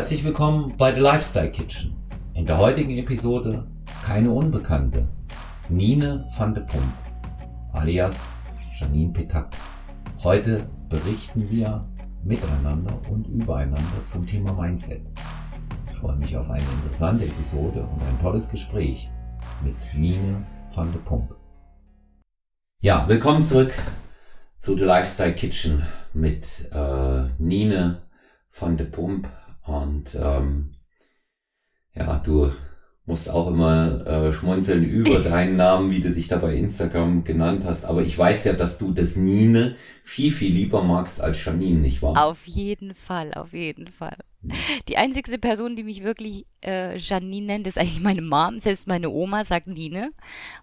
Herzlich 0.00 0.24
willkommen 0.24 0.74
bei 0.78 0.94
The 0.94 1.00
Lifestyle 1.02 1.50
Kitchen. 1.50 1.94
In 2.32 2.46
der 2.46 2.56
heutigen 2.56 2.96
Episode 2.96 3.70
keine 4.02 4.30
Unbekannte. 4.30 5.06
Nine 5.68 6.24
van 6.38 6.54
de 6.54 6.64
Pump, 6.64 6.94
alias 7.72 8.38
Janine 8.78 9.12
Petak. 9.12 9.50
Heute 10.24 10.66
berichten 10.88 11.50
wir 11.50 11.86
miteinander 12.24 12.98
und 13.10 13.26
übereinander 13.26 14.02
zum 14.02 14.26
Thema 14.26 14.54
Mindset. 14.54 15.02
Ich 15.90 15.98
freue 15.98 16.16
mich 16.16 16.34
auf 16.34 16.48
eine 16.48 16.64
interessante 16.82 17.26
Episode 17.26 17.82
und 17.82 18.02
ein 18.02 18.18
tolles 18.22 18.48
Gespräch 18.48 19.10
mit 19.62 19.76
Nine 19.94 20.46
van 20.74 20.90
de 20.92 21.00
Pump. 21.02 21.36
Ja, 22.80 23.06
willkommen 23.06 23.42
zurück 23.42 23.74
zu 24.56 24.78
The 24.78 24.84
Lifestyle 24.84 25.34
Kitchen 25.34 25.82
mit 26.14 26.70
äh, 26.72 27.24
Nine 27.36 28.00
van 28.58 28.78
de 28.78 28.86
Pump. 28.86 29.28
Und 29.70 30.16
ähm, 30.20 30.70
ja, 31.94 32.18
du 32.18 32.50
musst 33.06 33.28
auch 33.28 33.48
immer 33.48 34.04
äh, 34.04 34.32
schmunzeln 34.32 34.84
über 34.84 35.18
deinen 35.20 35.56
Namen, 35.56 35.92
wie 35.92 36.00
du 36.00 36.10
dich 36.10 36.26
da 36.26 36.38
bei 36.38 36.56
Instagram 36.56 37.22
genannt 37.22 37.62
hast. 37.64 37.84
Aber 37.84 38.02
ich 38.02 38.18
weiß 38.18 38.44
ja, 38.44 38.52
dass 38.52 38.78
du 38.78 38.92
das 38.92 39.14
Nine 39.14 39.76
viel, 40.02 40.32
viel 40.32 40.52
lieber 40.52 40.82
magst 40.82 41.20
als 41.20 41.44
Janine, 41.44 41.78
nicht 41.78 42.02
wahr? 42.02 42.24
Auf 42.24 42.46
jeden 42.46 42.94
Fall, 42.94 43.32
auf 43.34 43.52
jeden 43.52 43.86
Fall. 43.86 44.16
Die 44.88 44.96
einzigste 44.96 45.38
Person, 45.38 45.76
die 45.76 45.84
mich 45.84 46.02
wirklich 46.02 46.46
äh, 46.64 46.96
Janine 46.96 47.46
nennt, 47.46 47.66
ist 47.68 47.78
eigentlich 47.78 48.00
meine 48.00 48.22
Mom. 48.22 48.58
Selbst 48.58 48.88
meine 48.88 49.10
Oma 49.10 49.44
sagt 49.44 49.68
Nine. 49.68 50.10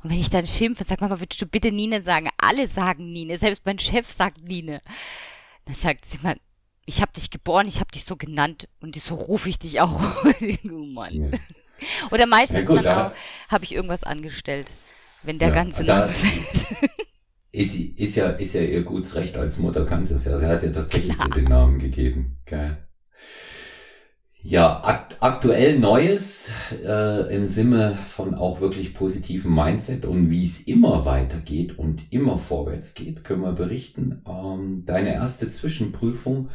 Und 0.03 0.11
wenn 0.11 0.19
ich 0.19 0.29
dann 0.29 0.47
schimpfe, 0.47 0.83
sag 0.83 0.99
Mama, 0.99 1.21
würdest 1.21 1.41
du 1.41 1.45
bitte 1.45 1.71
Nine 1.71 2.01
sagen? 2.01 2.29
Alle 2.37 2.67
sagen 2.67 3.13
Nine. 3.13 3.37
Selbst 3.37 3.65
mein 3.65 3.79
Chef 3.79 4.11
sagt 4.11 4.43
Nine. 4.43 4.81
Dann 5.65 5.75
sagt 5.75 6.05
sie 6.05 6.17
mal, 6.23 6.35
ich 6.87 7.01
habe 7.01 7.11
dich 7.11 7.29
geboren, 7.29 7.67
ich 7.67 7.79
habe 7.79 7.91
dich 7.91 8.05
so 8.05 8.15
genannt 8.15 8.67
und 8.79 8.95
so 8.95 9.13
rufe 9.13 9.49
ich 9.49 9.59
dich 9.59 9.81
auch. 9.81 10.01
oh 10.71 10.85
Mann. 10.85 11.13
Ja. 11.13 11.29
Oder 12.11 12.25
meistens 12.25 12.67
ja, 12.67 13.07
auch 13.07 13.11
habe 13.49 13.63
ich 13.65 13.75
irgendwas 13.75 14.03
angestellt, 14.03 14.73
wenn 15.21 15.37
der 15.37 15.49
ja, 15.49 15.53
ganze 15.53 15.83
Name 15.83 16.11
fällt. 16.11 16.67
Ist, 17.53 17.75
ist, 17.75 18.15
ja, 18.15 18.29
ist 18.29 18.53
ja 18.53 18.61
ihr 18.61 18.83
gutes 18.83 19.15
Recht 19.15 19.35
als 19.35 19.57
Mutter, 19.57 19.83
kannst 19.83 20.11
du 20.11 20.15
es 20.15 20.25
ja. 20.25 20.37
Sie 20.37 20.45
hat 20.45 20.61
ja 20.61 20.69
tatsächlich 20.69 21.17
ja. 21.17 21.27
den 21.29 21.45
Namen 21.45 21.79
gegeben. 21.79 22.37
Geil. 22.45 22.87
Ja, 24.43 24.81
akt 24.83 25.17
aktuell 25.21 25.79
Neues 25.79 26.51
äh, 26.85 27.33
im 27.33 27.45
Sinne 27.45 27.97
von 28.07 28.35
auch 28.35 28.61
wirklich 28.61 28.93
positiven 28.93 29.55
Mindset 29.55 30.05
und 30.05 30.29
wie 30.29 30.45
es 30.45 30.61
immer 30.61 31.05
weitergeht 31.05 31.79
und 31.79 32.13
immer 32.13 32.37
vorwärts 32.37 32.93
geht, 32.93 33.23
können 33.23 33.41
wir 33.41 33.53
berichten. 33.53 34.21
Ähm, 34.27 34.83
deine 34.85 35.13
erste 35.15 35.49
Zwischenprüfung 35.49 36.49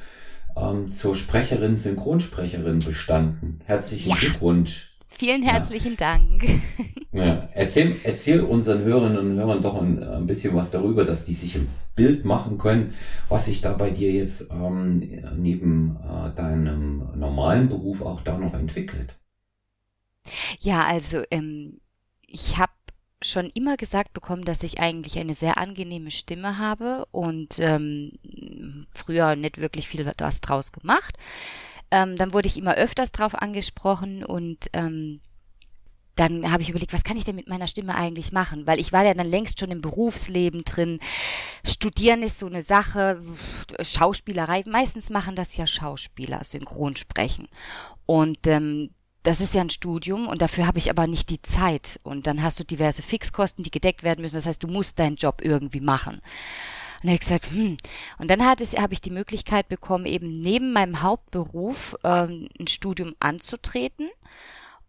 ähm, 0.56 0.92
zur 0.92 1.14
Sprecherin, 1.14 1.77
Synchronsprecherin 1.77 2.81
bestanden. 2.81 3.61
Herzlichen 3.64 4.11
ja. 4.11 4.17
Glückwunsch. 4.17 4.92
Vielen 5.08 5.42
herzlichen 5.42 5.92
ja. 5.92 5.97
Dank. 5.97 6.45
Ja. 7.14 7.47
Erzähl, 7.53 7.97
erzähl 8.05 8.41
unseren 8.41 8.84
Hörerinnen 8.84 9.19
und 9.19 9.36
Hörern 9.36 9.61
doch 9.61 9.80
ein, 9.80 10.03
ein, 10.03 10.25
bisschen 10.25 10.55
was 10.55 10.70
darüber, 10.70 11.05
dass 11.05 11.25
die 11.25 11.34
sich 11.34 11.56
ein 11.56 11.69
Bild 11.95 12.25
machen 12.25 12.56
können, 12.56 12.95
was 13.28 13.45
sich 13.45 13.61
da 13.61 13.75
bei 13.75 13.91
dir 13.91 14.11
jetzt 14.11 14.50
ähm, 14.50 15.20
neben 15.36 15.97
äh, 15.97 16.34
deinem 16.34 17.11
normalen 17.14 17.69
Beruf 17.69 18.00
auch 18.00 18.23
da 18.23 18.39
noch 18.39 18.55
entwickelt. 18.55 19.14
Ja, 20.61 20.86
also 20.86 21.23
ähm, 21.30 21.80
ich 22.27 22.56
habe 22.56 22.73
schon 23.20 23.50
immer 23.55 23.77
gesagt 23.77 24.13
bekommen, 24.13 24.45
dass 24.45 24.63
ich 24.63 24.80
eigentlich 24.80 25.19
eine 25.19 25.34
sehr 25.34 25.58
angenehme 25.58 26.11
Stimme 26.11 26.58
habe 26.58 27.07
und 27.11 27.58
ähm, 27.58 28.13
früher 28.95 29.36
nicht 29.36 29.58
wirklich 29.58 29.89
viel 29.89 30.11
was 30.19 30.41
draus 30.41 30.73
gemacht. 30.73 31.17
Ähm, 31.91 32.17
dann 32.17 32.33
wurde 32.33 32.48
ich 32.48 32.57
immer 32.57 32.75
öfters 32.75 33.13
drauf 33.13 33.35
angesprochen 33.35 34.25
und 34.25 34.67
ähm, 34.73 35.20
dann 36.14 36.53
habe 36.53 36.63
ich 36.63 36.69
überlegt, 36.69 36.92
was 36.92 37.05
kann 37.05 37.17
ich 37.17 37.25
denn 37.25 37.36
mit 37.36 37.48
meiner 37.48 37.67
Stimme 37.67 37.95
eigentlich 37.95 38.33
machen? 38.33 38.67
Weil 38.67 38.79
ich 38.79 38.92
war 38.92 39.05
ja 39.05 39.14
dann 39.14 39.31
längst 39.31 39.58
schon 39.58 39.70
im 39.70 39.81
Berufsleben 39.81 40.63
drin. 40.64 41.01
Studieren 41.64 42.23
ist 42.23 42.39
so 42.39 42.47
eine 42.47 42.63
Sache, 42.63 43.20
Schauspielerei, 43.81 44.63
meistens 44.67 45.11
machen 45.11 45.36
das 45.36 45.57
ja 45.57 45.67
Schauspieler, 45.67 46.45
Synchronsprechen. 46.45 47.48
Und 48.05 48.47
ähm, 48.47 48.91
das 49.23 49.41
ist 49.41 49.55
ja 49.55 49.61
ein 49.61 49.70
Studium 49.70 50.27
und 50.27 50.42
dafür 50.42 50.67
habe 50.67 50.79
ich 50.79 50.91
aber 50.91 51.07
nicht 51.07 51.31
die 51.31 51.41
Zeit. 51.41 51.98
Und 52.02 52.27
dann 52.27 52.42
hast 52.42 52.58
du 52.58 52.64
diverse 52.64 53.02
Fixkosten, 53.02 53.64
die 53.64 53.70
gedeckt 53.70 54.02
werden 54.02 54.23
müssen. 54.23 54.36
Das 54.36 54.47
heißt, 54.47 54.63
du 54.63 54.69
musst 54.69 54.98
deinen 54.98 55.17
Job 55.17 55.41
irgendwie 55.42 55.81
machen. 55.81 56.20
Und 57.02 57.08
er 57.08 57.14
hat 57.14 57.20
gesagt, 57.20 57.51
hm. 57.51 57.77
Und 58.18 58.30
dann 58.30 58.45
habe 58.45 58.63
ich 58.92 59.01
die 59.01 59.11
Möglichkeit 59.11 59.68
bekommen, 59.68 60.07
eben 60.07 60.33
neben 60.33 60.73
meinem 60.73 61.02
Hauptberuf 61.02 61.96
ähm, 62.05 62.48
ein 62.58 62.68
Studium 62.68 63.14
anzutreten. 63.20 64.11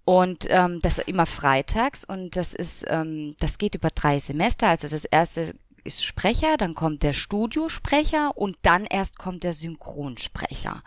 Und 0.06 0.48
ähm, 0.50 0.80
das 0.82 1.00
immer 1.00 1.26
freitags 1.26 2.04
und 2.04 2.36
das 2.36 2.54
ist, 2.54 2.84
ähm, 2.90 3.36
das 3.40 3.58
geht 3.58 3.76
über 3.76 3.90
drei 3.90 4.20
Semester. 4.20 4.68
Also 4.68 4.90
das 4.90 5.06
erste 5.06 5.56
ist 5.84 6.04
Sprecher, 6.04 6.58
dann 6.58 6.76
kommt 6.76 7.04
der 7.04 7.14
Studiosprecher 7.14 8.38
und 8.38 8.58
dann 8.62 8.86
erst 8.86 9.18
kommt 9.18 9.44
der 9.44 9.54
Synchronsprecher. 9.54 10.84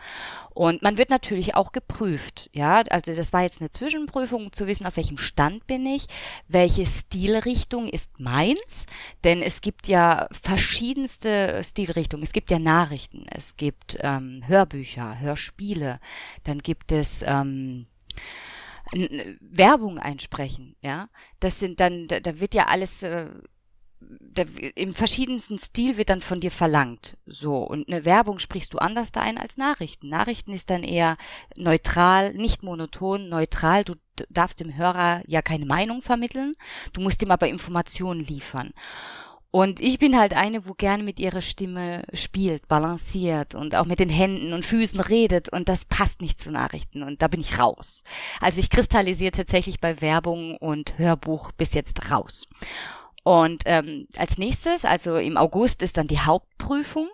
Und 0.50 0.82
man 0.82 0.98
wird 0.98 1.10
natürlich 1.10 1.54
auch 1.54 1.72
geprüft, 1.72 2.48
ja. 2.52 2.82
Also 2.90 3.14
das 3.14 3.32
war 3.32 3.42
jetzt 3.42 3.60
eine 3.60 3.70
Zwischenprüfung, 3.70 4.46
um 4.46 4.52
zu 4.52 4.66
wissen, 4.66 4.86
auf 4.86 4.96
welchem 4.96 5.18
Stand 5.18 5.66
bin 5.66 5.86
ich, 5.86 6.06
welche 6.48 6.86
Stilrichtung 6.86 7.88
ist 7.88 8.18
meins, 8.20 8.86
denn 9.24 9.42
es 9.42 9.60
gibt 9.60 9.88
ja 9.88 10.28
verschiedenste 10.30 11.62
Stilrichtungen. 11.64 12.24
Es 12.24 12.32
gibt 12.32 12.50
ja 12.50 12.58
Nachrichten, 12.58 13.26
es 13.28 13.56
gibt 13.56 13.98
ähm, 14.00 14.42
Hörbücher, 14.46 15.18
Hörspiele, 15.20 16.00
dann 16.44 16.58
gibt 16.58 16.92
es 16.92 17.22
ähm, 17.22 17.86
Werbung 19.40 19.98
einsprechen, 19.98 20.76
ja. 20.82 21.08
Das 21.40 21.58
sind 21.58 21.80
dann, 21.80 22.06
da, 22.08 22.20
da 22.20 22.38
wird 22.38 22.54
ja 22.54 22.66
alles 22.66 23.02
äh, 23.02 23.26
da, 24.00 24.44
im 24.74 24.94
verschiedensten 24.94 25.58
Stil 25.58 25.96
wird 25.96 26.10
dann 26.10 26.20
von 26.20 26.40
dir 26.40 26.50
verlangt. 26.50 27.16
So. 27.26 27.56
Und 27.58 27.88
eine 27.88 28.04
Werbung 28.04 28.38
sprichst 28.38 28.74
du 28.74 28.78
anders 28.78 29.12
da 29.12 29.20
ein 29.20 29.38
als 29.38 29.56
Nachrichten. 29.56 30.08
Nachrichten 30.08 30.52
ist 30.52 30.70
dann 30.70 30.82
eher 30.82 31.16
neutral, 31.56 32.34
nicht 32.34 32.62
monoton, 32.62 33.28
neutral. 33.28 33.84
Du 33.84 33.94
darfst 34.28 34.60
dem 34.60 34.76
Hörer 34.76 35.20
ja 35.26 35.42
keine 35.42 35.66
Meinung 35.66 36.02
vermitteln. 36.02 36.52
Du 36.92 37.00
musst 37.00 37.22
ihm 37.22 37.30
aber 37.30 37.48
Informationen 37.48 38.20
liefern. 38.20 38.72
Und 39.50 39.80
ich 39.80 39.98
bin 39.98 40.18
halt 40.18 40.34
eine, 40.34 40.68
wo 40.68 40.74
gerne 40.74 41.02
mit 41.02 41.18
ihrer 41.18 41.40
Stimme 41.40 42.02
spielt, 42.12 42.68
balanciert 42.68 43.54
und 43.54 43.74
auch 43.74 43.86
mit 43.86 44.00
den 44.00 44.10
Händen 44.10 44.52
und 44.52 44.66
Füßen 44.66 45.00
redet 45.00 45.48
und 45.48 45.70
das 45.70 45.86
passt 45.86 46.20
nicht 46.20 46.38
zu 46.38 46.50
Nachrichten 46.50 47.02
und 47.02 47.22
da 47.22 47.28
bin 47.28 47.40
ich 47.40 47.58
raus. 47.58 48.04
Also 48.38 48.60
ich 48.60 48.68
kristallisiere 48.68 49.30
tatsächlich 49.30 49.80
bei 49.80 50.02
Werbung 50.02 50.58
und 50.58 50.98
Hörbuch 50.98 51.52
bis 51.52 51.72
jetzt 51.72 52.10
raus. 52.10 52.46
Und 53.26 53.64
ähm, 53.66 54.06
als 54.16 54.38
nächstes, 54.38 54.84
also 54.84 55.16
im 55.16 55.36
August, 55.36 55.82
ist 55.82 55.96
dann 55.96 56.06
die 56.06 56.20
Hauptprüfung. 56.20 57.08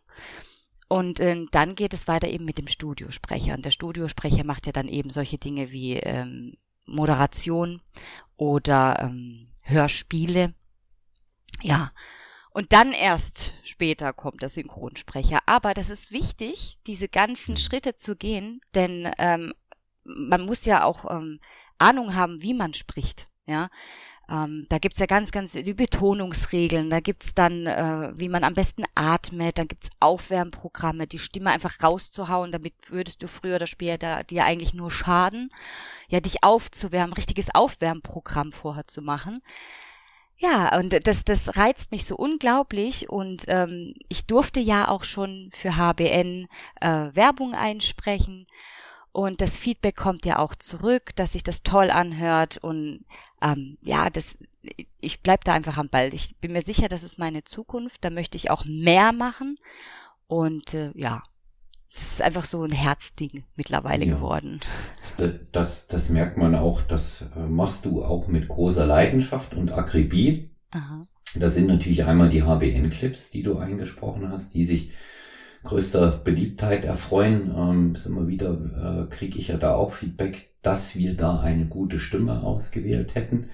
Und 0.87 1.21
äh, 1.21 1.47
dann 1.53 1.75
geht 1.75 1.95
es 1.95 2.07
weiter 2.07 2.29
eben 2.29 2.45
mit 2.45 2.59
dem 2.59 2.69
Studiosprecher. 2.69 3.55
Und 3.55 3.65
der 3.65 3.71
Studiosprecher 3.71 4.45
macht 4.45 4.67
ja 4.67 4.73
dann 4.73 4.89
eben 4.89 5.09
solche 5.09 5.39
Dinge 5.39 5.71
wie 5.71 5.95
ähm, 5.95 6.53
Moderation 6.85 7.81
oder 8.37 8.99
ähm, 9.01 9.47
Hörspiele. 9.63 10.53
Ja. 11.63 11.93
Und 12.51 12.75
dann 12.75 12.93
erst 12.93 13.55
später 13.63 14.13
kommt 14.13 14.43
der 14.43 14.51
Synchronsprecher. 14.51 15.39
Aber 15.47 15.73
das 15.73 15.89
ist 15.89 16.13
wichtig, 16.13 16.77
diese 16.87 17.09
ganzen 17.09 17.57
Schritte 17.57 17.97
zu 17.97 18.17
gehen, 18.17 18.61
denn 18.75 19.11
ähm, 19.17 19.55
man 20.05 20.45
muss 20.45 20.67
ja 20.67 20.85
auch 20.85 21.11
ähm, 21.11 21.41
Ahnung 21.79 22.15
haben, 22.15 22.43
wie 22.43 22.53
man 22.53 22.75
spricht. 22.75 23.29
Ja, 23.47 23.71
ähm, 24.33 24.67
da 24.71 24.79
gibt's 24.79 24.99
ja 24.99 25.05
ganz, 25.05 25.31
ganz 25.31 25.53
die 25.53 25.75
Betonungsregeln, 25.75 26.89
da 26.89 27.01
gibt's 27.01 27.35
dann, 27.35 27.67
äh, 27.67 28.13
wie 28.15 28.31
man 28.31 28.45
am 28.45 28.55
besten 28.55 28.85
atmet, 28.95 29.59
dann 29.59 29.69
gibt's 29.69 29.91
Aufwärmprogramme, 30.01 31.07
die 31.07 31.19
Stimme 31.19 31.51
einfach 31.51 31.83
rauszuhauen, 31.83 32.51
damit 32.51 32.73
würdest 32.89 33.23
du 33.23 33.29
früher 33.29 33.57
oder 33.57 33.67
später 33.67 34.25
dir 34.25 34.45
eigentlich 34.45 34.73
nur 34.73 34.91
schaden, 34.91 35.51
ja, 36.09 36.21
dich 36.21 36.43
aufzuwärmen, 36.43 37.13
richtiges 37.13 37.55
Aufwärmprogramm 37.55 38.53
vorher 38.53 38.85
zu 38.85 39.03
machen. 39.03 39.43
Ja, 40.39 40.77
und 40.79 41.07
das, 41.07 41.25
das 41.25 41.57
reizt 41.57 41.93
mich 41.93 42.05
so 42.05 42.17
unglaublich. 42.17 43.09
Und 43.09 43.45
ähm, 43.47 43.95
ich 44.09 44.27
durfte 44.27 44.59
ja 44.59 44.89
auch 44.89 45.05
schon 45.05 45.51
für 45.55 45.77
HBN 45.77 46.49
äh, 46.81 47.11
Werbung 47.15 47.55
einsprechen 47.55 48.47
und 49.13 49.41
das 49.43 49.59
Feedback 49.59 49.97
kommt 49.97 50.25
ja 50.25 50.39
auch 50.39 50.55
zurück, 50.55 51.15
dass 51.17 51.33
sich 51.33 51.43
das 51.43 51.63
toll 51.63 51.91
anhört 51.91 52.59
und 52.59 53.05
ähm, 53.43 53.77
ja, 53.83 54.09
das, 54.09 54.39
ich 55.01 55.21
bleib 55.21 55.45
da 55.45 55.53
einfach 55.53 55.77
am 55.77 55.89
Ball. 55.89 56.15
Ich 56.15 56.37
bin 56.41 56.53
mir 56.53 56.63
sicher, 56.63 56.89
das 56.89 57.03
ist 57.03 57.19
meine 57.19 57.45
Zukunft. 57.45 58.05
Da 58.05 58.11
möchte 58.11 58.37
ich 58.37 58.51
auch 58.51 58.65
mehr 58.65 59.13
machen 59.13 59.59
und 60.29 60.73
äh, 60.73 60.93
ja, 60.95 61.23
es 61.89 62.15
ist 62.15 62.23
einfach 62.23 62.47
so 62.47 62.63
ein 62.63 62.73
Herzding 62.73 63.45
mittlerweile 63.55 64.07
ja. 64.07 64.15
geworden. 64.15 64.61
Äh, 65.19 65.31
das, 65.53 65.89
das 65.89 66.09
merkt 66.09 66.39
man 66.39 66.55
auch, 66.55 66.81
das 66.81 67.27
äh, 67.37 67.41
machst 67.41 67.85
du 67.85 68.03
auch 68.03 68.29
mit 68.29 68.49
großer 68.49 68.87
Leidenschaft 68.87 69.53
und 69.53 69.73
Akribie. 69.73 70.51
Aha. 70.71 71.07
Da 71.35 71.51
sind 71.51 71.67
natürlich 71.67 72.05
einmal 72.05 72.31
die 72.31 72.45
HBN-Clips, 72.45 73.31
die 73.31 73.43
du 73.43 73.59
eingesprochen 73.59 74.31
hast, 74.31 74.55
die 74.55 74.65
sich 74.65 74.93
größter 75.65 76.21
Beliebtheit 76.25 76.85
erfreuen. 76.85 77.53
Ähm, 77.57 77.95
immer 78.05 78.27
wieder 78.27 78.53
äh, 78.53 79.15
kriege 79.15 79.39
ich 79.39 79.49
ja 79.49 79.57
da 79.57 79.75
auch 79.75 79.93
Feedback, 79.93 80.51
dass 80.63 80.97
wir 80.97 81.15
da 81.15 81.41
eine 81.41 81.67
gute 81.67 81.99
Stimme 81.99 82.43
ausgewählt 82.43 83.15
hätten. 83.15 83.47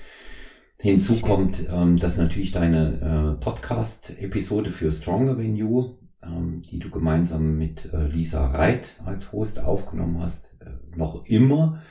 Hinzu 0.80 1.20
kommt, 1.20 1.66
ähm, 1.72 1.98
dass 1.98 2.18
natürlich 2.18 2.52
deine 2.52 3.36
äh, 3.36 3.42
Podcast-Episode 3.42 4.70
für 4.70 4.90
Stronger 4.90 5.36
Than 5.36 5.56
You, 5.56 5.96
ähm, 6.22 6.62
die 6.62 6.78
du 6.78 6.90
gemeinsam 6.90 7.58
mit 7.58 7.92
äh, 7.92 8.06
Lisa 8.06 8.46
Reit 8.46 9.00
als 9.04 9.32
Host 9.32 9.58
aufgenommen 9.58 10.22
hast, 10.22 10.56
äh, 10.60 10.96
noch 10.96 11.24
immer 11.26 11.82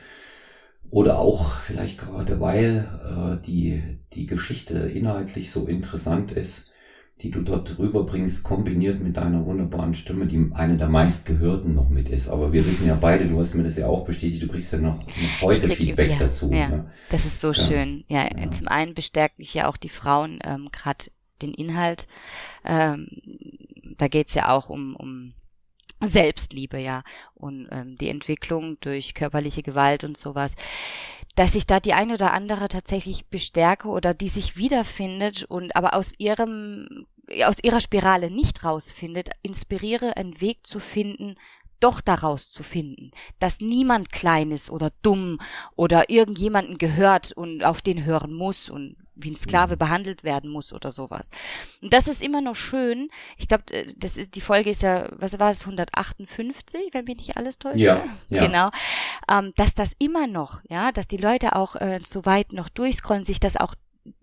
oder 0.90 1.20
auch 1.20 1.56
vielleicht 1.56 2.00
gerade 2.00 2.40
weil 2.40 2.88
äh, 3.04 3.46
die, 3.46 3.84
die 4.14 4.26
Geschichte 4.26 4.78
inhaltlich 4.78 5.52
so 5.52 5.68
interessant 5.68 6.32
ist, 6.32 6.67
die 7.22 7.32
du 7.32 7.42
dort 7.42 7.80
rüberbringst, 7.80 8.44
kombiniert 8.44 9.02
mit 9.02 9.18
deiner 9.18 9.44
wunderbaren 9.46 9.96
Stimme, 9.96 10.28
die 10.28 10.52
eine 10.54 10.78
der 10.78 10.88
meistgehörten 10.88 11.74
noch 11.74 11.90
mit 11.90 12.10
ist. 12.10 12.30
Aber 12.30 12.54
wir 12.54 12.66
wissen 12.66 12.88
ja 12.88 12.96
beide, 12.96 13.26
du 13.26 13.40
hast 13.40 13.56
mir 13.56 13.64
das 13.64 13.76
ja 13.76 13.88
auch 13.88 14.06
bestätigt, 14.06 14.44
du 14.44 14.48
kriegst 14.48 14.72
ja 14.72 14.78
noch, 14.78 15.00
noch 15.00 15.42
heute 15.42 15.68
krieg, 15.68 15.78
Feedback 15.78 16.12
ja, 16.12 16.20
dazu. 16.20 16.52
Ja, 16.52 16.68
ne? 16.70 16.92
Das 17.10 17.26
ist 17.26 17.42
so 17.42 17.48
ja. 17.48 17.54
schön. 17.54 18.04
Ja, 18.08 18.30
ja, 18.38 18.52
zum 18.52 18.68
einen 18.68 18.94
bestärken 18.94 19.42
ich 19.42 19.56
ja 19.56 19.68
auch 19.68 19.78
die 19.78 19.90
Frauen 19.90 20.40
ähm, 20.44 20.70
gerade 20.72 21.06
den 21.42 21.54
Inhalt. 21.54 22.08
Ähm, 22.64 23.08
da 23.98 24.08
geht's 24.08 24.36
ja 24.36 24.50
auch 24.50 24.70
um, 24.70 24.96
um 24.96 25.34
Selbstliebe, 26.00 26.78
ja, 26.78 27.02
und 27.34 27.68
ähm, 27.72 27.98
die 27.98 28.10
Entwicklung 28.10 28.78
durch 28.82 29.16
körperliche 29.16 29.64
Gewalt 29.64 30.04
und 30.04 30.18
sowas 30.18 30.56
dass 31.38 31.54
ich 31.54 31.68
da 31.68 31.80
die 31.80 31.94
eine 31.94 32.16
oder 32.16 32.34
andere 32.34 32.68
tatsächlich 32.68 33.28
bestärke 33.28 33.90
oder 33.90 34.16
die 34.16 34.28
sich 34.28 34.58
wiederfindet 34.58 35.44
und 35.44 35.76
aber 35.76 35.94
aus 35.94 36.14
ihrem, 36.18 37.06
aus 37.46 37.58
ihrer 37.62 37.80
Spirale 37.80 38.32
nicht 38.32 38.64
rausfindet, 38.64 39.30
inspiriere, 39.44 40.18
einen 40.18 40.42
Weg 40.42 40.66
zu 40.66 40.80
finden, 40.80 41.36
doch 41.80 42.02
daraus 42.02 42.50
zu 42.50 42.64
finden, 42.64 43.12
dass 43.38 43.60
niemand 43.60 44.12
klein 44.12 44.50
ist 44.50 44.72
oder 44.72 44.92
dumm 45.04 45.40
oder 45.76 46.10
irgendjemanden 46.10 46.80
gehört 46.80 47.34
und 47.34 47.64
auf 47.64 47.84
den 47.84 48.04
hören 48.04 48.34
muss 48.34 48.68
und 48.68 48.96
wie 49.18 49.32
ein 49.32 49.36
Sklave 49.36 49.76
mhm. 49.76 49.80
behandelt 49.80 50.24
werden 50.24 50.50
muss 50.50 50.74
oder 50.74 50.92
sowas. 50.92 51.30
Und 51.82 51.94
das 51.94 52.08
ist 52.08 52.22
immer 52.22 52.42
noch 52.42 52.56
schön. 52.56 53.10
Ich 53.38 53.48
glaube, 53.48 53.64
äh, 53.72 53.88
das 53.98 54.18
ist 54.18 54.36
die 54.36 54.42
Folge 54.42 54.70
ist 54.70 54.82
ja, 54.82 55.10
was 55.12 55.40
war 55.40 55.52
es 55.52 55.62
158, 55.62 56.90
wenn 56.94 57.06
mich 57.06 57.18
nicht 57.18 57.38
alles 57.38 57.58
täuscht. 57.58 57.80
Ja, 57.80 58.04
ja. 58.30 58.46
genau. 58.46 58.70
Ähm, 59.32 59.52
dass 59.56 59.74
das 59.74 59.94
immer 60.00 60.28
noch, 60.28 60.62
ja, 60.70 60.92
dass 60.92 61.08
die 61.08 61.18
Leute 61.18 61.56
auch 61.56 61.76
äh, 61.76 62.00
so 62.04 62.26
weit 62.26 62.54
noch 62.54 62.70
durchscrollen, 62.70 63.24
sich 63.24 63.40
das 63.40 63.58
auch 63.58 63.76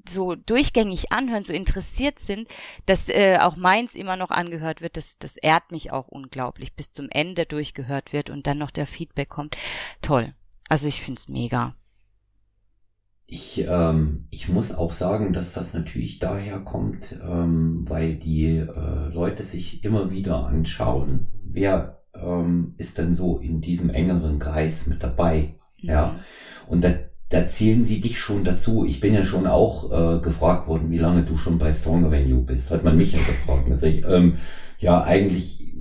so 0.09 0.35
durchgängig 0.35 1.13
anhören, 1.13 1.45
so 1.45 1.53
interessiert 1.53 2.19
sind, 2.19 2.49
dass 2.87 3.09
äh, 3.09 3.39
auch 3.41 3.57
meins 3.57 3.95
immer 3.95 4.17
noch 4.17 4.31
angehört 4.31 4.81
wird, 4.81 4.97
das, 4.97 5.19
das 5.19 5.37
ehrt 5.37 5.73
mich 5.73 5.93
auch 5.93 6.09
unglaublich, 6.09 6.75
bis 6.75 6.91
zum 6.93 7.09
Ende 7.11 7.47
durchgehört 7.47 8.13
wird 8.13 8.31
und 8.31 8.47
dann 8.47 8.59
noch 8.59 8.71
der 8.71 8.87
Feedback 8.87 9.29
kommt. 9.29 9.57
Toll. 10.03 10.35
Also 10.69 10.87
ich 10.89 11.03
find's 11.03 11.29
mega. 11.29 11.75
Ich, 13.35 13.67
ähm, 13.69 14.27
ich 14.31 14.49
muss 14.49 14.73
auch 14.73 14.93
sagen, 14.93 15.33
dass 15.33 15.53
das 15.53 15.75
natürlich 15.75 16.21
daher 16.21 16.61
kommt, 16.61 17.17
ähm, 17.21 17.85
weil 17.89 18.15
die 18.15 18.59
äh, 18.59 19.13
Leute 19.13 19.43
sich 19.43 19.83
immer 19.83 20.13
wieder 20.13 20.47
anschauen, 20.47 21.27
wer 21.43 21.99
ähm, 22.15 22.75
ist 22.77 22.97
denn 22.97 23.13
so 23.13 23.39
in 23.39 23.61
diesem 23.61 23.91
engeren 23.91 24.39
Kreis 24.39 24.87
mit 24.87 25.03
dabei. 25.03 25.57
Ja. 25.79 25.93
ja. 25.93 26.21
Und 26.69 26.85
da, 26.85 26.95
da 27.29 27.49
zählen 27.49 27.85
sie 27.85 28.01
dich 28.01 28.21
schon 28.21 28.45
dazu. 28.45 28.85
Ich 28.85 29.01
bin 29.01 29.13
ja 29.15 29.25
schon 29.25 29.49
auch 29.49 29.91
äh, 29.91 30.21
gefragt 30.21 30.69
worden, 30.69 30.93
wie 30.93 30.99
lange 30.99 31.25
du 31.25 31.37
schon 31.37 31.59
bei 31.59 31.73
Stronger 31.73 32.13
Venue 32.13 32.43
bist. 32.43 32.71
Hat 32.71 32.85
man 32.85 32.97
mich 32.97 33.15
ja 33.15 33.19
gefragt. 33.19 33.69
Also 33.69 33.87
ich, 33.87 34.05
ähm, 34.07 34.35
ja, 34.79 35.03
eigentlich 35.03 35.74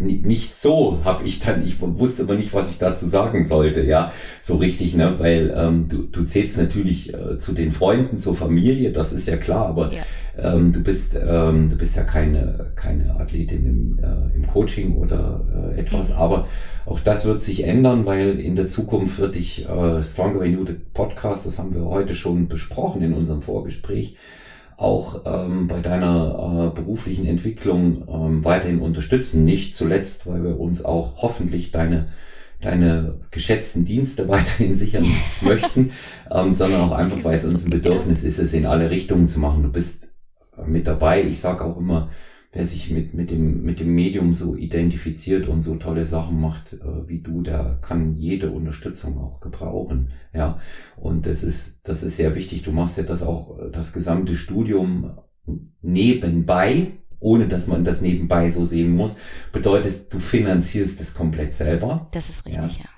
nicht 0.00 0.54
so 0.54 1.00
habe 1.04 1.24
ich 1.24 1.40
dann, 1.40 1.64
ich 1.64 1.76
wusste 1.80 2.22
aber 2.22 2.34
nicht, 2.34 2.54
was 2.54 2.70
ich 2.70 2.78
dazu 2.78 3.06
sagen 3.06 3.44
sollte, 3.44 3.82
ja, 3.82 4.12
so 4.42 4.56
richtig, 4.56 4.94
ne, 4.94 5.14
weil 5.18 5.54
ähm, 5.56 5.88
du, 5.88 6.02
du 6.02 6.24
zählst 6.24 6.58
natürlich 6.58 7.12
äh, 7.12 7.38
zu 7.38 7.52
den 7.52 7.70
Freunden, 7.70 8.18
zur 8.18 8.34
Familie, 8.34 8.92
das 8.92 9.12
ist 9.12 9.28
ja 9.28 9.36
klar, 9.36 9.66
aber 9.66 9.92
ja. 9.92 10.54
ähm, 10.54 10.72
du 10.72 10.82
bist, 10.82 11.16
ähm, 11.16 11.68
du 11.68 11.76
bist 11.76 11.96
ja 11.96 12.04
keine, 12.04 12.72
keine 12.74 13.14
Athletin 13.20 13.66
im, 13.66 13.98
äh, 13.98 14.34
im 14.34 14.46
Coaching 14.46 14.96
oder 14.96 15.44
äh, 15.74 15.80
etwas, 15.80 16.10
mhm. 16.10 16.16
aber 16.16 16.48
auch 16.86 17.00
das 17.00 17.24
wird 17.24 17.42
sich 17.42 17.64
ändern, 17.64 18.06
weil 18.06 18.40
in 18.40 18.56
der 18.56 18.68
Zukunft 18.68 19.18
wird 19.18 19.34
dich 19.34 19.68
äh, 19.68 20.02
Stronger 20.02 20.40
Than 20.40 20.52
You, 20.52 20.64
Podcast, 20.94 21.46
das 21.46 21.58
haben 21.58 21.74
wir 21.74 21.84
heute 21.84 22.14
schon 22.14 22.48
besprochen 22.48 23.02
in 23.02 23.12
unserem 23.12 23.42
Vorgespräch, 23.42 24.16
auch 24.80 25.22
ähm, 25.26 25.66
bei 25.66 25.80
deiner 25.80 26.70
äh, 26.72 26.74
beruflichen 26.74 27.26
Entwicklung 27.26 28.08
ähm, 28.08 28.44
weiterhin 28.44 28.80
unterstützen. 28.80 29.44
Nicht 29.44 29.76
zuletzt, 29.76 30.26
weil 30.26 30.42
wir 30.42 30.58
uns 30.58 30.84
auch 30.84 31.22
hoffentlich 31.22 31.70
deine 31.70 32.08
deine 32.62 33.14
geschätzten 33.30 33.84
Dienste 33.84 34.28
weiterhin 34.28 34.74
sichern 34.74 35.06
möchten, 35.40 35.92
ähm, 36.30 36.52
sondern 36.52 36.82
auch 36.82 36.92
einfach, 36.92 37.22
weil 37.24 37.34
es 37.34 37.44
uns 37.44 37.64
ein 37.64 37.70
Bedürfnis 37.70 38.22
ist, 38.22 38.38
es 38.38 38.52
in 38.52 38.66
alle 38.66 38.90
Richtungen 38.90 39.28
zu 39.28 39.38
machen. 39.38 39.62
Du 39.62 39.70
bist 39.70 40.08
mit 40.66 40.86
dabei. 40.86 41.22
Ich 41.22 41.40
sage 41.40 41.64
auch 41.64 41.76
immer, 41.76 42.08
wer 42.52 42.66
sich 42.66 42.90
mit, 42.90 43.14
mit, 43.14 43.30
dem, 43.30 43.62
mit 43.62 43.78
dem 43.78 43.94
Medium 43.94 44.32
so 44.32 44.56
identifiziert 44.56 45.46
und 45.46 45.62
so 45.62 45.76
tolle 45.76 46.04
Sachen 46.04 46.40
macht 46.40 46.74
äh, 46.74 47.08
wie 47.08 47.20
du, 47.20 47.42
der 47.42 47.78
kann 47.80 48.14
jede 48.14 48.50
Unterstützung 48.50 49.18
auch 49.18 49.40
gebrauchen. 49.40 50.10
Ja, 50.34 50.58
und 50.96 51.26
das 51.26 51.42
ist, 51.42 51.80
das 51.84 52.02
ist 52.02 52.16
sehr 52.16 52.34
wichtig. 52.34 52.62
Du 52.62 52.72
machst 52.72 52.98
ja 52.98 53.04
das 53.04 53.22
auch, 53.22 53.58
das 53.70 53.92
gesamte 53.92 54.34
Studium 54.34 55.12
nebenbei, 55.80 56.92
ohne 57.20 57.46
dass 57.46 57.66
man 57.66 57.84
das 57.84 58.00
nebenbei 58.00 58.50
so 58.50 58.64
sehen 58.64 58.96
muss. 58.96 59.14
Bedeutet, 59.52 60.12
du 60.12 60.18
finanzierst 60.18 60.98
das 60.98 61.14
komplett 61.14 61.52
selber. 61.52 62.08
Das 62.12 62.28
ist 62.28 62.46
richtig, 62.46 62.78
ja. 62.78 62.84
ja. 62.84 62.90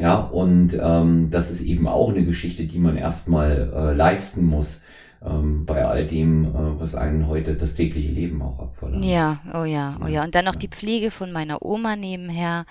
Ja, 0.00 0.18
und 0.18 0.78
ähm, 0.80 1.28
das 1.28 1.50
ist 1.50 1.60
eben 1.60 1.88
auch 1.88 2.10
eine 2.10 2.24
Geschichte, 2.24 2.66
die 2.66 2.78
man 2.78 2.96
erstmal 2.96 3.72
äh, 3.74 3.94
leisten 3.94 4.44
muss 4.44 4.82
ähm, 5.22 5.66
bei 5.66 5.84
all 5.84 6.06
dem, 6.06 6.44
äh, 6.44 6.80
was 6.80 6.94
einen 6.94 7.26
heute 7.26 7.54
das 7.54 7.74
tägliche 7.74 8.12
Leben 8.12 8.40
auch 8.42 8.58
abverlangt. 8.58 9.04
Ja, 9.04 9.40
oh 9.54 9.64
ja, 9.64 9.98
oh 10.02 10.06
ja. 10.06 10.24
Und 10.24 10.34
dann 10.34 10.44
noch 10.44 10.54
ja. 10.54 10.60
die 10.60 10.68
Pflege 10.68 11.10
von 11.10 11.32
meiner 11.32 11.62
Oma 11.62 11.96
nebenher. 11.96 12.66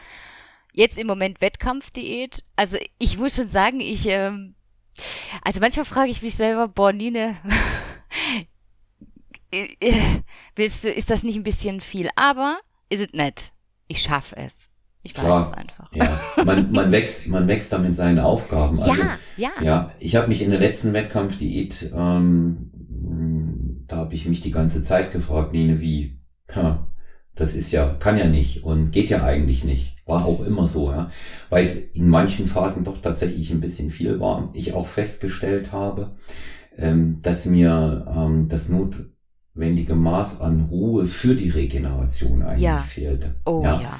Jetzt 0.73 0.97
im 0.97 1.07
Moment 1.07 1.41
Wettkampfdiät. 1.41 2.43
Also 2.55 2.77
ich 2.99 3.17
muss 3.17 3.35
schon 3.35 3.49
sagen, 3.49 3.79
ich, 3.79 4.07
ähm, 4.07 4.55
also 5.43 5.59
manchmal 5.59 5.85
frage 5.85 6.11
ich 6.11 6.21
mich 6.21 6.35
selber, 6.35 6.67
boah, 6.67 6.93
Nine, 6.93 7.35
willst 10.55 10.83
du, 10.83 10.91
ist 10.91 11.09
das 11.09 11.23
nicht 11.23 11.35
ein 11.35 11.43
bisschen 11.43 11.81
viel? 11.81 12.09
Aber 12.15 12.59
ist 12.89 13.01
es 13.01 13.13
nett. 13.13 13.53
Ich 13.87 14.01
schaffe 14.01 14.37
es. 14.37 14.69
Ich 15.07 15.17
weiß 15.17 15.23
Klar, 15.23 15.51
es 15.51 15.57
einfach. 15.57 15.89
Ja. 15.93 16.43
Man, 16.43 16.71
man, 16.73 16.91
wächst, 16.91 17.27
man 17.27 17.47
wächst 17.47 17.71
damit 17.71 17.95
seine 17.95 18.25
Aufgaben. 18.25 18.77
Also, 18.77 18.91
ja, 18.91 19.17
ja. 19.37 19.51
Ja, 19.63 19.91
ich 19.99 20.17
habe 20.17 20.27
mich 20.27 20.41
in 20.41 20.49
der 20.49 20.59
letzten 20.59 20.91
Wettkampfdiät, 20.91 21.91
ähm, 21.95 22.71
da 23.87 23.95
habe 23.95 24.13
ich 24.13 24.25
mich 24.27 24.41
die 24.41 24.51
ganze 24.51 24.83
Zeit 24.83 25.13
gefragt, 25.13 25.53
Nine, 25.53 25.79
wie? 25.79 26.19
Ja, 26.53 26.87
das 27.35 27.53
ist 27.53 27.71
ja, 27.71 27.87
kann 27.99 28.17
ja 28.17 28.27
nicht 28.27 28.65
und 28.65 28.91
geht 28.91 29.09
ja 29.09 29.23
eigentlich 29.23 29.63
nicht. 29.63 29.95
War 30.05 30.25
auch 30.25 30.45
immer 30.45 30.67
so, 30.67 30.91
ja. 30.91 31.09
Weil 31.49 31.63
es 31.63 31.77
in 31.77 32.09
manchen 32.09 32.45
Phasen 32.45 32.83
doch 32.83 32.97
tatsächlich 33.01 33.49
ein 33.51 33.61
bisschen 33.61 33.91
viel 33.91 34.19
war. 34.19 34.49
Ich 34.53 34.73
auch 34.73 34.87
festgestellt 34.87 35.71
habe, 35.71 36.17
ähm, 36.77 37.19
dass 37.21 37.45
mir 37.45 38.05
ähm, 38.13 38.49
das 38.49 38.67
notwendige 38.67 39.95
Maß 39.95 40.41
an 40.41 40.67
Ruhe 40.69 41.05
für 41.05 41.33
die 41.33 41.49
Regeneration 41.49 42.41
eigentlich 42.43 42.63
ja. 42.63 42.79
fehlte. 42.79 43.35
Oh 43.45 43.61
ja. 43.63 43.81
ja. 43.81 43.99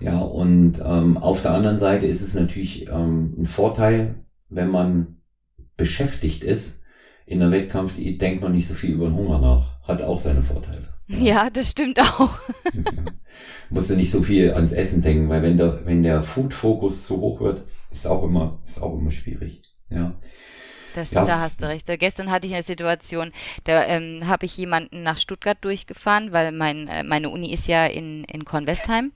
Ja, 0.00 0.18
und 0.18 0.80
ähm, 0.84 1.18
auf 1.18 1.42
der 1.42 1.52
anderen 1.52 1.78
Seite 1.78 2.06
ist 2.06 2.20
es 2.20 2.34
natürlich 2.34 2.88
ähm, 2.88 3.34
ein 3.38 3.46
Vorteil, 3.46 4.14
wenn 4.48 4.70
man 4.70 5.18
beschäftigt 5.76 6.44
ist. 6.44 6.82
In 7.26 7.40
der 7.40 7.50
Wettkampf 7.50 7.94
denkt 7.96 8.42
man 8.42 8.52
nicht 8.52 8.66
so 8.66 8.74
viel 8.74 8.90
über 8.90 9.06
den 9.06 9.14
Hunger 9.14 9.38
nach. 9.38 9.80
Hat 9.86 10.02
auch 10.02 10.18
seine 10.18 10.42
Vorteile. 10.42 10.88
Ja, 11.06 11.18
ja 11.18 11.50
das 11.50 11.70
stimmt 11.70 12.00
auch. 12.00 12.30
Musst 13.70 13.90
du 13.90 13.96
nicht 13.96 14.10
so 14.10 14.22
viel 14.22 14.52
ans 14.52 14.72
Essen 14.72 15.00
denken, 15.00 15.28
weil 15.28 15.42
wenn 15.42 15.56
der, 15.56 15.86
wenn 15.86 16.02
der 16.02 16.22
Food-Fokus 16.22 17.06
zu 17.06 17.20
hoch 17.20 17.40
wird, 17.40 17.64
ist 17.90 18.06
auch 18.06 18.24
immer, 18.24 18.60
ist 18.64 18.82
auch 18.82 18.98
immer 18.98 19.10
schwierig. 19.10 19.62
Ja. 19.90 20.14
Das, 20.94 21.12
ja. 21.12 21.24
Da 21.24 21.38
hast 21.38 21.62
du 21.62 21.68
recht. 21.68 21.86
Gestern 21.86 22.30
hatte 22.30 22.46
ich 22.46 22.54
eine 22.54 22.62
Situation, 22.62 23.32
da 23.64 23.84
ähm, 23.84 24.26
habe 24.26 24.46
ich 24.46 24.56
jemanden 24.56 25.02
nach 25.02 25.18
Stuttgart 25.18 25.58
durchgefahren, 25.60 26.32
weil 26.32 26.50
mein, 26.52 26.88
äh, 26.88 27.04
meine 27.04 27.30
Uni 27.30 27.52
ist 27.52 27.68
ja 27.68 27.86
in, 27.86 28.24
in 28.24 28.44
Kornwestheim. 28.44 29.12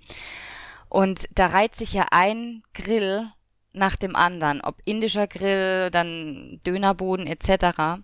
Und 0.95 1.27
da 1.35 1.47
reiht 1.47 1.75
sich 1.75 1.93
ja 1.93 2.07
ein 2.13 2.63
Grill 2.73 3.27
nach 3.73 3.97
dem 3.97 4.15
anderen, 4.15 4.61
ob 4.61 4.77
indischer 4.85 5.27
Grill, 5.27 5.91
dann 5.91 6.61
Dönerboden 6.65 7.27
etc. 7.27 8.01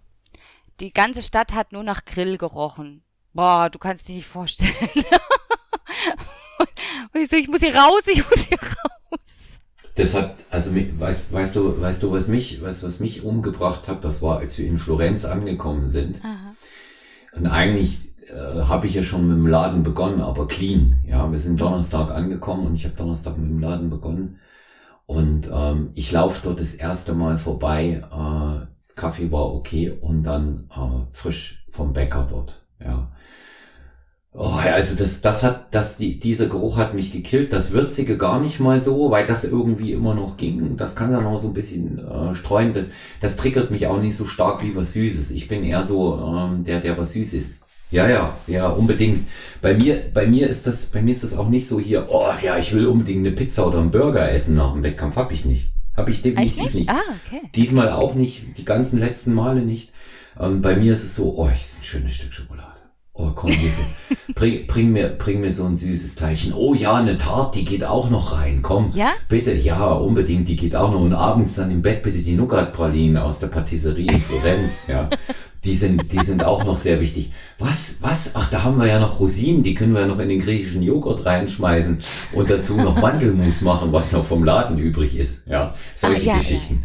Die 0.80 0.92
ganze 0.92 1.22
Stadt 1.22 1.52
hat 1.52 1.70
nur 1.70 1.84
nach 1.84 2.04
Grill 2.04 2.36
gerochen. 2.36 3.04
Boah, 3.32 3.70
du 3.70 3.78
kannst 3.78 4.08
dich 4.08 4.16
nicht 4.16 4.26
vorstellen. 4.26 4.74
und 7.12 7.20
ich 7.20 7.30
so, 7.30 7.36
ich 7.36 7.46
muss 7.46 7.60
hier 7.60 7.76
raus, 7.76 8.02
ich 8.06 8.28
muss 8.28 8.40
hier 8.40 8.58
raus. 8.58 9.60
Das 9.94 10.14
hat, 10.14 10.34
also 10.50 10.74
weißt, 10.74 11.32
weißt 11.32 11.54
du, 11.54 11.80
weißt 11.80 12.02
du, 12.02 12.10
was 12.10 12.26
mich, 12.26 12.60
was, 12.60 12.82
was 12.82 12.98
mich 12.98 13.22
umgebracht 13.22 13.86
hat, 13.86 14.04
das 14.04 14.20
war, 14.20 14.38
als 14.38 14.58
wir 14.58 14.66
in 14.66 14.78
Florenz 14.78 15.24
angekommen 15.24 15.86
sind. 15.86 16.24
Aha. 16.24 16.54
Und 17.34 17.46
eigentlich 17.46 18.09
äh, 18.32 18.62
habe 18.62 18.86
ich 18.86 18.94
ja 18.94 19.02
schon 19.02 19.26
mit 19.26 19.36
dem 19.36 19.46
Laden 19.46 19.82
begonnen, 19.82 20.20
aber 20.20 20.48
clean. 20.48 20.96
Ja, 21.06 21.30
wir 21.30 21.38
sind 21.38 21.60
Donnerstag 21.60 22.10
angekommen 22.10 22.66
und 22.66 22.74
ich 22.74 22.84
habe 22.84 22.96
Donnerstag 22.96 23.36
mit 23.38 23.50
dem 23.50 23.60
Laden 23.60 23.90
begonnen. 23.90 24.38
Und 25.06 25.50
ähm, 25.52 25.90
ich 25.94 26.12
laufe 26.12 26.40
dort 26.44 26.60
das 26.60 26.74
erste 26.74 27.14
Mal 27.14 27.36
vorbei. 27.36 28.02
Äh, 28.12 28.66
Kaffee 28.94 29.32
war 29.32 29.52
okay 29.52 29.90
und 29.90 30.22
dann 30.22 30.68
äh, 30.70 31.06
frisch 31.12 31.66
vom 31.70 31.92
Bäcker 31.92 32.26
dort. 32.30 32.62
Ja. 32.78 33.10
Oh, 34.32 34.60
also 34.62 34.94
das, 34.94 35.20
das 35.22 35.42
hat, 35.42 35.74
das, 35.74 35.96
die, 35.96 36.20
dieser 36.20 36.46
Geruch 36.46 36.76
hat 36.76 36.94
mich 36.94 37.10
gekillt. 37.10 37.52
Das 37.52 37.72
Würzige 37.72 38.16
gar 38.16 38.38
nicht 38.40 38.60
mal 38.60 38.78
so, 38.78 39.10
weil 39.10 39.26
das 39.26 39.42
irgendwie 39.44 39.92
immer 39.92 40.14
noch 40.14 40.36
ging. 40.36 40.76
Das 40.76 40.94
kann 40.94 41.10
dann 41.10 41.26
auch 41.26 41.38
so 41.38 41.48
ein 41.48 41.54
bisschen 41.54 41.98
äh, 41.98 42.32
streuen. 42.32 42.72
Das, 42.72 42.84
das 43.20 43.36
triggert 43.36 43.72
mich 43.72 43.88
auch 43.88 44.00
nicht 44.00 44.14
so 44.14 44.26
stark 44.26 44.62
wie 44.62 44.76
was 44.76 44.92
Süßes. 44.92 45.32
Ich 45.32 45.48
bin 45.48 45.64
eher 45.64 45.82
so 45.82 46.16
ähm, 46.18 46.62
der, 46.62 46.78
der 46.78 46.96
was 46.96 47.12
süß 47.14 47.32
ist. 47.34 47.54
Ja, 47.90 48.08
ja, 48.08 48.36
ja, 48.46 48.68
unbedingt. 48.68 49.26
Bei 49.60 49.74
mir, 49.74 50.02
bei 50.14 50.26
mir 50.26 50.48
ist 50.48 50.66
das, 50.66 50.86
bei 50.86 51.02
mir 51.02 51.10
ist 51.10 51.24
das 51.24 51.36
auch 51.36 51.48
nicht 51.48 51.66
so 51.66 51.80
hier, 51.80 52.06
oh 52.08 52.28
ja, 52.42 52.56
ich 52.56 52.72
will 52.72 52.86
unbedingt 52.86 53.26
eine 53.26 53.34
Pizza 53.34 53.66
oder 53.66 53.80
einen 53.80 53.90
Burger 53.90 54.30
essen 54.30 54.54
nach 54.54 54.72
dem 54.72 54.82
Wettkampf. 54.82 55.16
Hab 55.16 55.32
ich 55.32 55.44
nicht. 55.44 55.72
Hab 55.96 56.08
ich 56.08 56.22
definitiv 56.22 56.62
nicht? 56.62 56.74
nicht. 56.74 56.88
Ah, 56.88 57.00
okay. 57.26 57.42
Diesmal 57.54 57.90
auch 57.90 58.14
nicht, 58.14 58.56
die 58.56 58.64
ganzen 58.64 58.98
letzten 58.98 59.34
Male 59.34 59.62
nicht. 59.62 59.92
Ähm, 60.38 60.60
bei 60.60 60.76
mir 60.76 60.92
ist 60.92 61.02
es 61.02 61.16
so, 61.16 61.34
oh, 61.36 61.50
ich 61.52 61.66
ist 61.66 61.80
ein 61.80 61.84
schönes 61.84 62.14
Stück 62.14 62.32
Schokolade. 62.32 62.70
Oh, 63.12 63.32
komm, 63.34 63.50
so. 63.50 64.14
bring, 64.34 64.66
bring, 64.66 64.92
mir, 64.92 65.08
bring 65.10 65.40
mir 65.40 65.52
so 65.52 65.64
ein 65.64 65.76
süßes 65.76 66.14
Teilchen. 66.14 66.54
Oh 66.54 66.74
ja, 66.74 66.94
eine 66.94 67.18
Tarte, 67.18 67.58
die 67.58 67.64
geht 67.64 67.84
auch 67.84 68.08
noch 68.08 68.32
rein. 68.32 68.62
Komm, 68.62 68.92
ja? 68.94 69.10
bitte, 69.28 69.52
ja, 69.52 69.92
unbedingt, 69.92 70.48
die 70.48 70.56
geht 70.56 70.74
auch 70.74 70.90
noch. 70.92 71.00
Und 71.00 71.12
abends 71.12 71.56
dann 71.56 71.70
im 71.70 71.82
Bett 71.82 72.02
bitte 72.02 72.18
die 72.18 72.32
Nougat-Pralinen 72.32 73.18
aus 73.18 73.40
der 73.40 73.48
Patisserie 73.48 74.10
in 74.10 74.22
Florenz. 74.22 74.84
Ja, 74.86 75.10
die 75.64 75.74
sind, 75.74 76.12
die 76.12 76.20
sind 76.20 76.42
auch 76.42 76.64
noch 76.64 76.76
sehr 76.76 77.00
wichtig. 77.00 77.32
Was, 77.58 77.96
was? 78.00 78.34
Ach, 78.34 78.50
da 78.50 78.62
haben 78.62 78.78
wir 78.78 78.86
ja 78.86 78.98
noch 78.98 79.20
Rosinen, 79.20 79.62
die 79.62 79.74
können 79.74 79.94
wir 79.94 80.06
noch 80.06 80.18
in 80.18 80.28
den 80.28 80.40
griechischen 80.40 80.82
Joghurt 80.82 81.26
reinschmeißen 81.26 81.98
und 82.32 82.50
dazu 82.50 82.76
noch 82.76 83.00
Mandelmus 83.00 83.60
machen, 83.60 83.92
was 83.92 84.12
noch 84.12 84.24
vom 84.24 84.44
Laden 84.44 84.78
übrig 84.78 85.16
ist. 85.16 85.46
Ja, 85.46 85.74
solche 85.94 86.22
ah, 86.22 86.32
ja, 86.32 86.38
Geschichten. 86.38 86.82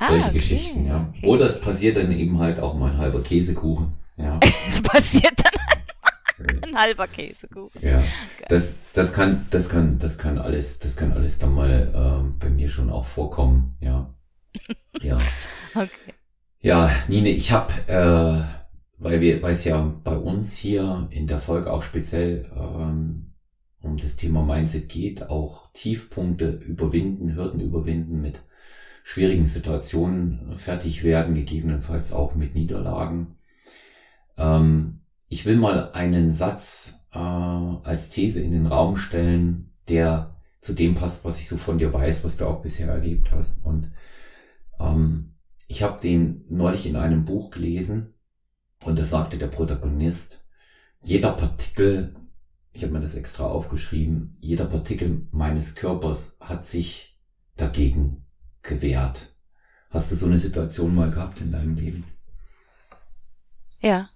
Ja. 0.00 0.08
Solche 0.08 0.24
ah, 0.24 0.28
okay, 0.28 0.38
Geschichten, 0.38 0.86
ja. 0.86 1.08
Okay. 1.16 1.26
Oder 1.26 1.44
es 1.46 1.60
passiert 1.60 1.96
dann 1.96 2.12
eben 2.12 2.38
halt 2.38 2.58
auch 2.58 2.74
mal 2.74 2.90
ein 2.90 2.98
halber 2.98 3.22
Käsekuchen. 3.22 3.92
Ja. 4.16 4.40
es 4.68 4.80
passiert 4.82 5.34
dann 5.36 6.60
ein 6.62 6.76
halber 6.76 7.06
Käsekuchen. 7.06 7.80
Ja, 7.80 8.02
das, 8.48 8.74
das 8.92 9.12
kann, 9.12 9.46
das 9.50 9.68
kann, 9.68 9.98
das 10.00 10.18
kann 10.18 10.38
alles, 10.38 10.80
das 10.80 10.96
kann 10.96 11.12
alles 11.12 11.38
dann 11.38 11.54
mal 11.54 11.92
äh, 11.94 12.40
bei 12.40 12.50
mir 12.50 12.68
schon 12.68 12.90
auch 12.90 13.04
vorkommen. 13.04 13.76
Ja, 13.80 14.10
ja. 15.00 15.16
okay. 15.74 16.15
Ja, 16.66 16.90
Nine, 17.06 17.28
ich 17.28 17.52
habe, 17.52 17.72
äh, 17.86 18.42
weil 18.98 19.20
wir, 19.20 19.40
weil 19.40 19.52
es 19.52 19.62
ja 19.62 19.80
bei 20.02 20.16
uns 20.16 20.56
hier 20.56 21.06
in 21.10 21.28
der 21.28 21.38
Folge 21.38 21.72
auch 21.72 21.80
speziell 21.80 22.50
ähm, 22.56 23.34
um 23.80 23.96
das 23.96 24.16
Thema 24.16 24.42
Mindset 24.42 24.88
geht, 24.88 25.30
auch 25.30 25.70
Tiefpunkte 25.74 26.48
überwinden, 26.48 27.36
Hürden 27.36 27.60
überwinden, 27.60 28.20
mit 28.20 28.42
schwierigen 29.04 29.44
Situationen 29.44 30.56
fertig 30.56 31.04
werden, 31.04 31.36
gegebenenfalls 31.36 32.12
auch 32.12 32.34
mit 32.34 32.56
Niederlagen. 32.56 33.36
Ähm, 34.36 35.02
ich 35.28 35.46
will 35.46 35.58
mal 35.58 35.92
einen 35.92 36.34
Satz 36.34 37.06
äh, 37.12 37.18
als 37.18 38.08
These 38.08 38.40
in 38.40 38.50
den 38.50 38.66
Raum 38.66 38.96
stellen, 38.96 39.70
der 39.88 40.34
zu 40.60 40.72
dem 40.72 40.96
passt, 40.96 41.24
was 41.24 41.38
ich 41.38 41.46
so 41.46 41.58
von 41.58 41.78
dir 41.78 41.92
weiß, 41.92 42.24
was 42.24 42.36
du 42.36 42.44
auch 42.44 42.60
bisher 42.60 42.88
erlebt 42.88 43.30
hast. 43.30 43.64
Und 43.64 43.92
ähm, 44.80 45.35
ich 45.66 45.82
habe 45.82 46.00
den 46.00 46.44
neulich 46.48 46.86
in 46.86 46.96
einem 46.96 47.24
Buch 47.24 47.50
gelesen 47.50 48.14
und 48.84 48.98
da 48.98 49.04
sagte 49.04 49.38
der 49.38 49.48
Protagonist, 49.48 50.44
jeder 51.02 51.32
Partikel, 51.32 52.14
ich 52.72 52.82
habe 52.82 52.92
mir 52.92 53.00
das 53.00 53.14
extra 53.14 53.44
aufgeschrieben, 53.44 54.36
jeder 54.40 54.66
Partikel 54.66 55.26
meines 55.30 55.74
Körpers 55.74 56.36
hat 56.40 56.64
sich 56.64 57.18
dagegen 57.56 58.26
gewehrt. 58.62 59.34
Hast 59.90 60.10
du 60.10 60.14
so 60.14 60.26
eine 60.26 60.38
Situation 60.38 60.94
mal 60.94 61.10
gehabt 61.10 61.40
in 61.40 61.52
deinem 61.52 61.76
Leben? 61.76 62.04
Ja. 63.80 64.10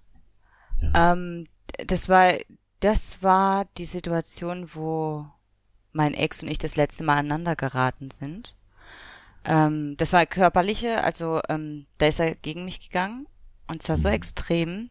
ja. 0.81 1.13
Ähm, 1.13 1.47
das 1.87 2.09
war, 2.09 2.37
das 2.79 3.23
war 3.23 3.65
die 3.77 3.85
Situation, 3.85 4.69
wo 4.73 5.25
mein 5.91 6.13
Ex 6.13 6.43
und 6.43 6.49
ich 6.49 6.57
das 6.57 6.75
letzte 6.75 7.03
Mal 7.03 7.17
aneinander 7.17 7.55
geraten 7.55 8.09
sind. 8.11 8.55
Ähm, 9.45 9.95
das 9.97 10.13
war 10.13 10.25
körperliche, 10.25 11.03
also 11.03 11.41
ähm, 11.49 11.87
da 11.97 12.07
ist 12.07 12.19
er 12.19 12.35
gegen 12.35 12.65
mich 12.65 12.79
gegangen 12.79 13.27
und 13.67 13.81
zwar 13.81 13.97
so 13.97 14.07
mhm. 14.07 14.15
extrem, 14.15 14.89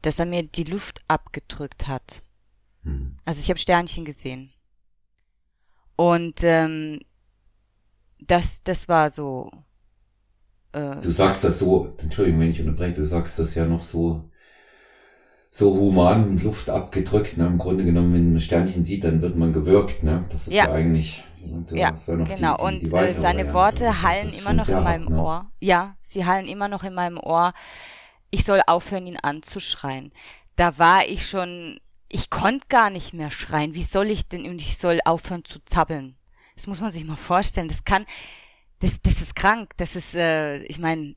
dass 0.00 0.18
er 0.18 0.26
mir 0.26 0.42
die 0.42 0.64
Luft 0.64 1.00
abgedrückt 1.08 1.88
hat. 1.88 2.22
Mhm. 2.82 3.16
Also 3.24 3.40
ich 3.40 3.48
habe 3.48 3.58
Sternchen 3.58 4.04
gesehen. 4.04 4.50
Und 5.96 6.42
ähm, 6.42 7.00
das, 8.18 8.62
das 8.62 8.88
war 8.88 9.10
so. 9.10 9.50
Äh, 10.72 10.96
du 10.96 11.10
sagst 11.10 11.44
das 11.44 11.58
so, 11.58 11.94
Entschuldigung, 11.98 12.40
wenn 12.40 12.50
ich 12.50 12.60
unterbreche, 12.60 12.94
du 12.94 13.04
sagst 13.04 13.38
das 13.38 13.54
ja 13.54 13.66
noch 13.66 13.82
so 13.82 14.28
so 15.54 15.74
human 15.74 16.38
Luft 16.38 16.70
abgedrückt. 16.70 17.36
Ne? 17.36 17.46
Im 17.46 17.58
Grunde 17.58 17.84
genommen, 17.84 18.14
wenn 18.14 18.24
man 18.24 18.36
ein 18.36 18.40
Sternchen 18.40 18.84
sieht, 18.84 19.04
dann 19.04 19.20
wird 19.20 19.36
man 19.36 19.52
gewürgt. 19.52 20.02
Ne? 20.02 20.24
Das 20.30 20.46
ist 20.46 20.54
ja, 20.54 20.64
ja 20.64 20.72
eigentlich 20.72 21.24
und 21.42 21.70
ja, 21.72 21.90
genau. 22.06 22.24
Die, 22.24 22.34
die, 22.34 22.44
und 22.44 22.92
die 22.92 22.96
äh, 22.96 23.14
seine 23.14 23.52
Worte 23.52 24.02
hallen 24.02 24.32
immer 24.32 24.52
noch 24.52 24.68
in 24.68 24.82
meinem 24.82 25.04
ne? 25.06 25.20
Ohr. 25.20 25.50
Ja, 25.60 25.96
sie 26.00 26.24
hallen 26.24 26.46
immer 26.46 26.68
noch 26.68 26.84
in 26.84 26.94
meinem 26.94 27.18
Ohr. 27.18 27.52
Ich 28.30 28.44
soll 28.44 28.62
aufhören, 28.66 29.06
ihn 29.06 29.18
anzuschreien. 29.20 30.12
Da 30.56 30.78
war 30.78 31.06
ich 31.06 31.26
schon, 31.26 31.78
ich 32.08 32.30
konnte 32.30 32.66
gar 32.68 32.90
nicht 32.90 33.14
mehr 33.14 33.30
schreien. 33.30 33.74
Wie 33.74 33.82
soll 33.82 34.10
ich 34.10 34.28
denn, 34.28 34.46
und 34.46 34.60
ich 34.60 34.78
soll 34.78 35.00
aufhören 35.04 35.44
zu 35.44 35.64
zappeln. 35.64 36.16
Das 36.56 36.66
muss 36.66 36.80
man 36.80 36.90
sich 36.90 37.04
mal 37.04 37.16
vorstellen. 37.16 37.68
Das 37.68 37.84
kann, 37.84 38.06
das, 38.80 39.00
das 39.02 39.20
ist 39.20 39.34
krank. 39.34 39.72
Das 39.76 39.96
ist, 39.96 40.14
äh, 40.14 40.58
ich 40.64 40.78
meine, 40.78 41.14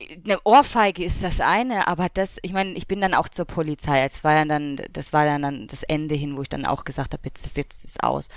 eine 0.00 0.40
Ohrfeige 0.44 1.04
ist 1.04 1.24
das 1.24 1.40
eine, 1.40 1.88
aber 1.88 2.08
das, 2.08 2.38
ich 2.42 2.52
meine, 2.52 2.74
ich 2.74 2.86
bin 2.86 3.00
dann 3.00 3.14
auch 3.14 3.28
zur 3.28 3.46
Polizei. 3.46 4.04
Es 4.04 4.22
war 4.22 4.34
ja 4.34 4.44
dann, 4.44 4.80
das 4.92 5.12
war 5.12 5.24
dann, 5.24 5.42
dann 5.42 5.66
das 5.66 5.82
Ende 5.82 6.14
hin, 6.14 6.36
wo 6.36 6.42
ich 6.42 6.48
dann 6.48 6.66
auch 6.66 6.84
gesagt 6.84 7.14
habe, 7.14 7.22
jetzt, 7.24 7.56
jetzt 7.56 7.84
ist 7.84 8.02
aus. 8.04 8.28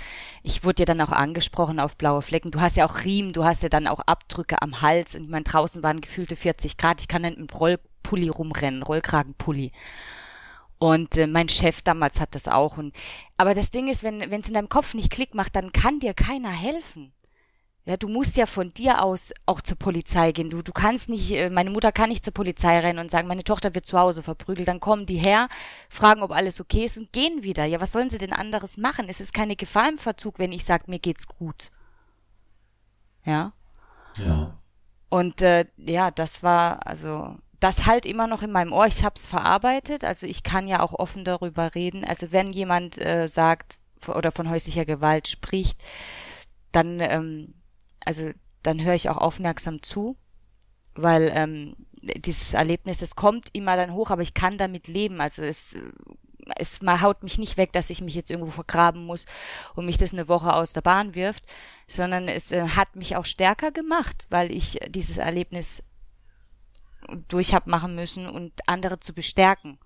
Ich 0.42 0.64
wurde 0.64 0.82
ja 0.82 0.86
dann 0.86 1.00
auch 1.00 1.12
angesprochen 1.12 1.78
auf 1.78 1.96
blaue 1.96 2.22
Flecken. 2.22 2.50
Du 2.50 2.60
hast 2.60 2.76
ja 2.76 2.86
auch 2.86 3.04
Riemen, 3.04 3.32
du 3.32 3.44
hast 3.44 3.62
ja 3.62 3.68
dann 3.68 3.86
auch 3.86 4.00
Abdrücke 4.00 4.60
am 4.60 4.82
Hals 4.82 5.14
und 5.14 5.24
ich 5.24 5.30
meine, 5.30 5.44
draußen 5.44 5.84
waren 5.84 6.00
gefühlte 6.00 6.34
40 6.34 6.76
Grad. 6.78 7.00
Ich 7.00 7.08
kann 7.08 7.22
dann 7.22 7.36
mit 7.38 7.58
Rollpulli 7.58 8.28
rumrennen, 8.28 8.82
Rollkragenpulli. 8.82 9.70
Und 10.78 11.16
äh, 11.16 11.28
mein 11.28 11.48
Chef 11.48 11.80
damals 11.82 12.18
hat 12.18 12.34
das 12.34 12.48
auch. 12.48 12.76
Und 12.76 12.92
aber 13.36 13.54
das 13.54 13.70
Ding 13.70 13.88
ist, 13.88 14.02
wenn 14.02 14.18
wenn 14.32 14.40
es 14.40 14.48
in 14.48 14.54
deinem 14.54 14.68
Kopf 14.68 14.94
nicht 14.94 15.12
Klick 15.12 15.36
macht, 15.36 15.54
dann 15.54 15.70
kann 15.70 16.00
dir 16.00 16.12
keiner 16.12 16.50
helfen. 16.50 17.12
Ja, 17.84 17.96
du 17.96 18.06
musst 18.06 18.36
ja 18.36 18.46
von 18.46 18.68
dir 18.68 19.02
aus 19.02 19.32
auch 19.44 19.60
zur 19.60 19.76
Polizei 19.76 20.30
gehen. 20.30 20.50
Du, 20.50 20.62
du 20.62 20.70
kannst 20.70 21.08
nicht, 21.08 21.32
äh, 21.32 21.50
meine 21.50 21.70
Mutter 21.70 21.90
kann 21.90 22.10
nicht 22.10 22.24
zur 22.24 22.32
Polizei 22.32 22.78
rennen 22.78 23.00
und 23.00 23.10
sagen, 23.10 23.26
meine 23.26 23.42
Tochter 23.42 23.74
wird 23.74 23.86
zu 23.86 23.98
Hause 23.98 24.22
verprügelt. 24.22 24.68
Dann 24.68 24.78
kommen 24.78 25.04
die 25.04 25.16
her, 25.16 25.48
fragen, 25.88 26.22
ob 26.22 26.30
alles 26.30 26.60
okay 26.60 26.84
ist 26.84 26.96
und 26.96 27.12
gehen 27.12 27.42
wieder. 27.42 27.64
Ja, 27.64 27.80
was 27.80 27.90
sollen 27.90 28.08
sie 28.08 28.18
denn 28.18 28.32
anderes 28.32 28.76
machen? 28.76 29.06
Es 29.08 29.20
ist 29.20 29.34
keine 29.34 29.56
Gefahr 29.56 29.88
im 29.88 29.98
Verzug, 29.98 30.38
wenn 30.38 30.52
ich 30.52 30.64
sage, 30.64 30.84
mir 30.86 31.00
geht's 31.00 31.26
gut. 31.26 31.70
Ja. 33.24 33.52
Ja. 34.16 34.56
Und 35.08 35.42
äh, 35.42 35.66
ja, 35.76 36.12
das 36.12 36.44
war, 36.44 36.86
also, 36.86 37.36
das 37.58 37.86
halt 37.86 38.06
immer 38.06 38.28
noch 38.28 38.42
in 38.42 38.52
meinem 38.52 38.72
Ohr. 38.72 38.86
Ich 38.86 39.02
hab's 39.02 39.26
verarbeitet. 39.26 40.04
Also 40.04 40.26
ich 40.26 40.44
kann 40.44 40.68
ja 40.68 40.80
auch 40.80 40.92
offen 40.92 41.24
darüber 41.24 41.74
reden. 41.74 42.04
Also 42.04 42.30
wenn 42.30 42.52
jemand 42.52 42.98
äh, 42.98 43.26
sagt 43.26 43.78
oder 44.06 44.30
von 44.30 44.48
häuslicher 44.48 44.84
Gewalt 44.84 45.26
spricht, 45.26 45.80
dann 46.70 47.00
ähm, 47.00 47.54
also 48.04 48.30
dann 48.62 48.82
höre 48.82 48.94
ich 48.94 49.08
auch 49.08 49.18
aufmerksam 49.18 49.82
zu, 49.82 50.16
weil 50.94 51.30
ähm, 51.34 51.74
dieses 52.02 52.54
Erlebnis, 52.54 53.02
es 53.02 53.16
kommt 53.16 53.48
immer 53.52 53.76
dann 53.76 53.92
hoch, 53.92 54.10
aber 54.10 54.22
ich 54.22 54.34
kann 54.34 54.58
damit 54.58 54.88
leben. 54.88 55.20
Also 55.20 55.42
es, 55.42 55.76
es 56.56 56.82
mal 56.82 57.00
haut 57.00 57.22
mich 57.22 57.38
nicht 57.38 57.56
weg, 57.56 57.72
dass 57.72 57.90
ich 57.90 58.00
mich 58.00 58.14
jetzt 58.14 58.30
irgendwo 58.30 58.50
vergraben 58.50 59.04
muss 59.04 59.26
und 59.74 59.86
mich 59.86 59.98
das 59.98 60.12
eine 60.12 60.28
Woche 60.28 60.54
aus 60.54 60.72
der 60.72 60.80
Bahn 60.80 61.14
wirft, 61.14 61.44
sondern 61.86 62.28
es 62.28 62.52
äh, 62.52 62.68
hat 62.68 62.96
mich 62.96 63.16
auch 63.16 63.24
stärker 63.24 63.70
gemacht, 63.70 64.26
weil 64.30 64.50
ich 64.50 64.80
dieses 64.88 65.18
Erlebnis 65.18 65.82
durch 67.28 67.54
hab 67.54 67.66
machen 67.66 67.94
müssen 67.94 68.28
und 68.28 68.52
andere 68.66 69.00
zu 69.00 69.12
bestärken, 69.12 69.78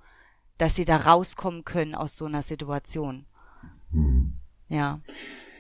dass 0.59 0.75
sie 0.75 0.85
da 0.85 0.97
rauskommen 0.97 1.65
können 1.65 1.95
aus 1.95 2.17
so 2.17 2.27
einer 2.27 2.43
Situation. 2.43 3.27
Hm. 3.91 4.39
Ja. 4.69 5.01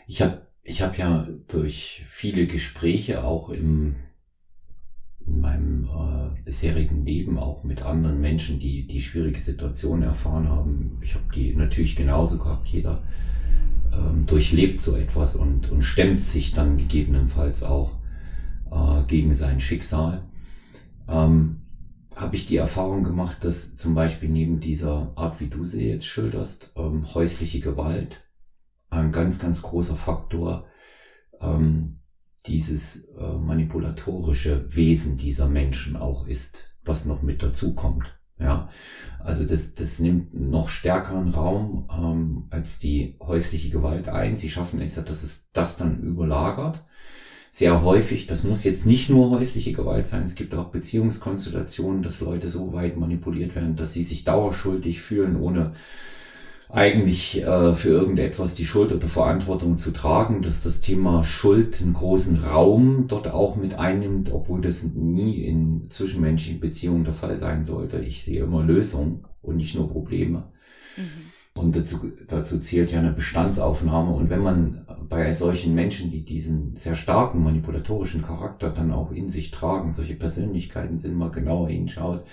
Ich 0.07 0.23
habe 0.23 0.46
ich 0.67 0.83
habe 0.83 0.97
ja 0.97 1.29
durch 1.47 2.03
viele 2.05 2.47
Gespräche 2.47 3.23
auch 3.23 3.51
im, 3.51 3.95
in 5.25 5.41
meinem 5.41 5.85
äh, 5.85 6.43
bisherigen 6.45 7.05
Leben 7.05 7.39
auch 7.39 7.63
mit 7.63 7.83
anderen 7.83 8.21
Menschen, 8.21 8.59
die 8.59 8.85
die 8.87 9.01
schwierige 9.01 9.41
Situation 9.41 10.03
erfahren 10.03 10.49
haben. 10.49 10.99
Ich 11.03 11.15
habe 11.15 11.25
die 11.33 11.55
natürlich 11.55 11.95
genauso 11.95 12.39
gehabt. 12.39 12.67
Jeder 12.69 13.05
ähm, 13.93 14.27
durchlebt 14.27 14.81
so 14.81 14.97
etwas 14.97 15.37
und, 15.37 15.71
und 15.71 15.83
stemmt 15.83 16.25
sich 16.25 16.53
dann 16.53 16.77
gegebenenfalls 16.77 17.63
auch 17.63 17.93
äh, 18.73 19.05
gegen 19.07 19.35
sein 19.35 19.61
Schicksal. 19.61 20.23
Ähm, 21.09 21.61
habe 22.17 22.35
ich 22.35 22.47
die 22.47 22.57
Erfahrung 22.57 23.05
gemacht, 23.05 23.45
dass 23.45 23.77
zum 23.77 23.95
Beispiel 23.95 24.31
neben 24.31 24.59
dieser 24.59 25.13
Art, 25.15 25.39
wie 25.39 25.49
du 25.49 25.63
sie 25.63 25.87
jetzt 25.87 26.07
schilderst, 26.07 26.73
ähm, 26.75 27.15
häusliche 27.15 27.61
Gewalt 27.61 28.26
ein 28.91 29.13
ganz, 29.13 29.39
ganz 29.39 29.63
großer 29.63 29.97
Faktor 29.97 30.67
ähm, 31.41 32.01
dieses 32.47 33.05
äh, 33.19 33.39
manipulatorische 33.39 34.75
Wesen 34.75 35.17
dieser 35.17 35.49
Menschen 35.49 35.97
auch 35.97 36.27
ist, 36.27 36.77
was 36.85 37.05
noch 37.05 37.23
mit 37.23 37.43
dazu 37.43 37.75
kommt. 37.75 38.17
Ja, 38.39 38.69
also 39.19 39.47
das, 39.47 39.75
das 39.75 39.99
nimmt 39.99 40.35
noch 40.35 40.69
stärkeren 40.69 41.29
Raum 41.29 41.89
ähm, 41.91 42.47
als 42.51 42.79
die 42.79 43.17
häusliche 43.19 43.71
Gewalt 43.71 44.09
ein. 44.09 44.37
Sie 44.37 44.51
schaffen 44.51 44.81
es 44.83 44.97
ja, 44.97 45.03
dass 45.03 45.23
es 45.23 45.49
das 45.53 45.79
dann 45.79 46.03
überlagert. 46.03 46.85
Sehr 47.51 47.83
häufig, 47.83 48.27
das 48.27 48.45
muss 48.45 48.65
jetzt 48.65 48.85
nicht 48.85 49.09
nur 49.09 49.31
häusliche 49.31 49.73
Gewalt 49.73 50.07
sein, 50.07 50.25
es 50.25 50.35
gibt 50.35 50.55
auch 50.55 50.71
Beziehungskonstellationen, 50.71 52.03
dass 52.03 52.21
Leute 52.21 52.51
so 52.51 52.75
weit 52.75 52.99
manipuliert 52.99 53.55
werden, 53.55 53.77
dass 53.77 53.95
sie 53.95 54.05
sich 54.05 54.25
dauerschuldig 54.25 55.01
fühlen, 55.01 55.41
ohne 55.41 55.73
eigentlich 56.69 57.43
äh, 57.43 57.75
für 57.75 57.91
irgendetwas 57.91 58.55
die 58.55 58.65
Schuld 58.65 58.93
oder 58.93 59.07
Verantwortung 59.07 59.77
zu 59.77 59.93
tragen, 59.93 60.43
dass 60.43 60.63
das 60.63 60.81
Thema 60.81 61.23
Schuld 61.23 61.81
einen 61.81 61.93
großen 61.93 62.43
Raum 62.45 63.05
dort 63.07 63.29
auch 63.29 63.57
mit 63.57 63.75
einnimmt, 63.75 64.33
obwohl 64.33 64.61
das 64.61 64.83
nie 64.83 65.43
in 65.43 65.89
zwischenmenschlichen 65.91 66.61
Beziehungen 66.61 67.05
der 67.05 67.15
Fall 67.15 67.37
sein 67.37 67.63
sollte. 67.63 67.99
Ich 68.01 68.25
sehe 68.25 68.43
immer 68.43 68.65
Lösungen 68.65 69.25
und 69.43 69.57
nicht 69.57 69.75
nur 69.77 69.89
Probleme. 69.89 70.51
Mhm. 70.97 71.27
Und 71.57 71.75
dazu, 71.75 72.13
dazu 72.27 72.59
zählt 72.59 72.93
ja 72.93 72.99
eine 72.99 73.13
Bestandsaufnahme. 73.13 74.13
Und 74.13 74.29
wenn 74.29 74.43
man 74.43 74.87
bei 75.09 75.33
solchen 75.33 75.75
Menschen, 75.75 76.11
die 76.11 76.25
diesen 76.25 76.77
sehr 76.77 76.95
starken 76.95 77.43
manipulatorischen 77.43 78.23
Charakter 78.23 78.71
dann 78.71 78.93
auch 78.93 79.11
in 79.11 79.29
sich 79.29 79.51
tragen, 79.51 79.93
solche 79.93 80.17
Persönlichkeiten 80.17 80.99
sind, 80.99 81.17
mal 81.17 81.31
genauer 81.31 81.69
hinschaut, 81.71 82.25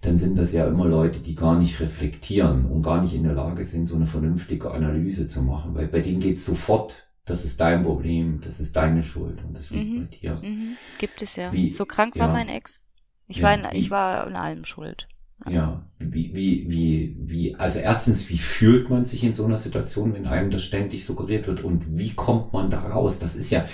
dann 0.00 0.18
sind 0.18 0.38
das 0.38 0.52
ja 0.52 0.66
immer 0.66 0.86
Leute, 0.86 1.20
die 1.20 1.34
gar 1.34 1.58
nicht 1.58 1.80
reflektieren 1.80 2.66
und 2.66 2.82
gar 2.82 3.02
nicht 3.02 3.14
in 3.14 3.24
der 3.24 3.34
Lage 3.34 3.64
sind, 3.64 3.86
so 3.86 3.96
eine 3.96 4.06
vernünftige 4.06 4.70
Analyse 4.70 5.26
zu 5.26 5.42
machen. 5.42 5.74
Weil 5.74 5.88
bei 5.88 6.00
denen 6.00 6.20
geht's 6.20 6.44
sofort, 6.44 7.10
das 7.26 7.44
ist 7.44 7.60
dein 7.60 7.82
Problem, 7.82 8.40
das 8.42 8.60
ist 8.60 8.74
deine 8.76 9.02
Schuld 9.02 9.44
und 9.44 9.56
das 9.56 9.70
liegt 9.70 9.90
mhm. 9.90 10.00
bei 10.00 10.16
dir. 10.16 10.40
Mhm. 10.42 10.76
Gibt 10.98 11.20
es 11.20 11.36
ja. 11.36 11.52
Wie, 11.52 11.70
so 11.70 11.84
krank 11.84 12.18
war 12.18 12.28
ja. 12.28 12.32
mein 12.32 12.48
Ex. 12.48 12.80
Ich, 13.28 13.38
ja, 13.38 13.44
war 13.44 13.54
in, 13.54 13.76
ich 13.76 13.90
war 13.90 14.26
in 14.26 14.36
allem 14.36 14.64
schuld. 14.64 15.06
Ja, 15.48 15.86
wie, 15.98 16.34
wie, 16.34 16.66
wie, 16.70 17.16
wie, 17.18 17.54
also 17.56 17.78
erstens, 17.78 18.28
wie 18.28 18.36
fühlt 18.38 18.90
man 18.90 19.06
sich 19.06 19.24
in 19.24 19.32
so 19.32 19.44
einer 19.46 19.56
Situation, 19.56 20.12
wenn 20.12 20.26
einem 20.26 20.50
das 20.50 20.62
ständig 20.64 21.04
suggeriert 21.04 21.46
wird 21.46 21.64
und 21.64 21.96
wie 21.96 22.12
kommt 22.14 22.52
man 22.52 22.68
da 22.70 22.80
raus? 22.80 23.18
Das 23.18 23.34
ist 23.36 23.50
ja, 23.50 23.64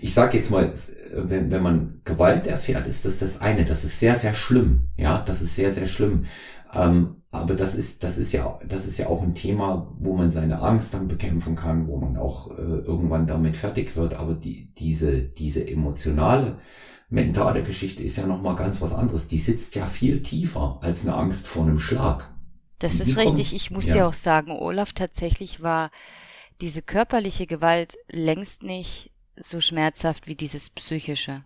ich 0.00 0.12
sage 0.12 0.36
jetzt 0.36 0.50
mal, 0.50 0.70
wenn, 1.14 1.50
wenn 1.50 1.62
man 1.62 2.00
Gewalt 2.04 2.46
erfährt, 2.46 2.86
ist 2.86 3.06
das 3.06 3.18
das 3.18 3.40
eine, 3.40 3.64
das 3.64 3.84
ist 3.84 3.98
sehr, 4.00 4.16
sehr 4.16 4.34
schlimm, 4.34 4.88
ja, 4.98 5.22
das 5.22 5.40
ist 5.40 5.56
sehr, 5.56 5.70
sehr 5.70 5.86
schlimm. 5.86 6.26
Ähm, 6.74 7.22
aber 7.30 7.54
das 7.54 7.74
ist, 7.74 8.02
das 8.04 8.18
ist 8.18 8.32
ja, 8.32 8.58
das 8.68 8.84
ist 8.86 8.98
ja 8.98 9.06
auch 9.08 9.22
ein 9.22 9.34
Thema, 9.34 9.92
wo 9.98 10.14
man 10.16 10.30
seine 10.30 10.60
Angst 10.60 10.92
dann 10.94 11.08
bekämpfen 11.08 11.54
kann, 11.56 11.88
wo 11.88 11.96
man 11.96 12.16
auch 12.16 12.50
äh, 12.50 12.62
irgendwann 12.62 13.26
damit 13.26 13.56
fertig 13.56 13.96
wird. 13.96 14.14
Aber 14.14 14.34
die, 14.34 14.72
diese, 14.74 15.22
diese 15.22 15.66
emotionale, 15.66 16.58
mentale 17.14 17.62
Geschichte 17.62 18.02
ist 18.02 18.16
ja 18.16 18.26
nochmal 18.26 18.56
ganz 18.56 18.80
was 18.80 18.92
anderes. 18.92 19.26
Die 19.26 19.38
sitzt 19.38 19.74
ja 19.74 19.86
viel 19.86 20.22
tiefer 20.22 20.78
als 20.82 21.06
eine 21.06 21.14
Angst 21.14 21.46
vor 21.46 21.64
einem 21.64 21.78
Schlag. 21.78 22.30
Das 22.78 23.00
ist 23.00 23.16
richtig. 23.16 23.54
Ich 23.54 23.70
muss 23.70 23.86
ja. 23.86 23.94
dir 23.94 24.08
auch 24.08 24.14
sagen, 24.14 24.50
Olaf, 24.50 24.92
tatsächlich 24.92 25.62
war 25.62 25.90
diese 26.60 26.82
körperliche 26.82 27.46
Gewalt 27.46 27.96
längst 28.10 28.62
nicht 28.62 29.10
so 29.36 29.60
schmerzhaft 29.60 30.26
wie 30.26 30.36
dieses 30.36 30.70
psychische. 30.70 31.44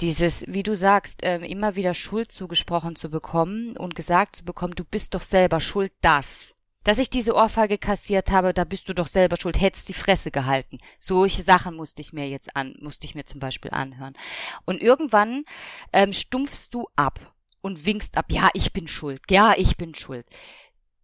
Dieses, 0.00 0.44
wie 0.48 0.62
du 0.62 0.74
sagst, 0.74 1.22
äh, 1.22 1.38
immer 1.38 1.76
wieder 1.76 1.94
Schuld 1.94 2.32
zugesprochen 2.32 2.96
zu 2.96 3.10
bekommen 3.10 3.76
und 3.76 3.94
gesagt 3.94 4.36
zu 4.36 4.44
bekommen, 4.44 4.74
du 4.74 4.84
bist 4.84 5.14
doch 5.14 5.22
selber 5.22 5.60
schuld, 5.60 5.92
das. 6.00 6.55
Dass 6.86 6.98
ich 6.98 7.10
diese 7.10 7.34
Ohrfeige 7.34 7.78
kassiert 7.78 8.30
habe, 8.30 8.54
da 8.54 8.62
bist 8.62 8.88
du 8.88 8.94
doch 8.94 9.08
selber 9.08 9.36
schuld, 9.36 9.60
hättest 9.60 9.88
die 9.88 9.92
Fresse 9.92 10.30
gehalten. 10.30 10.78
Solche 11.00 11.42
Sachen 11.42 11.74
musste 11.74 12.00
ich 12.00 12.12
mir 12.12 12.28
jetzt 12.28 12.54
an, 12.54 12.76
musste 12.80 13.06
ich 13.06 13.16
mir 13.16 13.24
zum 13.24 13.40
Beispiel 13.40 13.72
anhören. 13.72 14.14
Und 14.66 14.80
irgendwann 14.80 15.44
ähm, 15.92 16.12
stumpfst 16.12 16.68
du 16.70 16.86
ab 16.94 17.34
und 17.60 17.86
winkst 17.86 18.16
ab, 18.16 18.26
ja, 18.28 18.50
ich 18.54 18.72
bin 18.72 18.86
schuld, 18.86 19.20
ja, 19.28 19.54
ich 19.56 19.76
bin 19.76 19.94
schuld 19.96 20.26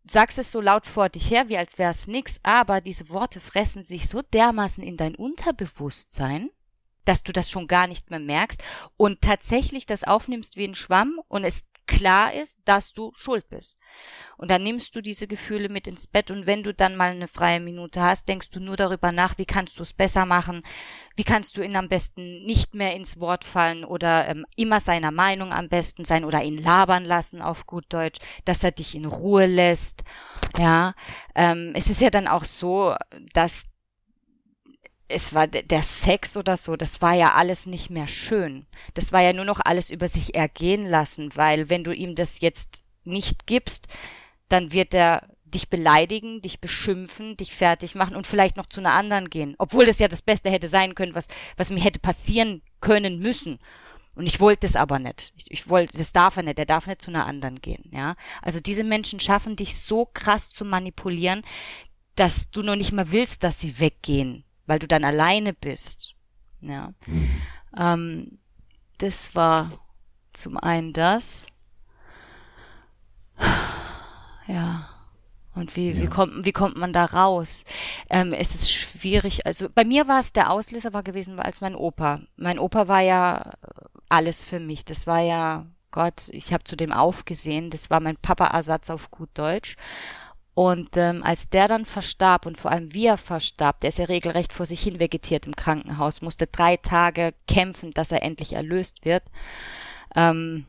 sagst 0.05 0.39
es 0.39 0.51
so 0.51 0.61
laut 0.61 0.85
vor 0.85 1.09
dich 1.09 1.31
her, 1.31 1.49
wie 1.49 1.57
als 1.57 1.79
wär's 1.79 2.09
nix, 2.09 2.41
aber 2.43 2.81
diese 2.81 3.09
Worte 3.09 3.41
fressen 3.41 3.85
sich 3.85 4.09
so 4.09 4.21
dermaßen 4.21 4.83
in 4.83 4.97
dein 4.97 5.15
Unterbewusstsein, 5.15 6.51
dass 7.05 7.23
du 7.23 7.33
das 7.33 7.49
schon 7.49 7.69
gar 7.69 7.87
nicht 7.87 8.11
mehr 8.11 8.21
merkst 8.21 8.63
und 8.97 9.21
tatsächlich 9.21 9.87
das 9.87 10.05
aufnimmst 10.05 10.57
wie 10.57 10.65
ein 10.65 10.75
Schwamm 10.75 11.21
und 11.29 11.45
es 11.45 11.65
klar 11.87 12.33
ist, 12.33 12.59
dass 12.65 12.93
du 12.93 13.13
schuld 13.15 13.49
bist. 13.49 13.79
Und 14.37 14.51
dann 14.51 14.63
nimmst 14.63 14.95
du 14.95 15.01
diese 15.01 15.27
Gefühle 15.27 15.69
mit 15.69 15.87
ins 15.87 16.07
Bett 16.07 16.31
und 16.31 16.47
wenn 16.47 16.63
du 16.63 16.73
dann 16.73 16.97
mal 16.97 17.11
eine 17.11 17.29
freie 17.29 17.61
Minute 17.61 18.01
hast, 18.01 18.29
denkst 18.29 18.51
du 18.51 18.61
nur 18.61 18.77
darüber 18.77 19.13
nach, 19.13 19.39
wie 19.39 19.47
kannst 19.47 19.79
du 19.79 19.83
es 19.83 19.93
besser 19.93 20.27
machen, 20.27 20.63
wie 21.17 21.25
kannst 21.25 21.57
du 21.57 21.63
ihn 21.63 21.77
am 21.77 21.89
besten 21.89 22.45
nicht 22.45 22.75
mehr 22.75 22.95
ins 22.95 23.21
Wort 23.21 23.45
fallen 23.45 23.85
oder 23.85 24.29
ähm, 24.29 24.47
immer 24.57 24.81
seiner 24.81 25.11
Meinung 25.11 25.53
am 25.53 25.69
besten 25.69 26.05
sein 26.05 26.25
oder 26.25 26.43
ihn 26.43 26.63
labern 26.63 27.05
lassen 27.05 27.43
auf 27.43 27.67
gut 27.67 27.85
Deutsch, 27.89 28.21
dass 28.45 28.65
er 28.65 28.73
dich 28.73 28.95
in 28.95 29.05
Ruhe 29.05 29.47
lässt. 29.47 30.03
Ja, 30.59 30.95
ähm, 31.35 31.73
es 31.75 31.89
ist 31.89 32.01
ja 32.01 32.11
dann 32.11 32.29
auch 32.29 32.45
so, 32.45 32.95
dass 33.33 33.65
es 35.13 35.35
war 35.35 35.47
der 35.47 35.83
Sex 35.83 36.37
oder 36.37 36.57
so, 36.57 36.77
das 36.77 37.01
war 37.03 37.15
ja 37.15 37.35
alles 37.35 37.67
nicht 37.67 37.91
mehr 37.91 38.09
schön. 38.09 38.67
Das 38.95 39.13
war 39.13 39.23
ja 39.23 39.33
nur 39.33 39.45
noch 39.45 39.61
alles 39.63 39.91
über 39.91 40.09
sich 40.09 40.35
ergehen 40.35 40.87
lassen, 40.87 41.31
weil 41.35 41.69
wenn 41.69 41.85
du 41.85 41.93
ihm 41.93 42.15
das 42.15 42.41
jetzt 42.41 42.83
nicht 43.05 43.47
gibst, 43.47 43.89
dann 44.49 44.73
wird 44.73 44.95
er 44.95 45.29
dich 45.45 45.69
beleidigen, 45.69 46.41
dich 46.41 46.61
beschimpfen, 46.61 47.37
dich 47.37 47.55
fertig 47.55 47.95
machen 47.95 48.17
und 48.17 48.27
vielleicht 48.27 48.57
noch 48.57 48.67
zu 48.67 48.81
einer 48.81 48.93
anderen 48.93 49.29
gehen. 49.29 49.55
Obwohl 49.59 49.87
das 49.87 49.99
ja 49.99 50.09
das 50.09 50.23
Beste 50.23 50.51
hätte 50.51 50.69
sein 50.69 50.95
können, 50.95 51.15
was, 51.15 51.29
was 51.57 51.71
mir 51.71 51.81
hätte 51.81 51.99
passieren 51.99 52.63
können 52.81 53.19
müssen. 53.19 53.59
Und 54.15 54.27
ich 54.27 54.41
wollte 54.41 54.67
es 54.67 54.77
aber 54.77 54.99
nicht. 54.99 55.33
Ich, 55.37 55.51
ich 55.51 55.69
wollte, 55.69 55.97
das 55.97 56.13
darf 56.13 56.37
er 56.37 56.43
nicht. 56.43 56.59
Er 56.59 56.67
darf 56.67 56.87
nicht 56.87 57.03
zu 57.03 57.11
einer 57.11 57.27
anderen 57.27 57.61
gehen, 57.61 57.91
ja. 57.93 58.15
Also 58.41 58.61
diese 58.61 58.85
Menschen 58.85 59.21
schaffen 59.21 59.57
dich 59.57 59.77
so 59.77 60.07
krass 60.07 60.51
zu 60.51 60.65
manipulieren, 60.65 61.43
dass 62.15 62.51
du 62.51 62.63
noch 62.63 62.77
nicht 62.77 62.93
mal 62.93 63.11
willst, 63.11 63.43
dass 63.43 63.61
sie 63.61 63.79
weggehen 63.79 64.45
weil 64.67 64.79
du 64.79 64.87
dann 64.87 65.05
alleine 65.05 65.53
bist. 65.53 66.15
Ja. 66.61 66.93
Mhm. 67.07 67.31
Ähm, 67.77 68.39
das 68.99 69.35
war 69.35 69.73
zum 70.33 70.57
einen 70.57 70.93
das. 70.93 71.47
Ja. 74.47 74.89
Und 75.55 75.77
wie, 75.77 75.91
ja. 75.91 76.03
wie, 76.03 76.07
kommt, 76.07 76.45
wie 76.45 76.53
kommt 76.53 76.77
man 76.77 76.93
da 76.93 77.05
raus? 77.05 77.65
Ähm, 78.09 78.33
es 78.33 78.55
ist 78.55 78.73
schwierig. 78.73 79.45
Also 79.47 79.69
bei 79.73 79.85
mir 79.85 80.09
war 80.09 80.21
es 80.21 80.33
der 80.33 80.51
Auslöser 80.51 80.93
war 80.93 81.03
gewesen 81.03 81.39
als 81.39 81.61
mein 81.61 81.77
Opa. 81.77 82.21
Mein 82.37 82.59
Opa 82.59 82.89
war 82.89 83.01
ja 83.01 83.53
alles 84.09 84.45
für 84.45 84.61
mich. 84.61 84.85
Das 84.85 85.07
war 85.07 85.21
ja 85.21 85.67
Gott. 85.91 86.29
Ich 86.31 86.53
habe 86.53 86.65
zu 86.65 86.77
dem 86.77 86.93
aufgesehen. 86.93 87.71
Das 87.71 87.91
war 87.91 88.01
mein 88.01 88.17
Papa-Ersatz 88.17 88.91
auf 88.91 89.11
gut 89.11 89.31
Deutsch. 89.35 89.77
Und 90.55 90.99
ähm, 90.99 91.23
als 91.23 91.49
der 91.49 91.67
dann 91.67 91.87
verstarb 91.87 92.45
und 92.45 92.59
vor 92.59 92.71
allem 92.71 92.93
wie 92.93 93.07
er 93.07 93.17
verstarb, 93.17 93.81
der 93.81 93.89
ist 93.89 93.99
ja 93.99 94.05
regelrecht 94.05 94.53
vor 94.53 94.67
sich 94.67 94.83
hin 94.83 95.01
vegetiert 95.01 95.47
im 95.47 95.57
Krankenhaus, 95.57 96.21
musste 96.21 96.47
drei 96.47 96.77
Tage 96.77 97.33
kämpfen, 97.49 97.93
dass 97.93 98.13
er 98.13 98.23
endlich 98.23 98.53
erlöst 98.53 99.05
wird. 99.07 99.23
Ähm, 100.15 100.67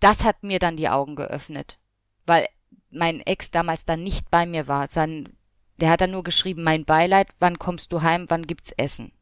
das 0.00 0.24
hat 0.24 0.42
mir 0.42 0.58
dann 0.58 0.76
die 0.76 0.88
Augen 0.88 1.16
geöffnet, 1.16 1.78
weil 2.24 2.48
mein 2.90 3.20
Ex 3.20 3.50
damals 3.50 3.84
dann 3.84 4.02
nicht 4.02 4.30
bei 4.30 4.46
mir 4.46 4.68
war. 4.68 4.88
Sein, 4.88 5.36
der 5.76 5.90
hat 5.90 6.00
dann 6.00 6.10
nur 6.10 6.24
geschrieben, 6.24 6.62
mein 6.62 6.86
Beileid, 6.86 7.28
wann 7.40 7.58
kommst 7.58 7.92
du 7.92 8.00
heim, 8.00 8.26
wann 8.28 8.46
gibt's 8.46 8.72
Essen? 8.72 9.12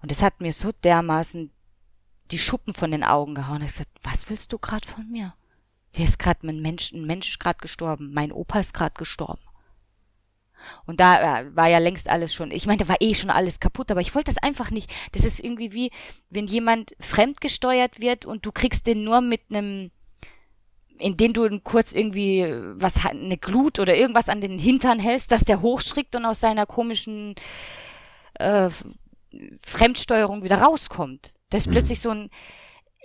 Und 0.00 0.12
es 0.12 0.22
hat 0.22 0.40
mir 0.40 0.52
so 0.52 0.70
dermaßen 0.70 1.50
die 2.30 2.38
Schuppen 2.38 2.72
von 2.72 2.90
den 2.90 3.02
Augen 3.04 3.34
gehauen. 3.34 3.62
Ich 3.62 3.72
gesagt, 3.72 3.90
was 4.02 4.30
willst 4.30 4.52
du 4.52 4.58
gerade 4.58 4.86
von 4.86 5.10
mir? 5.10 5.34
Hier 5.94 6.06
ist 6.06 6.18
gerade 6.18 6.48
ein 6.48 6.60
Mensch, 6.60 6.92
ein 6.92 7.06
Mensch 7.06 7.28
ist 7.28 7.38
gerade 7.38 7.60
gestorben. 7.60 8.12
Mein 8.12 8.32
Opa 8.32 8.58
ist 8.58 8.74
gerade 8.74 8.94
gestorben. 8.98 9.40
Und 10.86 10.98
da 10.98 11.40
äh, 11.40 11.54
war 11.54 11.68
ja 11.68 11.78
längst 11.78 12.08
alles 12.08 12.34
schon, 12.34 12.50
ich 12.50 12.66
meine, 12.66 12.78
da 12.78 12.88
war 12.88 12.96
eh 12.98 13.14
schon 13.14 13.30
alles 13.30 13.60
kaputt, 13.60 13.92
aber 13.92 14.00
ich 14.00 14.12
wollte 14.12 14.32
das 14.32 14.42
einfach 14.42 14.72
nicht. 14.72 14.92
Das 15.12 15.24
ist 15.24 15.38
irgendwie 15.38 15.72
wie, 15.72 15.90
wenn 16.30 16.48
jemand 16.48 16.96
fremdgesteuert 16.98 18.00
wird 18.00 18.24
und 18.24 18.44
du 18.44 18.50
kriegst 18.50 18.88
den 18.88 19.04
nur 19.04 19.20
mit 19.20 19.42
einem, 19.50 19.92
in 20.98 21.16
den 21.16 21.32
du 21.32 21.60
kurz 21.60 21.92
irgendwie 21.92 22.44
was, 22.74 23.06
eine 23.06 23.38
Glut 23.38 23.78
oder 23.78 23.94
irgendwas 23.94 24.28
an 24.28 24.40
den 24.40 24.58
Hintern 24.58 24.98
hältst, 24.98 25.30
dass 25.30 25.44
der 25.44 25.62
hochschrickt 25.62 26.16
und 26.16 26.24
aus 26.24 26.40
seiner 26.40 26.66
komischen 26.66 27.36
äh, 28.34 28.68
Fremdsteuerung 29.64 30.42
wieder 30.42 30.60
rauskommt. 30.60 31.34
Das 31.50 31.62
ist 31.62 31.66
mhm. 31.68 31.72
plötzlich 31.72 32.00
so 32.00 32.10
ein, 32.10 32.30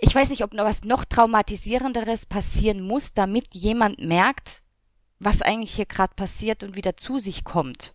ich 0.00 0.14
weiß 0.14 0.30
nicht, 0.30 0.42
ob 0.42 0.54
noch 0.54 0.64
was 0.64 0.84
noch 0.84 1.04
traumatisierenderes 1.04 2.26
passieren 2.26 2.82
muss, 2.82 3.12
damit 3.12 3.54
jemand 3.54 4.00
merkt, 4.00 4.62
was 5.18 5.42
eigentlich 5.42 5.74
hier 5.74 5.86
gerade 5.86 6.14
passiert 6.14 6.64
und 6.64 6.74
wieder 6.74 6.96
zu 6.96 7.18
sich 7.18 7.44
kommt. 7.44 7.94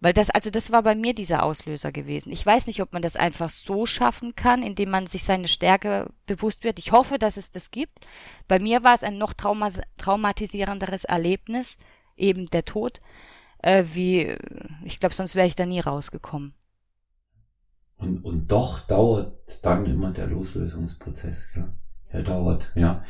Weil 0.00 0.14
das, 0.14 0.30
also 0.30 0.50
das 0.50 0.72
war 0.72 0.82
bei 0.82 0.96
mir 0.96 1.14
dieser 1.14 1.44
Auslöser 1.44 1.92
gewesen. 1.92 2.32
Ich 2.32 2.44
weiß 2.44 2.66
nicht, 2.66 2.82
ob 2.82 2.92
man 2.92 3.02
das 3.02 3.14
einfach 3.14 3.50
so 3.50 3.86
schaffen 3.86 4.34
kann, 4.34 4.62
indem 4.64 4.90
man 4.90 5.06
sich 5.06 5.22
seine 5.22 5.46
Stärke 5.46 6.10
bewusst 6.26 6.64
wird. 6.64 6.80
Ich 6.80 6.90
hoffe, 6.90 7.18
dass 7.18 7.36
es 7.36 7.52
das 7.52 7.70
gibt. 7.70 8.08
Bei 8.48 8.58
mir 8.58 8.82
war 8.82 8.94
es 8.94 9.04
ein 9.04 9.18
noch 9.18 9.32
trauma 9.32 9.68
traumatisierenderes 9.98 11.04
Erlebnis, 11.04 11.78
eben 12.16 12.46
der 12.46 12.64
Tod, 12.64 13.00
äh, 13.58 13.84
wie, 13.92 14.36
ich 14.84 14.98
glaube, 14.98 15.14
sonst 15.14 15.36
wäre 15.36 15.46
ich 15.46 15.54
da 15.54 15.66
nie 15.66 15.80
rausgekommen. 15.80 16.54
Und, 18.02 18.24
und 18.24 18.50
doch 18.50 18.80
dauert 18.80 19.64
dann 19.64 19.86
immer 19.86 20.10
der 20.10 20.26
Loslösungsprozess, 20.26 21.50
ja. 21.56 21.72
Der 22.12 22.22
dauert, 22.22 22.72
ja. 22.74 23.04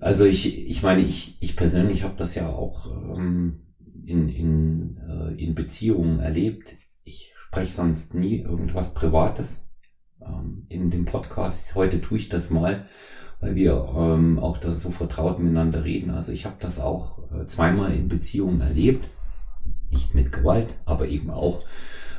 Also 0.00 0.24
ich, 0.24 0.68
ich 0.68 0.82
meine, 0.82 1.00
ich, 1.00 1.38
ich 1.40 1.56
persönlich 1.56 2.02
habe 2.02 2.14
das 2.16 2.34
ja 2.34 2.48
auch 2.48 2.86
ähm, 3.16 3.60
in, 4.04 4.28
in, 4.28 4.96
äh, 4.98 5.42
in 5.42 5.54
Beziehungen 5.54 6.18
erlebt. 6.20 6.76
Ich 7.04 7.32
spreche 7.36 7.72
sonst 7.72 8.12
nie 8.12 8.40
irgendwas 8.40 8.92
Privates 8.92 9.64
ähm, 10.20 10.66
in 10.68 10.90
dem 10.90 11.04
Podcast. 11.04 11.74
Heute 11.74 12.00
tue 12.00 12.18
ich 12.18 12.28
das 12.28 12.50
mal, 12.50 12.84
weil 13.40 13.54
wir 13.54 13.94
ähm, 13.96 14.38
auch 14.38 14.58
da 14.58 14.72
so 14.72 14.90
vertraut 14.90 15.38
miteinander 15.38 15.84
reden. 15.84 16.10
Also 16.10 16.32
ich 16.32 16.44
habe 16.44 16.56
das 16.58 16.80
auch 16.80 17.30
äh, 17.32 17.46
zweimal 17.46 17.94
in 17.94 18.08
Beziehungen 18.08 18.60
erlebt. 18.60 19.08
Nicht 19.90 20.14
mit 20.14 20.32
Gewalt, 20.32 20.68
aber 20.84 21.08
eben 21.08 21.30
auch 21.30 21.64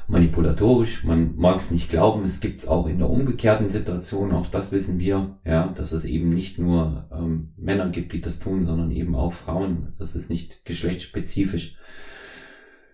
manipulatorisch. 0.08 1.04
Man 1.04 1.36
mag 1.36 1.58
es 1.58 1.72
nicht 1.72 1.89
glauben, 1.89 2.24
es 2.24 2.39
gibt 2.39 2.60
es 2.60 2.68
auch 2.68 2.88
in 2.88 3.00
der 3.00 3.10
umgekehrten 3.10 3.70
Situation, 3.70 4.32
auch 4.32 4.48
das 4.48 4.72
wissen 4.72 5.00
wir, 5.00 5.39
ja, 5.46 5.68
dass 5.68 5.91
es 5.91 6.06
eben 6.06 6.30
nicht 6.30 6.60
nur 6.60 7.10
ähm, 7.12 7.54
Männer 7.58 7.89
gibt, 7.89 8.13
die 8.13 8.22
das 8.22 8.39
tun, 8.39 8.63
sondern 8.63 8.91
eben 8.91 9.15
auch 9.15 9.34
Frauen. 9.34 9.94
Das 9.98 10.15
ist 10.15 10.30
nicht 10.30 10.65
geschlechtsspezifisch. 10.65 11.76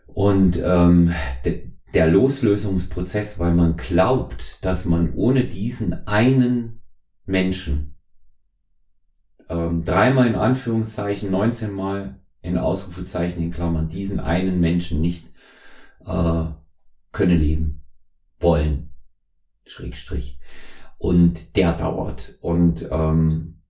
Und 0.08 0.62
ähm, 0.64 1.14
de, 1.46 1.72
der 1.94 2.08
Loslösungsprozess, 2.08 3.40
weil 3.40 3.54
man 3.54 3.76
glaubt, 3.76 4.64
dass 4.64 4.86
man 4.86 5.14
ohne 5.14 5.46
diesen 5.46 6.08
einen 6.08 6.82
Menschen 7.26 7.98
ähm, 9.50 9.84
dreimal 9.84 10.28
in 10.28 10.36
Anführungszeichen, 10.36 11.30
19 11.30 11.74
Mal 11.74 12.22
in 12.42 12.58
Ausrufezeichen 12.58 13.44
in 13.44 13.52
Klammern, 13.52 13.90
diesen 13.90 14.20
einen 14.20 14.60
Menschen 14.60 15.02
nicht 15.02 15.28
äh, 16.06 16.46
könne 17.12 17.36
leben, 17.36 17.84
wollen, 18.40 18.92
Schrägstrich. 19.66 20.40
Und 20.98 21.56
der 21.56 21.74
dauert. 21.74 22.38
Und 22.42 22.88
ähm, 22.92 23.62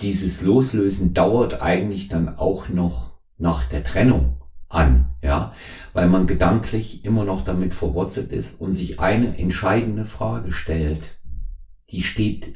dieses 0.00 0.42
Loslösen 0.42 1.14
dauert 1.14 1.60
eigentlich 1.60 2.08
dann 2.08 2.36
auch 2.36 2.68
noch 2.68 3.12
nach 3.38 3.64
der 3.64 3.84
Trennung 3.84 4.40
an, 4.68 5.14
ja, 5.22 5.52
weil 5.92 6.08
man 6.08 6.26
gedanklich 6.26 7.04
immer 7.04 7.24
noch 7.24 7.44
damit 7.44 7.74
verwurzelt 7.74 8.32
ist 8.32 8.60
und 8.60 8.72
sich 8.72 9.00
eine 9.00 9.38
entscheidende 9.38 10.06
Frage 10.06 10.52
stellt. 10.52 11.18
Die 11.90 12.02
steht 12.02 12.54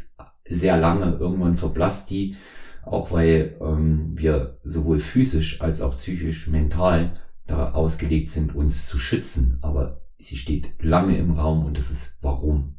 sehr 0.48 0.76
lange, 0.76 1.16
irgendwann 1.18 1.56
verblasst 1.56 2.10
die, 2.10 2.36
auch 2.84 3.10
weil 3.10 3.56
ähm, 3.60 4.12
wir 4.14 4.58
sowohl 4.62 5.00
physisch 5.00 5.60
als 5.60 5.80
auch 5.82 5.96
psychisch, 5.96 6.46
mental 6.46 7.12
da 7.46 7.72
ausgelegt 7.72 8.30
sind, 8.30 8.54
uns 8.54 8.86
zu 8.86 8.98
schützen. 8.98 9.58
Aber 9.60 10.05
sie 10.18 10.36
steht 10.36 10.82
lange 10.82 11.16
im 11.16 11.32
Raum 11.32 11.64
und 11.64 11.76
das 11.76 11.90
ist 11.90 12.16
warum. 12.20 12.76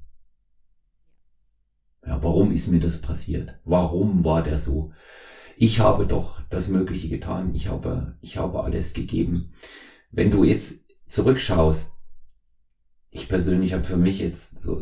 Ja, 2.06 2.22
warum 2.24 2.52
ist 2.52 2.68
mir 2.68 2.80
das 2.80 3.02
passiert? 3.02 3.60
Warum 3.66 4.24
war 4.24 4.42
der 4.42 4.58
so? 4.58 4.92
Ich 5.58 5.80
habe 5.80 6.06
doch 6.06 6.42
das 6.50 6.68
Mögliche 6.68 7.10
getan. 7.10 7.54
Ich 7.54 7.68
habe, 7.68 8.18
ich 8.22 8.38
habe 8.38 8.64
alles 8.64 8.94
gegeben. 8.94 9.54
Wenn 10.12 10.32
du 10.32 10.44
jetzt 10.44 10.86
zurückschaust, 11.08 11.94
ich 13.10 13.28
persönlich 13.28 13.74
habe 13.74 13.84
für 13.84 13.98
mich 13.98 14.20
jetzt 14.20 14.62
so 14.62 14.82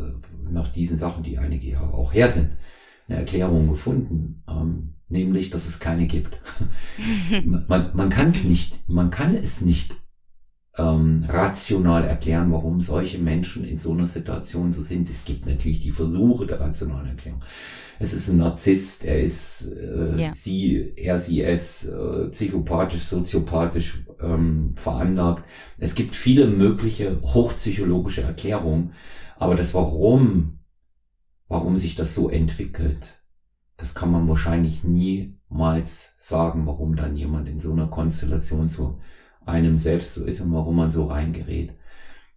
nach 0.50 0.68
diesen 0.68 0.98
Sachen, 0.98 1.24
die 1.24 1.38
einige 1.38 1.68
Jahre 1.68 1.94
auch 1.94 2.14
her 2.14 2.30
sind, 2.30 2.58
eine 3.08 3.20
Erklärung 3.20 3.70
gefunden, 3.70 4.44
ähm, 4.48 4.96
nämlich, 5.08 5.50
dass 5.50 5.68
es 5.68 5.80
keine 5.80 6.08
gibt. 6.08 6.40
man, 7.46 7.96
man 7.96 8.10
kann 8.10 8.28
es 8.28 8.44
nicht, 8.44 8.88
man 8.90 9.10
kann 9.10 9.36
es 9.36 9.62
nicht 9.62 9.96
ähm, 10.78 11.26
rational 11.28 12.04
erklären, 12.04 12.52
warum 12.52 12.82
solche 12.82 13.18
Menschen 13.18 13.64
in 13.64 13.78
so 13.78 13.94
einer 13.94 14.06
Situation 14.06 14.74
so 14.74 14.82
sind. 14.82 15.10
Es 15.10 15.24
gibt 15.24 15.46
natürlich 15.46 15.80
die 15.80 15.92
Versuche 15.92 16.46
der 16.46 16.60
rationalen 16.60 17.08
Erklärung. 17.08 17.42
Es 17.98 18.14
ist 18.14 18.28
ein 18.28 18.38
Narzisst, 18.38 19.06
er 19.06 19.22
ist 19.22 19.72
äh, 19.72 20.22
ja. 20.22 20.34
sie, 20.34 20.94
er, 20.98 21.18
sie, 21.20 21.44
es, 21.44 21.86
äh, 21.86 22.28
psychopathisch, 22.30 23.04
soziopathisch 23.04 24.06
ähm, 24.20 24.74
veranlagt. 24.76 25.44
Es 25.78 25.96
gibt 25.96 26.14
viele 26.14 26.48
mögliche 26.48 27.22
hochpsychologische 27.22 28.24
Erklärungen, 28.24 28.92
aber 29.38 29.56
das 29.56 29.74
Warum, 29.74 30.60
warum 31.48 31.78
sich 31.78 31.96
das 31.96 32.16
so 32.16 32.30
entwickelt, 32.30 33.22
das 33.78 33.94
kann 33.94 34.12
man 34.12 34.28
wahrscheinlich 34.28 34.84
niemals 34.84 36.16
sagen, 36.18 36.66
warum 36.66 36.98
dann 36.98 37.16
jemand 37.16 37.48
in 37.48 37.60
so 37.60 37.72
einer 37.72 37.88
Konstellation 37.88 38.68
so 38.68 39.00
einem 39.46 39.78
selbst 39.78 40.14
so 40.16 40.26
ist 40.26 40.42
und 40.42 40.52
warum 40.52 40.76
man 40.76 40.92
so 40.92 41.06
reingerät. 41.06 41.74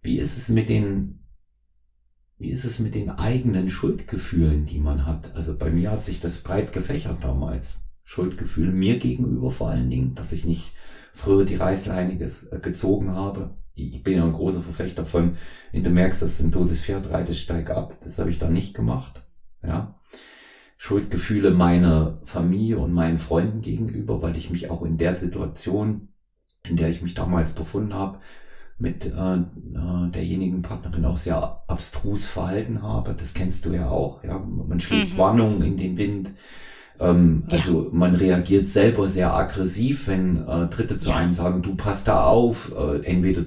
Wie 0.01 0.17
ist 0.17 0.37
es 0.37 0.49
mit 0.49 0.69
den, 0.69 1.19
wie 2.37 2.49
ist 2.49 2.65
es 2.65 2.79
mit 2.79 2.95
den 2.95 3.09
eigenen 3.09 3.69
Schuldgefühlen, 3.69 4.65
die 4.65 4.79
man 4.79 5.05
hat? 5.05 5.35
Also 5.35 5.57
bei 5.57 5.69
mir 5.69 5.91
hat 5.91 6.05
sich 6.05 6.19
das 6.19 6.39
breit 6.39 6.71
gefächert 6.71 7.23
damals. 7.23 7.79
Schuldgefühl 8.03 8.71
mir 8.71 8.97
gegenüber 8.97 9.51
vor 9.51 9.69
allen 9.69 9.89
Dingen, 9.89 10.15
dass 10.15 10.31
ich 10.31 10.45
nicht 10.45 10.71
früher 11.13 11.45
die 11.45 11.55
Reißleine 11.55 12.13
äh, 12.13 12.59
gezogen 12.59 13.11
habe. 13.11 13.57
Ich 13.73 14.03
bin 14.03 14.17
ja 14.17 14.25
ein 14.25 14.33
großer 14.33 14.61
Verfechter 14.61 15.05
von, 15.05 15.37
wenn 15.71 15.83
du 15.83 15.89
merkst, 15.89 16.21
dass 16.21 16.37
du 16.37 16.45
ein 16.45 16.51
totes 16.51 16.81
Pferd 16.81 17.09
reitest, 17.11 17.39
steig 17.39 17.69
ab. 17.69 17.97
Das 18.03 18.17
habe 18.17 18.29
ich 18.29 18.39
da 18.39 18.49
nicht 18.49 18.73
gemacht. 18.73 19.23
Ja. 19.63 19.99
Schuldgefühle 20.77 21.51
meiner 21.51 22.19
Familie 22.23 22.79
und 22.79 22.93
meinen 22.93 23.17
Freunden 23.17 23.61
gegenüber, 23.61 24.21
weil 24.21 24.37
ich 24.37 24.49
mich 24.49 24.69
auch 24.69 24.81
in 24.81 24.97
der 24.97 25.13
Situation 25.13 26.09
in 26.67 26.75
der 26.75 26.89
ich 26.89 27.01
mich 27.01 27.13
damals 27.13 27.51
befunden 27.51 27.93
habe, 27.93 28.19
mit 28.77 29.05
äh, 29.05 29.35
äh, 29.35 30.09
derjenigen 30.11 30.61
Partnerin 30.61 31.05
auch 31.05 31.17
sehr 31.17 31.63
abstrus 31.67 32.25
verhalten 32.25 32.81
habe. 32.81 33.13
Das 33.13 33.33
kennst 33.33 33.65
du 33.65 33.73
ja 33.73 33.89
auch. 33.89 34.23
Ja, 34.23 34.39
man 34.39 34.79
schlägt 34.79 35.13
mhm. 35.13 35.17
Warnungen 35.17 35.61
in 35.61 35.77
den 35.77 35.97
Wind. 35.97 36.31
Ähm, 36.99 37.43
ja. 37.47 37.57
Also 37.57 37.89
man 37.91 38.15
reagiert 38.15 38.67
selber 38.67 39.07
sehr 39.07 39.33
aggressiv, 39.33 40.07
wenn 40.07 40.47
äh, 40.47 40.67
Dritte 40.67 40.97
zu 40.97 41.09
ja. 41.09 41.15
einem 41.15 41.33
sagen, 41.33 41.61
du 41.61 41.75
passt 41.75 42.07
da 42.07 42.25
auf. 42.25 42.71
Äh, 42.77 43.05
entweder 43.05 43.43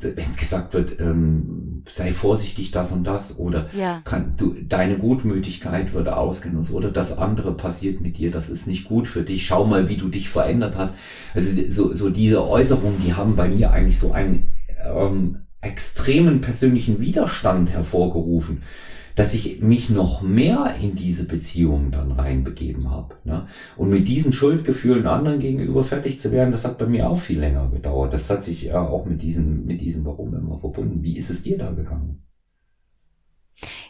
wenn 0.00 0.36
gesagt 0.36 0.74
wird, 0.74 1.00
ähm, 1.00 1.82
sei 1.92 2.12
vorsichtig, 2.12 2.70
das 2.70 2.92
und 2.92 3.04
das, 3.04 3.38
oder 3.38 3.66
ja. 3.76 4.00
kann 4.04 4.34
du 4.36 4.54
deine 4.68 4.96
Gutmütigkeit 4.96 5.92
würde 5.92 6.16
ausgenutzt, 6.16 6.72
oder 6.72 6.90
das 6.90 7.18
andere 7.18 7.52
passiert 7.52 8.00
mit 8.00 8.16
dir, 8.16 8.30
das 8.30 8.48
ist 8.48 8.66
nicht 8.66 8.84
gut 8.84 9.08
für 9.08 9.22
dich. 9.22 9.46
Schau 9.46 9.64
mal, 9.64 9.88
wie 9.88 9.96
du 9.96 10.08
dich 10.08 10.28
verändert 10.28 10.76
hast. 10.76 10.94
Also 11.34 11.62
so, 11.68 11.92
so 11.92 12.10
diese 12.10 12.46
Äußerungen, 12.46 13.00
die 13.04 13.14
haben 13.14 13.34
bei 13.34 13.48
mir 13.48 13.72
eigentlich 13.72 13.98
so 13.98 14.12
einen 14.12 14.48
ähm, 14.84 15.38
extremen 15.60 16.40
persönlichen 16.40 17.00
Widerstand 17.00 17.70
hervorgerufen 17.70 18.62
dass 19.18 19.34
ich 19.34 19.60
mich 19.60 19.90
noch 19.90 20.22
mehr 20.22 20.76
in 20.80 20.94
diese 20.94 21.26
Beziehung 21.26 21.90
dann 21.90 22.12
reinbegeben 22.12 22.88
habe. 22.88 23.16
Ne? 23.24 23.48
Und 23.76 23.90
mit 23.90 24.06
diesen 24.06 24.32
Schuldgefühlen 24.32 25.08
anderen 25.08 25.40
gegenüber 25.40 25.82
fertig 25.82 26.20
zu 26.20 26.30
werden, 26.30 26.52
das 26.52 26.64
hat 26.64 26.78
bei 26.78 26.86
mir 26.86 27.10
auch 27.10 27.18
viel 27.18 27.40
länger 27.40 27.68
gedauert. 27.68 28.12
Das 28.12 28.30
hat 28.30 28.44
sich 28.44 28.62
ja 28.62 28.80
auch 28.80 29.06
mit 29.06 29.20
diesem, 29.20 29.66
mit 29.66 29.80
diesem 29.80 30.04
Warum 30.04 30.36
immer 30.36 30.60
verbunden. 30.60 31.02
Wie 31.02 31.18
ist 31.18 31.30
es 31.30 31.42
dir 31.42 31.58
da 31.58 31.72
gegangen? 31.72 32.22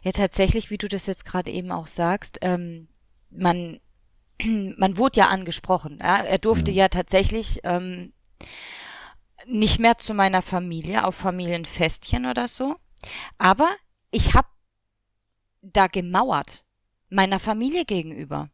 Ja, 0.03 0.13
tatsächlich, 0.13 0.71
wie 0.71 0.79
du 0.79 0.89
das 0.89 1.05
jetzt 1.05 1.27
gerade 1.27 1.51
eben 1.51 1.73
auch 1.73 1.89
sagst, 1.89 2.39
ähm, 2.41 2.89
man, 3.29 3.81
man 4.79 4.97
wurde 4.97 5.21
ja 5.21 5.27
angesprochen. 5.27 5.99
Ja? 6.01 6.23
Er 6.23 6.39
durfte 6.39 6.71
ja, 6.71 6.85
ja 6.85 6.89
tatsächlich 6.89 7.61
ähm, 7.65 8.15
nicht 9.47 9.79
mehr 9.79 9.99
zu 9.99 10.15
meiner 10.15 10.41
Familie 10.41 11.05
auf 11.05 11.17
Familienfestchen 11.17 12.25
oder 12.25 12.49
so. 12.49 12.77
Aber 13.37 13.69
ich 14.11 14.35
habe 14.35 14.49
da 15.63 15.87
gemauert, 15.87 16.65
meiner 17.11 17.39
Familie 17.39 17.85
gegenüber. 17.85 18.51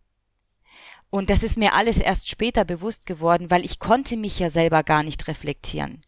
Und 1.10 1.30
das 1.30 1.42
ist 1.42 1.56
mir 1.56 1.74
alles 1.74 1.98
erst 1.98 2.28
später 2.28 2.64
bewusst 2.64 3.06
geworden, 3.06 3.50
weil 3.50 3.64
ich 3.64 3.78
konnte 3.78 4.16
mich 4.16 4.38
ja 4.38 4.50
selber 4.50 4.82
gar 4.82 5.02
nicht 5.02 5.28
reflektieren. 5.28 6.02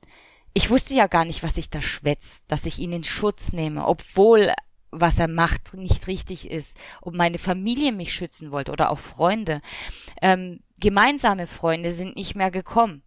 Ich 0.52 0.70
wusste 0.70 0.94
ja 0.94 1.06
gar 1.06 1.24
nicht, 1.24 1.42
was 1.42 1.56
ich 1.56 1.70
da 1.70 1.82
schwätz, 1.82 2.42
dass 2.48 2.66
ich 2.66 2.78
ihn 2.78 2.92
in 2.92 3.04
Schutz 3.04 3.52
nehme, 3.52 3.86
obwohl 3.86 4.52
was 4.90 5.18
er 5.18 5.28
macht 5.28 5.74
nicht 5.74 6.06
richtig 6.06 6.50
ist, 6.50 6.78
ob 7.02 7.14
meine 7.14 7.38
Familie 7.38 7.92
mich 7.92 8.14
schützen 8.14 8.50
wollte 8.50 8.72
oder 8.72 8.90
auch 8.90 8.98
Freunde. 8.98 9.60
Ähm, 10.22 10.60
gemeinsame 10.78 11.46
Freunde 11.46 11.92
sind 11.92 12.16
nicht 12.16 12.34
mehr 12.34 12.50
gekommen 12.50 13.02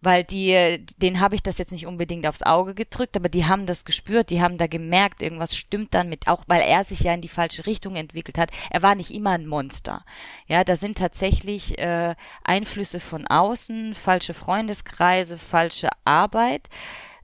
weil 0.00 0.24
die, 0.24 0.84
den 0.98 1.20
habe 1.20 1.34
ich 1.34 1.42
das 1.42 1.58
jetzt 1.58 1.72
nicht 1.72 1.86
unbedingt 1.86 2.26
aufs 2.26 2.42
Auge 2.42 2.74
gedrückt, 2.74 3.16
aber 3.16 3.28
die 3.28 3.46
haben 3.46 3.66
das 3.66 3.84
gespürt, 3.84 4.30
die 4.30 4.40
haben 4.40 4.58
da 4.58 4.66
gemerkt, 4.66 5.22
irgendwas 5.22 5.56
stimmt 5.56 5.94
dann 5.94 6.08
mit, 6.08 6.28
auch 6.28 6.44
weil 6.46 6.62
er 6.62 6.84
sich 6.84 7.00
ja 7.00 7.14
in 7.14 7.20
die 7.20 7.28
falsche 7.28 7.66
Richtung 7.66 7.96
entwickelt 7.96 8.38
hat. 8.38 8.50
Er 8.70 8.82
war 8.82 8.94
nicht 8.94 9.10
immer 9.10 9.30
ein 9.30 9.46
Monster. 9.46 10.04
Ja, 10.46 10.64
da 10.64 10.76
sind 10.76 10.98
tatsächlich 10.98 11.78
äh, 11.78 12.14
Einflüsse 12.44 13.00
von 13.00 13.26
außen, 13.26 13.94
falsche 13.94 14.34
Freundeskreise, 14.34 15.38
falsche 15.38 15.88
Arbeit 16.04 16.68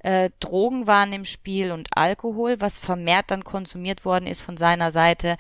äh, 0.05 0.31
Drogen 0.39 0.87
waren 0.87 1.13
im 1.13 1.25
Spiel 1.25 1.73
und 1.73 1.89
Alkohol, 1.97 2.61
was 2.61 2.79
vermehrt 2.79 3.31
dann 3.31 3.43
konsumiert 3.43 4.05
worden 4.05 4.27
ist 4.27 4.43
von 4.43 4.57
seiner 4.57 4.91
Seite. 4.91 5.37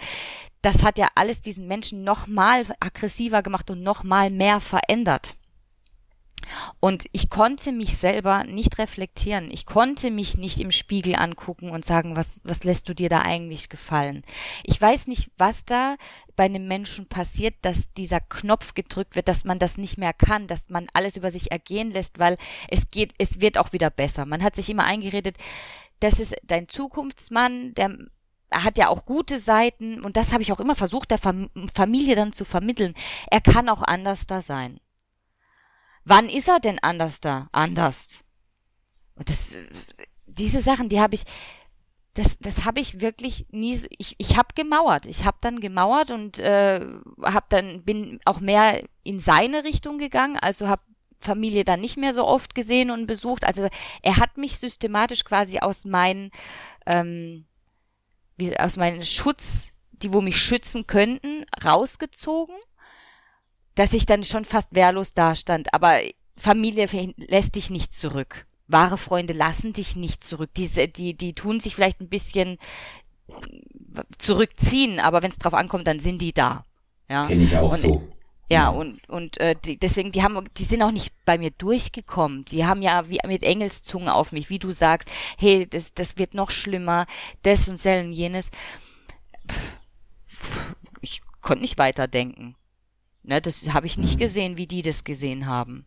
Das 0.62 0.82
hat 0.82 0.96
ja 0.96 1.08
alles 1.14 1.42
diesen 1.42 1.68
Menschen 1.68 2.02
noch 2.02 2.26
mal 2.26 2.64
aggressiver 2.80 3.42
gemacht 3.42 3.70
und 3.70 3.82
noch 3.82 4.02
mal 4.02 4.30
mehr 4.30 4.60
verändert. 4.60 5.36
Und 6.80 7.04
ich 7.12 7.30
konnte 7.30 7.72
mich 7.72 7.96
selber 7.96 8.44
nicht 8.44 8.78
reflektieren. 8.78 9.50
Ich 9.50 9.66
konnte 9.66 10.10
mich 10.10 10.36
nicht 10.36 10.60
im 10.60 10.70
Spiegel 10.70 11.16
angucken 11.16 11.70
und 11.70 11.84
sagen, 11.84 12.16
was, 12.16 12.40
was 12.44 12.64
lässt 12.64 12.88
du 12.88 12.94
dir 12.94 13.08
da 13.08 13.22
eigentlich 13.22 13.68
gefallen? 13.68 14.22
Ich 14.62 14.80
weiß 14.80 15.06
nicht, 15.06 15.30
was 15.36 15.64
da 15.64 15.96
bei 16.36 16.44
einem 16.44 16.66
Menschen 16.68 17.08
passiert, 17.08 17.54
dass 17.62 17.92
dieser 17.92 18.20
Knopf 18.20 18.74
gedrückt 18.74 19.16
wird, 19.16 19.28
dass 19.28 19.44
man 19.44 19.58
das 19.58 19.78
nicht 19.78 19.98
mehr 19.98 20.12
kann, 20.12 20.46
dass 20.46 20.70
man 20.70 20.88
alles 20.92 21.16
über 21.16 21.30
sich 21.30 21.50
ergehen 21.50 21.92
lässt, 21.92 22.18
weil 22.18 22.36
es 22.68 22.90
geht, 22.90 23.12
es 23.18 23.40
wird 23.40 23.58
auch 23.58 23.72
wieder 23.72 23.90
besser. 23.90 24.26
Man 24.26 24.42
hat 24.42 24.56
sich 24.56 24.68
immer 24.70 24.84
eingeredet, 24.84 25.38
das 26.00 26.20
ist 26.20 26.36
dein 26.42 26.68
Zukunftsmann, 26.68 27.74
der 27.74 27.96
hat 28.50 28.78
ja 28.78 28.88
auch 28.88 29.04
gute 29.04 29.38
Seiten 29.38 30.00
und 30.02 30.16
das 30.16 30.32
habe 30.32 30.42
ich 30.42 30.52
auch 30.52 30.60
immer 30.60 30.74
versucht, 30.74 31.10
der 31.10 31.18
Familie 31.18 32.14
dann 32.14 32.32
zu 32.32 32.44
vermitteln. 32.44 32.94
Er 33.30 33.40
kann 33.40 33.68
auch 33.68 33.82
anders 33.82 34.26
da 34.26 34.42
sein. 34.42 34.80
Wann 36.04 36.28
ist 36.28 36.48
er 36.48 36.60
denn 36.60 36.78
anders 36.80 37.20
da? 37.20 37.48
Anders. 37.52 38.24
Und 39.16 39.28
das, 39.28 39.56
diese 40.26 40.60
Sachen, 40.60 40.88
die 40.88 41.00
habe 41.00 41.14
ich, 41.14 41.24
das, 42.14 42.38
das 42.38 42.64
habe 42.64 42.80
ich 42.80 43.00
wirklich 43.00 43.46
nie. 43.50 43.74
So, 43.74 43.88
ich, 43.90 44.14
ich 44.18 44.36
habe 44.36 44.48
gemauert. 44.54 45.06
Ich 45.06 45.24
habe 45.24 45.38
dann 45.40 45.60
gemauert 45.60 46.10
und 46.10 46.38
äh, 46.38 46.80
habe 47.22 47.46
dann 47.48 47.82
bin 47.84 48.20
auch 48.24 48.40
mehr 48.40 48.84
in 49.02 49.18
seine 49.18 49.64
Richtung 49.64 49.98
gegangen. 49.98 50.36
Also 50.36 50.68
habe 50.68 50.82
Familie 51.20 51.64
dann 51.64 51.80
nicht 51.80 51.96
mehr 51.96 52.12
so 52.12 52.26
oft 52.26 52.54
gesehen 52.54 52.90
und 52.90 53.06
besucht. 53.06 53.44
Also 53.44 53.68
er 54.02 54.16
hat 54.18 54.36
mich 54.36 54.58
systematisch 54.58 55.24
quasi 55.24 55.58
aus 55.58 55.84
meinen 55.84 56.30
ähm, 56.86 57.46
wie, 58.36 58.56
aus 58.58 58.76
meinen 58.76 59.02
Schutz, 59.02 59.72
die 59.92 60.12
wo 60.12 60.20
mich 60.20 60.40
schützen 60.40 60.86
könnten, 60.86 61.46
rausgezogen 61.64 62.56
dass 63.74 63.92
ich 63.92 64.06
dann 64.06 64.24
schon 64.24 64.44
fast 64.44 64.68
wehrlos 64.72 65.14
dastand. 65.14 65.72
Aber 65.72 66.00
Familie 66.36 66.88
lässt 67.16 67.56
dich 67.56 67.70
nicht 67.70 67.94
zurück. 67.94 68.46
Wahre 68.66 68.98
Freunde 68.98 69.32
lassen 69.32 69.72
dich 69.72 69.96
nicht 69.96 70.24
zurück. 70.24 70.50
Diese, 70.56 70.88
die, 70.88 71.14
die 71.14 71.34
tun 71.34 71.60
sich 71.60 71.74
vielleicht 71.74 72.00
ein 72.00 72.08
bisschen 72.08 72.58
zurückziehen, 74.18 75.00
aber 75.00 75.22
wenn 75.22 75.30
es 75.30 75.38
drauf 75.38 75.54
ankommt, 75.54 75.86
dann 75.86 75.98
sind 75.98 76.20
die 76.20 76.32
da. 76.32 76.64
Ja. 77.08 77.26
Kenne 77.26 77.42
ich 77.42 77.56
auch 77.56 77.72
und, 77.72 77.78
so. 77.78 78.08
Ja, 78.50 78.68
und, 78.68 79.06
und 79.08 79.38
äh, 79.38 79.54
die, 79.64 79.78
deswegen, 79.78 80.12
die 80.12 80.22
haben, 80.22 80.46
die 80.56 80.64
sind 80.64 80.82
auch 80.82 80.90
nicht 80.90 81.12
bei 81.24 81.38
mir 81.38 81.50
durchgekommen. 81.50 82.42
Die 82.42 82.66
haben 82.66 82.82
ja 82.82 83.08
wie 83.08 83.18
mit 83.26 83.42
Engelszungen 83.42 84.08
auf 84.08 84.32
mich, 84.32 84.50
wie 84.50 84.58
du 84.58 84.72
sagst, 84.72 85.10
hey, 85.38 85.66
das, 85.66 85.94
das 85.94 86.18
wird 86.18 86.34
noch 86.34 86.50
schlimmer, 86.50 87.06
das 87.42 87.68
und 87.68 87.84
und 87.84 88.12
jenes. 88.12 88.50
Ich 91.00 91.22
konnte 91.40 91.62
nicht 91.62 91.78
weiterdenken. 91.78 92.56
Ne, 93.24 93.40
das 93.40 93.72
habe 93.72 93.86
ich 93.86 93.98
nicht 93.98 94.16
mhm. 94.16 94.18
gesehen, 94.20 94.56
wie 94.58 94.66
die 94.66 94.82
das 94.82 95.02
gesehen 95.02 95.46
haben. 95.46 95.86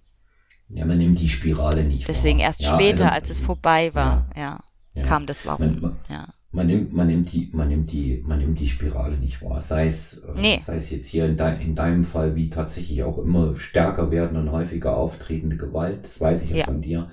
Ja, 0.69 0.85
man 0.85 0.97
nimmt 0.97 1.19
die 1.19 1.29
Spirale 1.29 1.83
nicht 1.83 2.07
Deswegen 2.07 2.39
wahr. 2.39 2.47
erst 2.47 2.61
ja, 2.61 2.69
später, 2.73 3.05
also, 3.05 3.15
als 3.15 3.29
es 3.29 3.41
vorbei 3.41 3.93
war, 3.93 4.29
ja, 4.35 4.59
ja, 4.95 5.03
kam 5.03 5.25
das 5.25 5.45
Warum. 5.45 5.65
Man, 5.65 5.81
man, 5.81 5.97
ja. 6.09 6.27
man, 6.51 6.67
nimmt, 6.67 6.93
man, 6.93 7.07
nimmt 7.07 7.31
die, 7.31 7.49
man, 7.53 7.67
nimmt 7.69 7.91
die, 7.91 8.23
man 8.25 8.39
nimmt 8.39 8.59
die 8.59 8.67
Spirale 8.67 9.17
nicht 9.17 9.41
wahr. 9.41 9.61
Sei 9.61 9.85
es, 9.85 10.17
äh, 10.17 10.31
nee. 10.35 10.59
sei 10.61 10.75
es 10.75 10.89
jetzt 10.89 11.07
hier 11.07 11.25
in, 11.25 11.37
dein, 11.37 11.61
in 11.61 11.75
deinem 11.75 12.03
Fall, 12.03 12.35
wie 12.35 12.49
tatsächlich 12.49 13.03
auch 13.03 13.17
immer 13.17 13.55
stärker 13.55 14.11
werden 14.11 14.35
und 14.35 14.51
häufiger 14.51 14.97
auftretende 14.97 15.55
Gewalt, 15.55 16.03
das 16.03 16.19
weiß 16.19 16.43
ich 16.43 16.49
ja, 16.49 16.57
ja. 16.57 16.65
von 16.65 16.81
dir. 16.81 17.09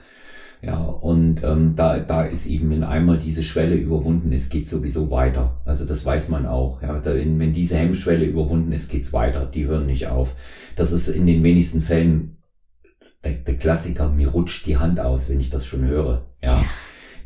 Ja, 0.65 0.83
und 0.83 1.43
ähm, 1.45 1.75
da, 1.77 1.99
da 1.99 2.25
ist 2.25 2.47
eben, 2.47 2.71
wenn 2.71 2.85
einmal 2.85 3.19
diese 3.19 3.43
Schwelle 3.43 3.75
überwunden 3.75 4.33
ist, 4.33 4.51
geht 4.51 4.69
sowieso 4.69 5.11
weiter. 5.11 5.61
Also 5.67 5.85
das 5.85 6.07
weiß 6.07 6.31
man 6.31 6.47
auch. 6.47 6.81
Ja, 6.81 6.99
da, 7.01 7.15
wenn, 7.15 7.39
wenn 7.39 7.53
diese 7.53 7.77
Hemmschwelle 7.77 8.25
überwunden 8.25 8.73
ist, 8.73 8.89
geht's 8.89 9.13
weiter. 9.13 9.45
Die 9.45 9.67
hören 9.67 9.87
nicht 9.87 10.07
auf. 10.07 10.37
Das 10.75 10.91
ist 10.91 11.09
in 11.09 11.27
den 11.27 11.43
wenigsten 11.43 11.83
Fällen 11.83 12.39
der, 13.25 13.33
der 13.33 13.57
Klassiker, 13.57 14.09
mir 14.09 14.29
rutscht 14.29 14.67
die 14.67 14.79
Hand 14.79 15.01
aus, 15.01 15.29
wenn 15.29 15.41
ich 15.41 15.51
das 15.51 15.67
schon 15.67 15.85
höre. 15.85 16.27
Ja. 16.43 16.65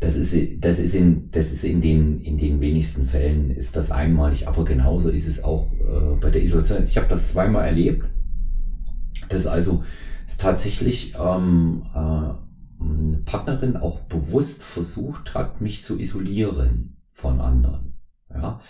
Das 0.01 0.15
ist, 0.15 0.35
das 0.61 0.79
ist 0.79 0.95
in, 0.95 1.31
das 1.31 1.53
ist 1.53 1.65
in 1.65 1.81
den, 1.81 2.21
in 2.21 2.39
den 2.39 2.61
wenigsten 2.61 3.07
Fällen 3.07 3.51
ist 3.51 3.77
das 3.77 3.91
einmalig, 3.91 4.47
aber 4.47 4.65
genauso 4.65 5.11
ist 5.11 5.27
es 5.27 5.43
auch 5.43 5.73
äh, 5.73 6.17
bei 6.21 6.31
der 6.31 6.43
Isolation. 6.43 6.83
Ich 6.85 6.97
habe 6.97 7.09
das 7.09 7.33
zweimal 7.33 7.67
erlebt, 7.67 8.05
dass 9.29 9.47
also 9.47 9.83
tatsächlich 10.39 11.15
ähm, 11.19 11.83
äh, 11.95 12.48
Partnerin 13.25 13.77
auch 13.77 14.01
bewusst 14.01 14.63
versucht 14.63 15.35
hat, 15.35 15.61
mich 15.61 15.83
zu 15.83 15.99
isolieren 15.99 16.97
von 17.11 17.41
anderen. 17.41 17.95
Ja. 18.33 18.61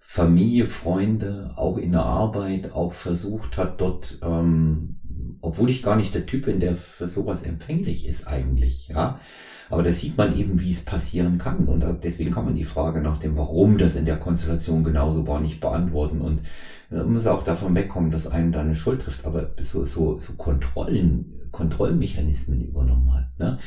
Familie, 0.00 0.66
Freunde, 0.66 1.52
auch 1.54 1.78
in 1.78 1.92
der 1.92 2.02
Arbeit, 2.02 2.72
auch 2.72 2.92
versucht 2.92 3.56
hat 3.56 3.80
dort, 3.80 4.18
ähm, 4.22 4.96
obwohl 5.40 5.70
ich 5.70 5.82
gar 5.82 5.94
nicht 5.94 6.14
der 6.14 6.26
Typ 6.26 6.46
bin, 6.46 6.58
der 6.58 6.76
für 6.76 7.06
sowas 7.06 7.42
empfänglich 7.42 8.06
ist 8.08 8.26
eigentlich, 8.26 8.88
ja. 8.88 9.20
Aber 9.68 9.84
da 9.84 9.92
sieht 9.92 10.18
man 10.18 10.36
eben, 10.36 10.58
wie 10.58 10.72
es 10.72 10.84
passieren 10.84 11.38
kann. 11.38 11.66
Und 11.66 11.84
deswegen 12.02 12.32
kann 12.32 12.44
man 12.44 12.56
die 12.56 12.64
Frage 12.64 13.00
nach 13.00 13.18
dem, 13.18 13.36
warum 13.36 13.78
das 13.78 13.94
in 13.94 14.04
der 14.04 14.18
Konstellation 14.18 14.82
genauso 14.82 15.28
war, 15.28 15.40
nicht 15.40 15.60
beantworten. 15.60 16.20
Und 16.20 16.42
man 16.90 17.12
muss 17.12 17.28
auch 17.28 17.44
davon 17.44 17.76
wegkommen, 17.76 18.10
dass 18.10 18.26
einem 18.26 18.50
da 18.50 18.62
eine 18.62 18.74
Schuld 18.74 19.02
trifft. 19.02 19.24
Aber 19.24 19.52
so, 19.60 19.84
so, 19.84 20.18
so 20.18 20.32
Kontrollen 20.32 21.39
Kontrollmechanismen 21.50 22.62
übernommen 22.62 23.12
hat. 23.14 23.38
Ne? 23.38 23.58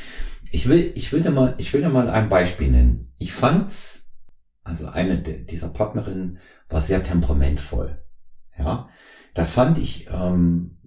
Ich 0.51 0.67
will, 0.67 0.91
ich 0.95 1.11
will 1.11 1.21
dir 1.21 1.31
mal, 1.31 1.55
ich 1.57 1.73
will 1.73 1.81
dir 1.81 1.89
mal 1.89 2.09
ein 2.09 2.29
Beispiel 2.29 2.71
nennen. 2.71 3.07
Ich 3.17 3.33
fand's, 3.33 4.13
also 4.63 4.87
eine 4.87 5.17
dieser 5.19 5.69
Partnerinnen 5.69 6.37
war 6.69 6.81
sehr 6.81 7.03
temperamentvoll. 7.03 8.01
Ja, 8.57 8.89
das 9.33 9.51
fand 9.51 9.77
ich 9.77 10.07
ähm, 10.11 10.77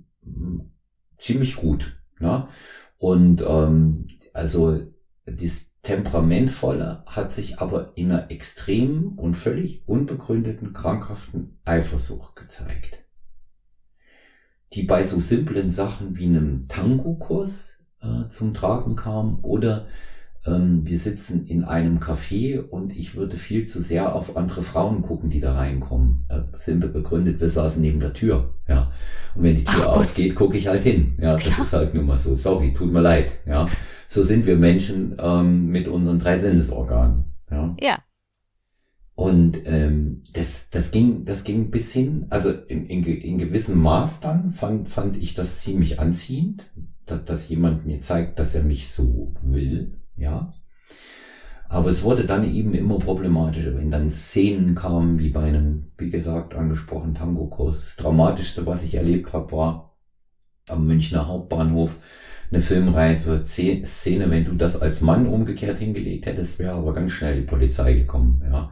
ziemlich 1.18 1.56
gut. 1.56 2.00
Ne? 2.18 2.48
Und 2.98 3.42
ähm, 3.46 4.08
also 4.32 4.80
das 5.26 5.80
Temperamentvolle 5.82 7.04
hat 7.06 7.32
sich 7.32 7.58
aber 7.60 7.92
in 7.96 8.12
einer 8.12 8.30
extremen 8.30 9.14
und 9.16 9.34
völlig 9.34 9.86
unbegründeten 9.86 10.72
krankhaften 10.72 11.58
Eifersucht 11.64 12.36
gezeigt 12.36 13.05
die 14.72 14.82
bei 14.82 15.02
so 15.02 15.18
simplen 15.20 15.70
Sachen 15.70 16.16
wie 16.16 16.26
einem 16.26 16.62
Tango-Kurs 16.68 17.84
äh, 18.00 18.28
zum 18.28 18.54
Tragen 18.54 18.96
kam 18.96 19.38
oder 19.42 19.86
ähm, 20.46 20.86
wir 20.86 20.98
sitzen 20.98 21.46
in 21.46 21.64
einem 21.64 21.98
Café 21.98 22.60
und 22.60 22.96
ich 22.96 23.16
würde 23.16 23.36
viel 23.36 23.66
zu 23.66 23.80
sehr 23.80 24.14
auf 24.14 24.36
andere 24.36 24.62
Frauen 24.62 25.02
gucken, 25.02 25.30
die 25.30 25.40
da 25.40 25.54
reinkommen. 25.54 26.24
Äh, 26.28 26.40
simpel 26.56 26.90
begründet, 26.90 27.40
wir 27.40 27.48
saßen 27.48 27.80
neben 27.80 28.00
der 28.00 28.12
Tür, 28.12 28.54
ja. 28.68 28.92
Und 29.34 29.42
wenn 29.42 29.56
die 29.56 29.64
Tür 29.64 29.88
Ach, 29.90 29.98
aufgeht, 29.98 30.34
gucke 30.34 30.56
ich 30.56 30.68
halt 30.68 30.82
hin. 30.82 31.16
Ja, 31.20 31.34
das 31.34 31.58
ist 31.58 31.72
halt 31.72 31.94
nur 31.94 32.04
mal 32.04 32.16
so. 32.16 32.34
Sorry, 32.34 32.72
tut 32.72 32.92
mir 32.92 33.00
leid. 33.00 33.32
Ja, 33.46 33.66
so 34.06 34.22
sind 34.22 34.46
wir 34.46 34.56
Menschen 34.56 35.16
ähm, 35.20 35.66
mit 35.66 35.88
unseren 35.88 36.18
drei 36.18 36.38
Sinnesorganen. 36.38 37.24
Ja. 37.50 37.76
ja. 37.80 37.98
Und 39.16 39.62
ähm, 39.64 40.24
das, 40.34 40.68
das, 40.68 40.90
ging, 40.90 41.24
das 41.24 41.42
ging 41.42 41.70
bis 41.70 41.90
hin, 41.90 42.26
also 42.28 42.50
in, 42.50 42.84
in, 42.84 43.02
in 43.02 43.38
gewissem 43.38 43.80
Maß 43.80 44.20
dann 44.20 44.52
fand, 44.52 44.90
fand 44.90 45.16
ich 45.16 45.32
das 45.32 45.60
ziemlich 45.62 45.98
anziehend, 45.98 46.70
dass, 47.06 47.24
dass 47.24 47.48
jemand 47.48 47.86
mir 47.86 48.02
zeigt, 48.02 48.38
dass 48.38 48.54
er 48.54 48.62
mich 48.62 48.90
so 48.90 49.32
will, 49.42 49.94
ja. 50.16 50.52
Aber 51.70 51.88
es 51.88 52.02
wurde 52.02 52.24
dann 52.24 52.44
eben 52.44 52.74
immer 52.74 52.98
problematischer, 52.98 53.74
wenn 53.74 53.90
dann 53.90 54.10
Szenen 54.10 54.74
kamen, 54.74 55.18
wie 55.18 55.30
bei 55.30 55.44
einem, 55.44 55.92
wie 55.96 56.10
gesagt, 56.10 56.54
angesprochenen 56.54 57.14
Tango-Kurs. 57.14 57.80
Das 57.80 57.96
Dramatischste, 57.96 58.66
was 58.66 58.84
ich 58.84 58.96
erlebt 58.96 59.32
habe, 59.32 59.50
war 59.50 59.96
am 60.68 60.86
Münchner 60.86 61.26
Hauptbahnhof 61.26 61.96
eine 62.52 62.60
Filmreise, 62.60 63.44
Szene, 63.46 64.30
wenn 64.30 64.44
du 64.44 64.52
das 64.52 64.80
als 64.80 65.00
Mann 65.00 65.26
umgekehrt 65.26 65.78
hingelegt 65.78 66.26
hättest, 66.26 66.58
wäre 66.58 66.74
aber 66.74 66.92
ganz 66.92 67.12
schnell 67.12 67.36
die 67.40 67.46
Polizei 67.46 67.94
gekommen, 67.94 68.42
ja 68.44 68.70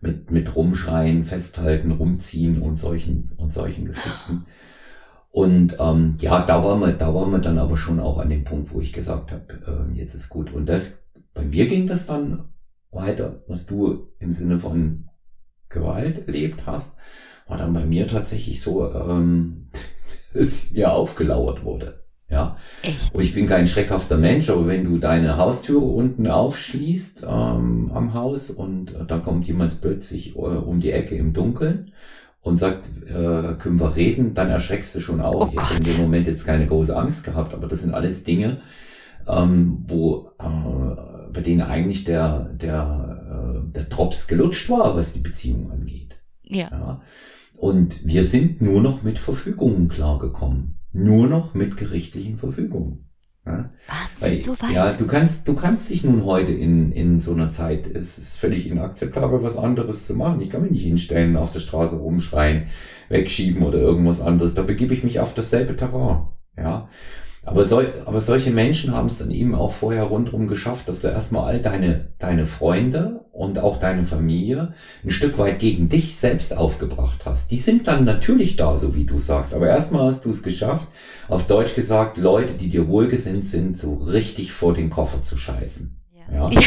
mit, 0.00 0.30
mit 0.30 0.54
Rumschreien, 0.54 1.24
Festhalten, 1.24 1.90
Rumziehen 1.90 2.60
und 2.60 2.76
solchen, 2.76 3.28
und 3.36 3.52
solchen 3.52 3.84
Geschichten. 3.84 4.46
Und 5.30 5.76
ähm, 5.78 6.14
ja, 6.18 6.40
da 6.40 6.64
waren 6.64 6.80
wir, 6.80 6.92
da 6.92 7.14
waren 7.14 7.30
wir 7.30 7.38
dann 7.38 7.58
aber 7.58 7.76
schon 7.76 8.00
auch 8.00 8.18
an 8.18 8.30
dem 8.30 8.44
Punkt, 8.44 8.72
wo 8.72 8.80
ich 8.80 8.92
gesagt 8.92 9.32
habe, 9.32 9.88
äh, 9.92 9.94
jetzt 9.94 10.14
ist 10.14 10.28
gut. 10.28 10.52
Und 10.52 10.68
das, 10.68 11.06
bei 11.34 11.44
mir 11.44 11.66
ging 11.66 11.86
das 11.86 12.06
dann 12.06 12.48
weiter, 12.90 13.42
was 13.46 13.66
du 13.66 14.08
im 14.18 14.32
Sinne 14.32 14.58
von 14.58 15.10
Gewalt 15.68 16.26
erlebt 16.26 16.66
hast, 16.66 16.94
war 17.46 17.58
dann 17.58 17.72
bei 17.72 17.84
mir 17.84 18.06
tatsächlich 18.06 18.60
so, 18.60 18.90
ähm, 18.90 19.68
dass 20.32 20.70
mir 20.70 20.92
aufgelauert 20.92 21.64
wurde. 21.64 22.05
Ja. 22.28 22.56
Echt? 22.82 23.14
Und 23.14 23.22
ich 23.22 23.34
bin 23.34 23.46
kein 23.46 23.66
schreckhafter 23.66 24.16
Mensch, 24.16 24.50
aber 24.50 24.66
wenn 24.66 24.84
du 24.84 24.98
deine 24.98 25.36
Haustüre 25.36 25.84
unten 25.84 26.26
aufschließt 26.26 27.22
ähm, 27.22 27.90
am 27.94 28.14
Haus 28.14 28.50
und 28.50 28.94
äh, 28.94 29.04
dann 29.06 29.22
kommt 29.22 29.46
jemand 29.46 29.80
plötzlich 29.80 30.34
äh, 30.34 30.38
um 30.38 30.80
die 30.80 30.90
Ecke 30.90 31.14
im 31.14 31.32
Dunkeln 31.32 31.92
und 32.40 32.58
sagt, 32.58 32.88
äh, 33.08 33.54
können 33.58 33.78
wir 33.78 33.94
reden, 33.94 34.34
dann 34.34 34.50
erschreckst 34.50 34.94
du 34.94 35.00
schon 35.00 35.20
auch. 35.20 35.48
Oh 35.48 35.50
ich 35.52 35.58
habe 35.58 35.74
in 35.76 35.84
dem 35.84 36.00
Moment 36.02 36.26
jetzt 36.26 36.44
keine 36.44 36.66
große 36.66 36.96
Angst 36.96 37.24
gehabt, 37.24 37.54
aber 37.54 37.68
das 37.68 37.82
sind 37.82 37.94
alles 37.94 38.24
Dinge, 38.24 38.58
ähm, 39.28 39.84
wo, 39.86 40.30
äh, 40.38 41.32
bei 41.32 41.40
denen 41.40 41.62
eigentlich 41.62 42.04
der, 42.04 42.50
der, 42.54 43.62
äh, 43.64 43.72
der 43.72 43.84
Drops 43.84 44.26
gelutscht 44.26 44.68
war, 44.68 44.96
was 44.96 45.12
die 45.12 45.20
Beziehung 45.20 45.70
angeht. 45.70 46.16
Ja. 46.42 46.70
ja. 46.70 47.02
Und 47.58 48.06
wir 48.06 48.24
sind 48.24 48.60
nur 48.60 48.80
noch 48.80 49.02
mit 49.02 49.18
Verfügungen 49.18 49.88
klargekommen. 49.88 50.75
Nur 50.96 51.28
noch 51.28 51.54
mit 51.54 51.76
gerichtlichen 51.76 52.38
Verfügungen. 52.38 53.08
Ja? 53.44 53.70
Wahnsinn, 53.86 54.20
Weil, 54.20 54.40
so 54.40 54.52
weit. 54.60 54.72
Ja, 54.72 54.92
du 54.92 55.06
kannst, 55.06 55.46
du 55.46 55.54
kannst 55.54 55.88
dich 55.90 56.02
nun 56.02 56.24
heute 56.24 56.52
in, 56.52 56.90
in 56.90 57.20
so 57.20 57.32
einer 57.32 57.48
Zeit, 57.48 57.86
es 57.86 58.18
ist 58.18 58.38
völlig 58.38 58.68
inakzeptabel, 58.68 59.42
was 59.42 59.56
anderes 59.56 60.06
zu 60.06 60.14
machen. 60.14 60.40
Ich 60.40 60.50
kann 60.50 60.62
mich 60.62 60.72
nicht 60.72 60.84
hinstellen, 60.84 61.36
auf 61.36 61.52
der 61.52 61.60
Straße 61.60 61.96
rumschreien, 61.96 62.64
wegschieben 63.08 63.62
oder 63.62 63.78
irgendwas 63.78 64.20
anderes. 64.20 64.54
Da 64.54 64.62
begebe 64.62 64.94
ich 64.94 65.04
mich 65.04 65.20
auf 65.20 65.34
dasselbe 65.34 65.76
Terrain. 65.76 66.28
Ja. 66.56 66.88
Aber, 67.46 67.62
so, 67.62 67.80
aber 68.06 68.18
solche 68.18 68.50
Menschen 68.50 68.92
haben 68.92 69.06
es 69.06 69.18
dann 69.18 69.30
eben 69.30 69.54
auch 69.54 69.70
vorher 69.70 70.02
rundherum 70.02 70.48
geschafft, 70.48 70.88
dass 70.88 71.02
du 71.02 71.08
erstmal 71.08 71.44
all 71.44 71.60
deine, 71.60 72.08
deine 72.18 72.44
Freunde 72.44 73.24
und 73.30 73.60
auch 73.60 73.78
deine 73.78 74.04
Familie 74.04 74.74
ein 75.04 75.10
Stück 75.10 75.38
weit 75.38 75.60
gegen 75.60 75.88
dich 75.88 76.18
selbst 76.18 76.56
aufgebracht 76.56 77.20
hast. 77.24 77.52
Die 77.52 77.56
sind 77.56 77.86
dann 77.86 78.04
natürlich 78.04 78.56
da, 78.56 78.76
so 78.76 78.96
wie 78.96 79.04
du 79.04 79.16
sagst. 79.16 79.54
Aber 79.54 79.68
erstmal 79.68 80.10
hast 80.10 80.24
du 80.24 80.30
es 80.30 80.42
geschafft, 80.42 80.88
auf 81.28 81.46
Deutsch 81.46 81.76
gesagt, 81.76 82.16
Leute, 82.16 82.54
die 82.54 82.68
dir 82.68 82.88
wohlgesinnt 82.88 83.44
sind, 83.44 83.78
so 83.78 83.94
richtig 83.94 84.52
vor 84.52 84.74
den 84.74 84.90
Koffer 84.90 85.22
zu 85.22 85.36
scheißen. 85.36 85.96
Ja. 86.32 86.50
Ja. 86.50 86.60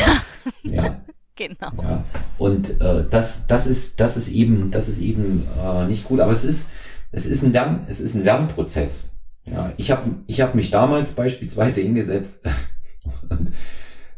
ja. 0.63 0.84
ja. 0.84 1.02
genau. 1.36 1.84
Ja. 1.84 2.04
Und 2.38 2.80
äh, 2.80 3.04
das, 3.10 3.48
das 3.48 3.68
ist, 3.68 4.00
das 4.00 4.15
ist 4.15 4.30
eben, 4.30 4.72
das 4.72 4.88
ist 4.88 5.02
eben 5.02 5.46
äh, 5.62 5.88
nicht 5.88 6.06
gut. 6.06 6.22
Aber 6.22 6.32
es 6.32 6.46
ist, 6.46 6.68
es 7.12 7.26
ist 7.26 7.44
ein 7.44 7.52
Lern, 7.52 7.82
es 7.89 8.00
ist 8.00 8.15
ein 8.15 8.24
Lernprozess. 8.24 9.10
Ja, 9.45 9.73
ich 9.78 9.91
habe 9.91 10.15
ich 10.28 10.41
hab 10.41 10.56
mich 10.56 10.69
damals 10.69 11.13
beispielsweise 11.13 11.82
hingesetzt, 11.82 12.41
und, 13.30 13.54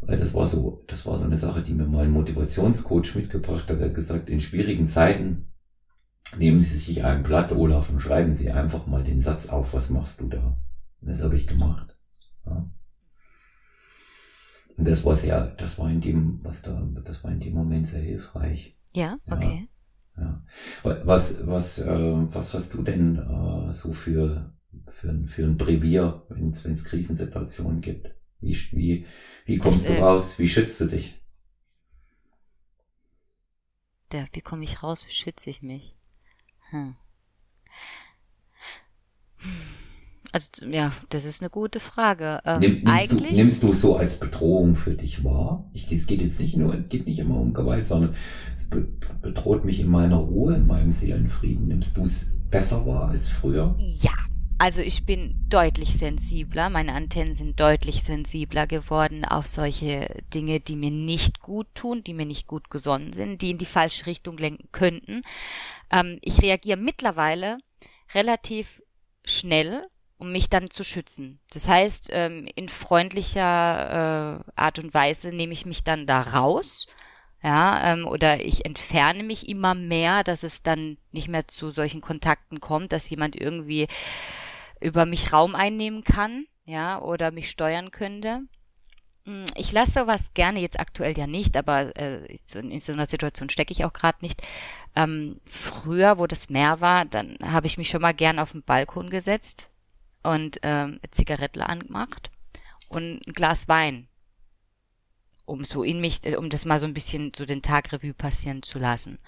weil 0.01 0.17
das 0.17 0.33
war 0.33 0.45
so, 0.45 0.83
das 0.87 1.05
war 1.05 1.17
so 1.17 1.25
eine 1.25 1.37
Sache, 1.37 1.61
die 1.61 1.73
mir 1.73 1.85
mal 1.85 2.05
ein 2.05 2.11
Motivationscoach 2.11 3.15
mitgebracht 3.15 3.69
hat. 3.69 3.79
Er 3.79 3.87
hat 3.87 3.95
gesagt, 3.95 4.29
in 4.29 4.41
schwierigen 4.41 4.87
Zeiten 4.87 5.51
nehmen 6.37 6.59
Sie 6.59 6.77
sich 6.77 7.03
ein 7.03 7.23
Blatt, 7.23 7.51
Olaf, 7.51 7.89
und 7.89 7.99
schreiben 7.99 8.31
Sie 8.31 8.51
einfach 8.51 8.87
mal 8.87 9.03
den 9.03 9.21
Satz 9.21 9.47
auf, 9.49 9.73
was 9.73 9.89
machst 9.89 10.21
du 10.21 10.27
da? 10.27 10.57
Und 11.01 11.09
das 11.09 11.23
habe 11.23 11.35
ich 11.35 11.47
gemacht. 11.47 11.97
Ja. 12.45 12.69
Und 14.77 14.87
das 14.87 15.05
war 15.05 15.15
sehr, 15.15 15.47
das 15.57 15.77
war 15.77 15.89
in 15.89 16.01
dem, 16.01 16.39
was 16.43 16.61
da, 16.61 16.81
das 17.03 17.23
war 17.23 17.31
in 17.31 17.39
dem 17.39 17.53
Moment 17.53 17.85
sehr 17.85 18.01
hilfreich. 18.01 18.75
Ja, 18.93 19.17
okay. 19.29 19.67
Ja. 20.17 20.41
ja. 20.83 21.05
Was, 21.05 21.45
was, 21.45 21.79
äh, 21.79 22.33
was 22.33 22.53
hast 22.53 22.73
du 22.73 22.81
denn 22.81 23.17
äh, 23.17 23.73
so 23.73 23.93
für 23.93 24.51
für, 24.89 25.23
für 25.27 25.43
ein 25.43 25.57
Brevier, 25.57 26.25
wenn 26.29 26.49
es 26.49 26.83
Krisensituationen 26.83 27.81
gibt? 27.81 28.15
Wie, 28.39 28.55
wie, 28.71 29.05
wie 29.45 29.57
kommst 29.57 29.87
das, 29.87 29.95
du 29.95 30.01
raus? 30.01 30.39
Wie 30.39 30.47
schützt 30.47 30.79
du 30.81 30.85
dich? 30.85 31.21
Der, 34.11 34.27
wie 34.33 34.41
komme 34.41 34.63
ich 34.63 34.83
raus? 34.83 35.05
Wie 35.07 35.13
schütze 35.13 35.49
ich 35.49 35.61
mich? 35.61 35.95
Hm. 36.71 36.95
Also 40.33 40.65
ja, 40.65 40.91
das 41.09 41.25
ist 41.25 41.41
eine 41.41 41.49
gute 41.49 41.79
Frage. 41.79 42.41
Ähm, 42.45 42.59
Nimm, 42.59 42.71
nimmst, 42.75 42.87
eigentlich, 42.87 43.29
du, 43.29 43.35
nimmst 43.35 43.63
du 43.63 43.73
so 43.73 43.97
als 43.97 44.17
Bedrohung 44.17 44.75
für 44.75 44.93
dich 44.93 45.23
wahr? 45.23 45.69
Ich, 45.73 45.91
es 45.91 46.07
geht 46.07 46.21
jetzt 46.21 46.39
nicht 46.39 46.55
nur, 46.55 46.73
es 46.73 46.89
geht 46.89 47.05
nicht 47.05 47.19
immer 47.19 47.35
um 47.35 47.53
Gewalt, 47.53 47.85
sondern 47.85 48.15
es 48.55 48.69
be 48.69 48.87
bedroht 49.21 49.65
mich 49.65 49.79
in 49.79 49.87
meiner 49.87 50.15
Ruhe, 50.15 50.55
in 50.55 50.65
meinem 50.65 50.91
Seelenfrieden. 50.91 51.67
Nimmst 51.67 51.95
du 51.97 52.03
es 52.03 52.31
besser 52.49 52.85
wahr 52.85 53.09
als 53.09 53.27
früher? 53.27 53.75
Ja, 53.77 54.13
also 54.61 54.83
ich 54.83 55.07
bin 55.07 55.33
deutlich 55.49 55.97
sensibler, 55.97 56.69
meine 56.69 56.93
Antennen 56.93 57.33
sind 57.33 57.59
deutlich 57.59 58.03
sensibler 58.03 58.67
geworden 58.67 59.25
auf 59.25 59.47
solche 59.47 60.21
Dinge, 60.35 60.59
die 60.59 60.75
mir 60.75 60.91
nicht 60.91 61.39
gut 61.39 61.65
tun, 61.73 62.03
die 62.03 62.13
mir 62.13 62.27
nicht 62.27 62.45
gut 62.45 62.69
gesonnen 62.69 63.11
sind, 63.11 63.41
die 63.41 63.49
in 63.49 63.57
die 63.57 63.65
falsche 63.65 64.05
Richtung 64.05 64.37
lenken 64.37 64.69
könnten. 64.71 65.23
Ähm, 65.89 66.19
ich 66.21 66.43
reagiere 66.43 66.77
mittlerweile 66.77 67.57
relativ 68.13 68.83
schnell, 69.25 69.87
um 70.19 70.31
mich 70.31 70.47
dann 70.47 70.69
zu 70.69 70.83
schützen. 70.83 71.39
Das 71.49 71.67
heißt, 71.67 72.09
ähm, 72.11 72.47
in 72.53 72.69
freundlicher 72.69 74.43
äh, 74.45 74.51
Art 74.55 74.77
und 74.77 74.93
Weise 74.93 75.29
nehme 75.29 75.53
ich 75.53 75.65
mich 75.65 75.83
dann 75.83 76.05
da 76.05 76.21
raus. 76.21 76.85
Ja, 77.43 77.93
ähm, 77.93 78.05
oder 78.05 78.45
ich 78.45 78.65
entferne 78.65 79.23
mich 79.23 79.49
immer 79.49 79.73
mehr, 79.73 80.23
dass 80.23 80.43
es 80.43 80.61
dann 80.61 80.99
nicht 81.11 81.29
mehr 81.29 81.47
zu 81.47 81.71
solchen 81.71 81.99
Kontakten 81.99 82.59
kommt, 82.59 82.91
dass 82.91 83.09
jemand 83.09 83.35
irgendwie 83.35 83.87
über 84.81 85.05
mich 85.05 85.31
Raum 85.31 85.55
einnehmen 85.55 86.03
kann, 86.03 86.45
ja, 86.65 86.99
oder 86.99 87.31
mich 87.31 87.49
steuern 87.49 87.91
könnte. 87.91 88.41
Hm, 89.25 89.45
ich 89.55 89.71
lasse 89.71 90.01
sowas 90.01 90.33
gerne 90.33 90.59
jetzt 90.59 90.79
aktuell 90.79 91.17
ja 91.17 91.27
nicht, 91.27 91.55
aber 91.55 91.95
äh, 91.95 92.37
in 92.55 92.79
so 92.79 92.91
einer 92.91 93.05
Situation 93.05 93.49
stecke 93.49 93.71
ich 93.71 93.85
auch 93.85 93.93
gerade 93.93 94.17
nicht. 94.21 94.41
Ähm, 94.95 95.39
früher, 95.45 96.17
wo 96.17 96.27
das 96.27 96.49
mehr 96.49 96.81
war, 96.81 97.05
dann 97.05 97.37
habe 97.43 97.67
ich 97.67 97.77
mich 97.77 97.89
schon 97.89 98.01
mal 98.01 98.13
gern 98.13 98.39
auf 98.39 98.51
den 98.51 98.63
Balkon 98.63 99.09
gesetzt 99.09 99.69
und 100.23 100.59
ähm, 100.63 100.99
Zigarettle 101.11 101.67
angemacht 101.67 102.31
und 102.89 103.25
ein 103.27 103.33
Glas 103.33 103.67
Wein, 103.67 104.07
um 105.45 105.63
so 105.63 105.83
in 105.83 106.01
mich, 106.01 106.21
um 106.35 106.49
das 106.49 106.65
mal 106.65 106.79
so 106.79 106.85
ein 106.85 106.93
bisschen 106.93 107.31
so 107.35 107.45
den 107.45 107.61
Tag 107.61 107.91
Revue 107.91 108.13
passieren 108.13 108.63
zu 108.63 108.79
lassen 108.79 109.19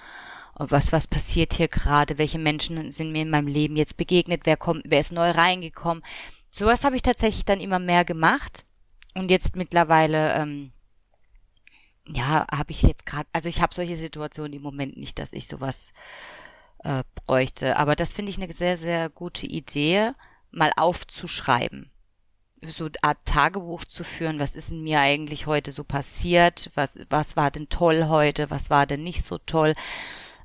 was, 0.56 0.92
was 0.92 1.08
passiert 1.08 1.54
hier 1.54 1.68
gerade, 1.68 2.18
welche 2.18 2.40
Menschen 2.40 2.92
sind 2.92 3.12
mir 3.12 3.24
in 3.24 3.30
meinem 3.30 3.48
Leben 3.48 3.76
jetzt 3.76 3.98
begegnet, 3.98 4.42
wer 4.46 4.58
kommt, 4.58 4.84
wer 4.88 5.00
ist 5.00 5.12
neu 5.12 5.32
reingekommen. 5.32 6.04
Sowas 6.52 6.84
habe 6.84 6.96
ich 6.96 7.02
tatsächlich 7.02 7.46
dann 7.46 7.60
immer 7.60 7.80
mehr 7.80 8.06
gemacht. 8.06 8.66
Und 9.16 9.32
jetzt 9.32 9.56
mittlerweile, 9.56 10.34
ähm, 10.34 10.72
ja, 12.08 12.46
habe 12.52 12.72
ich 12.72 12.82
jetzt 12.82 13.06
gerade, 13.06 13.28
also 13.32 13.50
ich 13.50 13.62
habe 13.62 13.74
solche 13.74 13.98
Situationen 13.98 14.54
im 14.54 14.62
Moment 14.62 14.98
nicht, 14.98 15.20
dass 15.20 15.34
ich 15.34 15.48
sowas 15.48 15.94
äh, 16.84 17.04
bräuchte. 17.26 17.78
Aber 17.78 17.96
das 17.96 18.14
finde 18.14 18.32
ich 18.32 18.42
eine 18.42 18.52
sehr, 18.54 18.78
sehr 18.78 19.10
gute 19.10 19.48
Idee, 19.48 20.12
mal 20.52 20.72
aufzuschreiben 20.76 21.90
so 22.72 22.86
eine 22.86 22.94
Art 23.02 23.18
Tagebuch 23.26 23.86
zu 23.86 24.04
führen, 24.04 24.40
was 24.40 24.56
ist 24.56 24.72
in 24.72 24.84
mir 24.84 25.00
eigentlich 25.00 25.48
heute 25.48 25.72
so 25.72 25.84
passiert, 25.84 26.72
was, 26.76 27.00
was 27.10 27.36
war 27.36 27.52
denn 27.52 27.70
toll 27.70 28.06
heute, 28.08 28.50
was 28.50 28.70
war 28.70 28.86
denn 28.86 29.04
nicht 29.04 29.24
so 29.24 29.38
toll. 29.38 29.74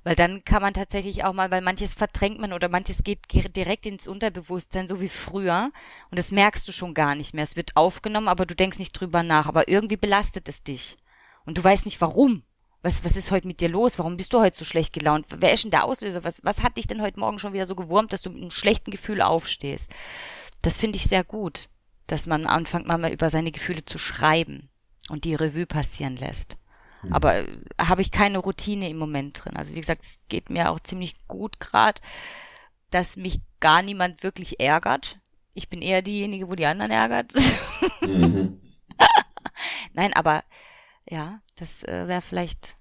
Weil 0.09 0.16
dann 0.16 0.42
kann 0.42 0.62
man 0.62 0.73
tatsächlich 0.73 1.25
auch 1.25 1.35
mal, 1.35 1.51
weil 1.51 1.61
manches 1.61 1.92
verdrängt 1.92 2.40
man 2.40 2.55
oder 2.55 2.71
manches 2.71 3.03
geht 3.05 3.27
direkt 3.55 3.85
ins 3.85 4.09
Unterbewusstsein, 4.09 4.88
so 4.88 5.03
wie 5.03 5.11
früher. 5.11 5.71
Und 6.11 6.18
das 6.18 6.33
merkst 6.33 6.66
du 6.66 6.73
schon 6.73 6.94
gar 6.94 7.14
nicht 7.14 7.35
mehr. 7.35 7.44
Es 7.44 7.57
wird 7.57 7.77
aufgenommen, 7.77 8.27
aber 8.27 8.47
du 8.47 8.57
denkst 8.57 8.79
nicht 8.79 8.92
drüber 8.92 9.23
nach. 9.23 9.49
Aber 9.49 9.68
irgendwie 9.68 9.99
belastet 9.99 10.49
es 10.49 10.62
dich. 10.62 10.97
Und 11.44 11.59
du 11.59 11.62
weißt 11.62 11.85
nicht 11.85 12.01
warum. 12.01 12.42
Was, 12.81 13.05
was 13.05 13.16
ist 13.16 13.31
heute 13.31 13.47
mit 13.47 13.61
dir 13.61 13.68
los? 13.68 13.99
Warum 13.99 14.16
bist 14.16 14.33
du 14.33 14.40
heute 14.40 14.57
so 14.57 14.64
schlecht 14.64 14.94
gelaunt? 14.94 15.27
Wer 15.29 15.53
ist 15.53 15.64
denn 15.64 15.73
der 15.73 15.85
Auslöser? 15.85 16.25
Was, 16.25 16.42
was 16.42 16.62
hat 16.62 16.79
dich 16.79 16.87
denn 16.87 17.03
heute 17.03 17.21
Morgen 17.21 17.38
schon 17.38 17.53
wieder 17.53 17.66
so 17.66 17.75
gewurmt, 17.75 18.14
dass 18.14 18.23
du 18.23 18.31
mit 18.31 18.40
einem 18.40 18.51
schlechten 18.51 18.90
Gefühl 18.90 19.21
aufstehst? 19.21 19.90
Das 20.62 20.79
finde 20.79 20.97
ich 20.97 21.05
sehr 21.05 21.23
gut, 21.23 21.68
dass 22.07 22.27
man 22.27 22.47
anfängt, 22.47 22.87
mal 22.87 23.12
über 23.12 23.29
seine 23.29 23.53
Gefühle 23.53 23.85
zu 23.85 23.99
schreiben 23.99 24.71
und 25.11 25.25
die 25.25 25.35
Revue 25.35 25.66
passieren 25.66 26.16
lässt. 26.16 26.57
Mhm. 27.02 27.12
Aber 27.12 27.37
äh, 27.37 27.46
habe 27.78 28.02
ich 28.02 28.11
keine 28.11 28.38
Routine 28.38 28.88
im 28.88 28.98
Moment 28.98 29.44
drin. 29.44 29.56
Also 29.56 29.74
wie 29.74 29.80
gesagt, 29.80 30.04
es 30.04 30.18
geht 30.28 30.50
mir 30.50 30.70
auch 30.70 30.80
ziemlich 30.80 31.14
gut 31.26 31.61
gerade, 31.61 32.00
dass 32.90 33.16
mich 33.16 33.40
gar 33.61 33.82
niemand 33.82 34.22
wirklich 34.22 34.61
ärgert. 34.61 35.18
Ich 35.54 35.68
bin 35.68 35.82
eher 35.82 36.02
diejenige, 36.02 36.48
wo 36.48 36.54
die 36.54 36.66
anderen 36.66 36.90
ärgert. 36.90 37.32
Mhm. 38.00 38.61
Nein, 39.94 40.12
aber 40.14 40.44
ja, 41.08 41.40
das 41.56 41.82
äh, 41.84 42.06
wäre 42.06 42.22
vielleicht 42.22 42.76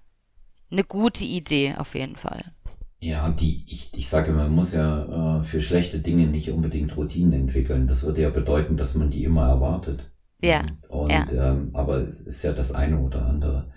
eine 0.70 0.84
gute 0.84 1.24
Idee 1.24 1.74
auf 1.76 1.94
jeden 1.94 2.16
Fall. 2.16 2.52
Ja, 3.00 3.30
die, 3.30 3.64
ich, 3.66 3.96
ich 3.96 4.08
sage, 4.08 4.32
man 4.32 4.50
muss 4.50 4.72
ja 4.72 5.38
äh, 5.38 5.44
für 5.44 5.60
schlechte 5.60 6.00
Dinge 6.00 6.26
nicht 6.26 6.50
unbedingt 6.50 6.96
Routinen 6.96 7.32
entwickeln. 7.32 7.86
Das 7.86 8.02
würde 8.02 8.22
ja 8.22 8.30
bedeuten, 8.30 8.76
dass 8.76 8.94
man 8.94 9.10
die 9.10 9.24
immer 9.24 9.48
erwartet. 9.48 10.10
Ja. 10.40 10.64
Und, 10.88 11.10
ja. 11.10 11.26
Ähm, 11.30 11.70
aber 11.74 11.98
es 11.98 12.20
ist 12.20 12.42
ja 12.42 12.52
das 12.52 12.72
eine 12.72 12.98
oder 12.98 13.26
andere 13.26 13.70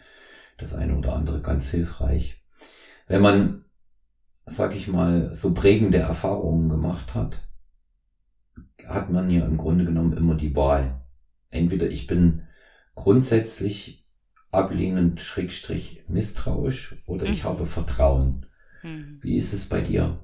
das 0.62 0.74
eine 0.74 0.96
oder 0.96 1.16
andere 1.16 1.42
ganz 1.42 1.70
hilfreich. 1.70 2.44
Wenn 3.08 3.22
man, 3.22 3.66
sag 4.46 4.76
ich 4.76 4.88
mal, 4.88 5.34
so 5.34 5.54
prägende 5.54 5.98
Erfahrungen 5.98 6.70
gemacht 6.70 7.16
hat, 7.16 7.38
hat 8.88 9.10
man 9.10 9.30
ja 9.30 9.46
im 9.46 9.58
Grunde 9.58 9.86
genommen 9.86 10.14
immer 10.14 10.36
die 10.36 10.56
Wahl. 10.56 11.02
Entweder 11.50 11.88
ich 11.90 12.08
bin 12.08 12.44
grundsätzlich 12.96 14.08
ablehnend, 14.52 15.22
schrägstrich 15.22 16.04
misstrauisch 16.08 17.02
oder 17.06 17.26
mhm. 17.26 17.32
ich 17.32 17.44
habe 17.44 17.66
Vertrauen. 17.66 18.46
Mhm. 18.84 19.20
Wie 19.22 19.36
ist 19.36 19.54
es 19.54 19.68
bei 19.68 19.82
dir? 19.82 20.20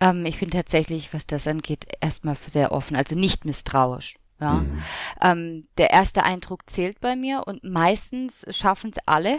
Ähm, 0.00 0.24
ich 0.24 0.38
bin 0.38 0.50
tatsächlich, 0.50 1.12
was 1.12 1.26
das 1.26 1.46
angeht, 1.46 1.86
erstmal 2.00 2.36
sehr 2.46 2.72
offen, 2.72 2.96
also 2.96 3.16
nicht 3.16 3.44
misstrauisch. 3.44 4.16
Ja. 4.40 4.54
Mhm. 4.54 4.82
Ähm, 5.20 5.62
der 5.78 5.90
erste 5.90 6.22
Eindruck 6.22 6.68
zählt 6.68 7.00
bei 7.00 7.14
mir 7.14 7.42
und 7.46 7.62
meistens 7.62 8.44
schaffen 8.50 8.90
es 8.90 8.98
alle, 9.06 9.38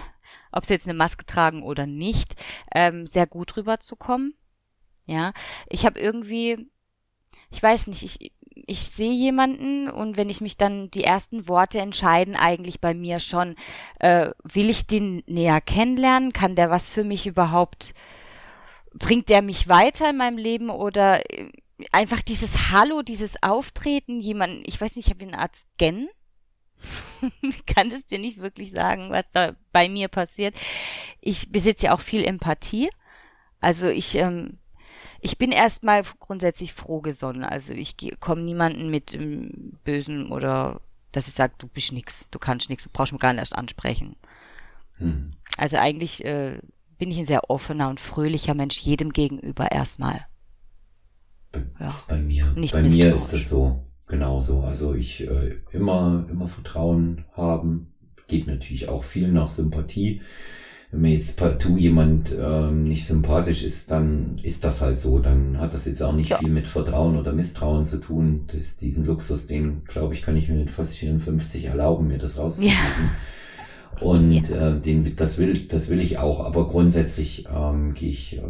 ob 0.52 0.66
sie 0.66 0.74
jetzt 0.74 0.88
eine 0.88 0.97
Maske 0.97 1.26
tragen 1.26 1.64
oder 1.64 1.88
nicht, 1.88 2.36
ähm, 2.74 3.08
sehr 3.08 3.28
gut 3.28 3.58
rüberzukommen. 3.58 4.36
Ja, 5.08 5.34
ich 5.68 5.86
habe 5.86 5.99
irgendwie, 5.99 6.70
ich 7.49 7.62
weiß 7.62 7.88
nicht, 7.88 8.04
ich 8.04 8.32
ich 8.68 8.89
sehe 8.89 9.14
jemanden 9.14 9.89
und 9.89 10.18
wenn 10.18 10.30
ich 10.30 10.41
mich 10.41 10.58
dann 10.58 10.91
die 10.91 11.04
ersten 11.04 11.47
Worte 11.47 11.80
entscheiden, 11.80 12.36
eigentlich 12.36 12.82
bei 12.82 12.93
mir 12.93 13.20
schon, 13.20 13.56
äh, 13.99 14.32
will 14.43 14.70
ich 14.70 14.88
den 14.88 15.24
näher 15.26 15.62
kennenlernen? 15.62 16.34
Kann 16.34 16.56
der 16.56 16.70
was 16.70 16.89
für 16.89 17.04
mich 17.04 17.28
überhaupt? 17.28 17.93
Bringt 18.93 19.30
der 19.30 19.41
mich 19.41 19.70
weiter 19.70 20.10
in 20.10 20.18
meinem 20.18 20.38
Leben 20.38 20.70
oder 20.70 21.22
äh, 21.32 21.49
einfach 21.91 22.21
dieses 22.21 22.71
Hallo, 22.71 23.01
dieses 23.01 23.41
Auftreten, 23.41 24.19
jemand, 24.19 24.67
ich 24.67 24.79
weiß 24.79 24.95
nicht, 24.95 25.07
ich 25.07 25.13
habe 25.13 25.25
eine 25.25 25.39
Art 25.39 25.55
Scan. 25.55 26.07
ich 27.41 27.65
kann 27.65 27.91
es 27.91 28.05
dir 28.05 28.19
nicht 28.19 28.39
wirklich 28.39 28.71
sagen, 28.71 29.11
was 29.11 29.29
da 29.32 29.55
bei 29.71 29.89
mir 29.89 30.07
passiert. 30.07 30.55
Ich 31.19 31.51
besitze 31.51 31.88
ja 31.88 31.93
auch 31.93 32.01
viel 32.01 32.23
Empathie. 32.23 32.89
Also 33.59 33.88
ich, 33.88 34.15
ähm, 34.15 34.57
ich 35.19 35.38
bin 35.38 35.51
erstmal 35.51 36.03
grundsätzlich 36.19 36.73
froh 36.73 37.01
gesonnen. 37.01 37.43
Also 37.43 37.73
ich 37.73 37.95
komme 38.19 38.41
niemanden 38.41 38.89
mit 38.89 39.13
ähm, 39.13 39.77
Bösen 39.84 40.32
oder 40.32 40.82
dass 41.11 41.27
ich 41.27 41.34
sage, 41.34 41.53
du 41.57 41.67
bist 41.67 41.91
nix, 41.91 42.29
du 42.32 42.39
kannst 42.39 42.69
nix, 42.69 42.84
du 42.84 42.89
brauchst 42.91 43.11
mich 43.11 43.21
gar 43.21 43.34
nicht 43.34 43.41
erst 43.41 43.55
ansprechen. 43.55 44.15
Hm. 44.97 45.34
Also 45.57 45.77
eigentlich 45.77 46.23
äh, 46.25 46.59
bin 46.97 47.11
ich 47.11 47.19
ein 47.19 47.25
sehr 47.25 47.49
offener 47.49 47.89
und 47.89 47.99
fröhlicher 47.99 48.53
Mensch 48.53 48.79
jedem 48.79 49.11
gegenüber 49.11 49.71
erstmal. 49.71 50.25
Ja. 51.80 51.89
ist 51.89 52.08
bei 52.08 52.18
mir. 52.18 52.52
Nicht 52.56 52.74
bei 52.74 52.82
mir 52.82 53.16
ist 53.16 53.34
das 53.34 53.49
so, 53.49 53.84
genauso. 54.08 54.62
Also 54.62 54.93
ich 54.93 55.28
äh, 55.28 55.56
immer, 55.72 56.26
immer 56.30 56.47
Vertrauen 56.47 57.26
haben. 57.34 57.88
Geht 58.28 58.47
natürlich 58.47 58.88
auch 58.88 59.04
viel 59.04 59.30
nach 59.32 59.47
Sympathie. 59.47 60.22
Wenn 60.91 61.02
mir 61.02 61.14
jetzt 61.14 61.38
partout 61.38 61.78
jemand 61.78 62.36
ähm, 62.38 62.84
nicht 62.84 63.06
sympathisch 63.06 63.64
ist, 63.64 63.91
dann 63.91 64.38
ist 64.43 64.64
das 64.64 64.82
halt 64.82 64.99
so. 64.99 65.20
Dann 65.20 65.60
hat 65.60 65.74
das 65.74 65.86
jetzt 65.86 66.02
auch 66.02 66.14
nicht 66.14 66.30
ja. 66.30 66.38
viel 66.38 66.49
mit 66.49 66.68
Vertrauen 66.68 67.18
oder 67.18 67.34
Misstrauen 67.34 67.86
zu 67.86 67.97
tun. 67.97 68.45
Das, 68.47 68.76
diesen 68.76 69.06
Luxus, 69.06 69.47
den, 69.47 69.84
glaube 69.86 70.14
ich, 70.14 70.22
kann 70.22 70.36
ich 70.38 70.49
mir 70.49 70.56
mit 70.56 70.72
fast 70.72 70.97
54 70.97 71.66
erlauben, 71.66 72.08
mir 72.08 72.18
das 72.18 72.38
rauszufinden. 72.38 72.78
Ja. 72.78 73.12
Und 74.00 74.50
ja. 74.50 74.70
äh, 74.70 74.80
den, 74.80 75.16
das 75.16 75.38
will, 75.38 75.68
das 75.68 75.89
will 75.89 76.00
ich 76.00 76.18
auch. 76.18 76.44
Aber 76.44 76.68
grundsätzlich 76.68 77.48
ähm, 77.54 77.94
gehe 77.94 78.10
ich 78.10 78.38
äh, 78.38 78.42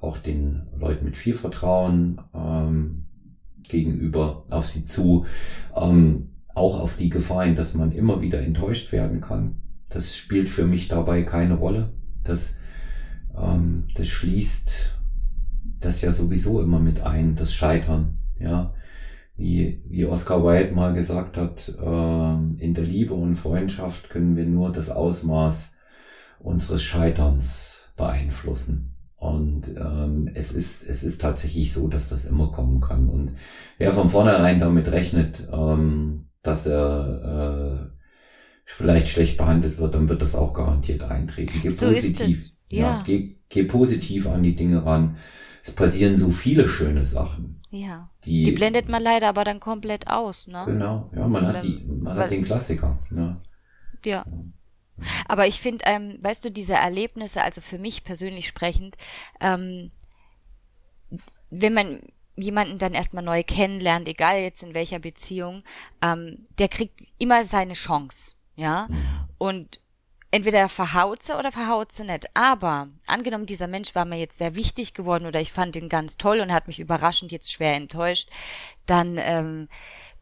auch 0.00 0.18
den 0.18 0.62
Leuten 0.78 1.04
mit 1.04 1.16
viel 1.16 1.34
Vertrauen 1.34 2.20
ähm, 2.34 3.04
gegenüber 3.62 4.44
auf 4.50 4.66
sie 4.66 4.84
zu. 4.84 5.26
Ähm, 5.76 6.30
auch 6.54 6.80
auf 6.80 6.96
die 6.96 7.08
Gefahr 7.08 7.44
hin, 7.44 7.54
dass 7.54 7.74
man 7.74 7.92
immer 7.92 8.20
wieder 8.22 8.40
enttäuscht 8.40 8.92
werden 8.92 9.20
kann. 9.20 9.56
Das 9.88 10.16
spielt 10.16 10.48
für 10.48 10.66
mich 10.66 10.88
dabei 10.88 11.22
keine 11.22 11.54
Rolle. 11.54 11.92
Das, 12.24 12.56
ähm, 13.36 13.84
das 13.94 14.08
schließt 14.08 14.96
das 15.80 16.02
ja 16.02 16.12
sowieso 16.12 16.60
immer 16.60 16.78
mit 16.78 17.00
ein, 17.00 17.36
das 17.36 17.54
Scheitern. 17.54 18.18
Ja, 18.38 18.74
wie, 19.40 19.82
wie 19.88 20.04
Oscar 20.04 20.44
Wilde 20.44 20.74
mal 20.74 20.92
gesagt 20.92 21.38
hat, 21.38 21.68
äh, 21.68 22.62
in 22.62 22.74
der 22.74 22.84
Liebe 22.84 23.14
und 23.14 23.36
Freundschaft 23.36 24.10
können 24.10 24.36
wir 24.36 24.44
nur 24.44 24.70
das 24.70 24.90
Ausmaß 24.90 25.74
unseres 26.40 26.82
Scheiterns 26.82 27.90
beeinflussen. 27.96 28.96
Und 29.16 29.68
ähm, 29.76 30.30
es, 30.34 30.52
ist, 30.52 30.86
es 30.86 31.02
ist 31.02 31.22
tatsächlich 31.22 31.72
so, 31.72 31.88
dass 31.88 32.08
das 32.08 32.26
immer 32.26 32.50
kommen 32.50 32.80
kann. 32.80 33.08
Und 33.08 33.32
wer 33.78 33.92
von 33.92 34.10
vornherein 34.10 34.58
damit 34.58 34.90
rechnet, 34.90 35.48
ähm, 35.50 36.26
dass 36.42 36.66
er 36.66 37.90
äh, 37.90 37.98
vielleicht 38.66 39.08
schlecht 39.08 39.38
behandelt 39.38 39.78
wird, 39.78 39.94
dann 39.94 40.08
wird 40.08 40.20
das 40.20 40.34
auch 40.34 40.52
garantiert 40.52 41.02
eintreten. 41.02 41.60
Geh 41.62 41.70
so 41.70 41.86
positiv, 41.86 42.50
ja. 42.68 42.80
ja 42.82 43.02
geh, 43.06 43.36
geh 43.48 43.64
positiv 43.64 44.26
an 44.26 44.42
die 44.42 44.54
Dinge 44.54 44.84
ran. 44.84 45.16
Es 45.62 45.70
passieren 45.70 46.16
so 46.16 46.30
viele 46.30 46.68
schöne 46.68 47.04
Sachen. 47.04 47.60
Ja. 47.70 48.10
Die, 48.24 48.44
die 48.44 48.52
blendet 48.52 48.88
man 48.88 49.02
leider 49.02 49.28
aber 49.28 49.44
dann 49.44 49.60
komplett 49.60 50.08
aus, 50.08 50.46
ne? 50.46 50.64
Genau, 50.66 51.10
ja, 51.14 51.26
man 51.28 51.46
hat 51.46 51.62
die, 51.62 51.84
man 51.86 52.16
weil, 52.16 52.24
hat 52.24 52.30
den 52.30 52.44
Klassiker, 52.44 52.98
ne? 53.10 53.40
Ja. 54.04 54.24
Aber 55.28 55.46
ich 55.46 55.60
finde, 55.60 55.84
ähm, 55.86 56.18
weißt 56.20 56.44
du, 56.44 56.50
diese 56.50 56.74
Erlebnisse, 56.74 57.42
also 57.42 57.60
für 57.60 57.78
mich 57.78 58.04
persönlich 58.04 58.46
sprechend, 58.46 58.96
ähm, 59.40 59.88
wenn 61.50 61.74
man 61.74 62.00
jemanden 62.36 62.78
dann 62.78 62.94
erstmal 62.94 63.24
neu 63.24 63.42
kennenlernt, 63.42 64.08
egal 64.08 64.38
jetzt 64.40 64.62
in 64.62 64.74
welcher 64.74 64.98
Beziehung, 64.98 65.62
ähm, 66.02 66.46
der 66.58 66.68
kriegt 66.68 67.00
immer 67.18 67.44
seine 67.44 67.74
Chance, 67.74 68.34
ja. 68.56 68.88
Mhm. 68.88 68.96
Und 69.38 69.80
entweder 70.30 70.68
verhaut 70.68 71.22
sie 71.22 71.36
oder 71.36 71.52
verhaut 71.52 71.92
sie 71.92 72.04
nicht. 72.04 72.28
Aber 72.34 72.88
angenommen, 73.06 73.46
dieser 73.46 73.66
Mensch 73.66 73.94
war 73.94 74.04
mir 74.04 74.18
jetzt 74.18 74.38
sehr 74.38 74.54
wichtig 74.54 74.94
geworden 74.94 75.26
oder 75.26 75.40
ich 75.40 75.52
fand 75.52 75.76
ihn 75.76 75.88
ganz 75.88 76.16
toll 76.16 76.40
und 76.40 76.52
hat 76.52 76.68
mich 76.68 76.80
überraschend 76.80 77.32
jetzt 77.32 77.52
schwer 77.52 77.74
enttäuscht, 77.74 78.30
dann 78.86 79.18
ähm, 79.18 79.68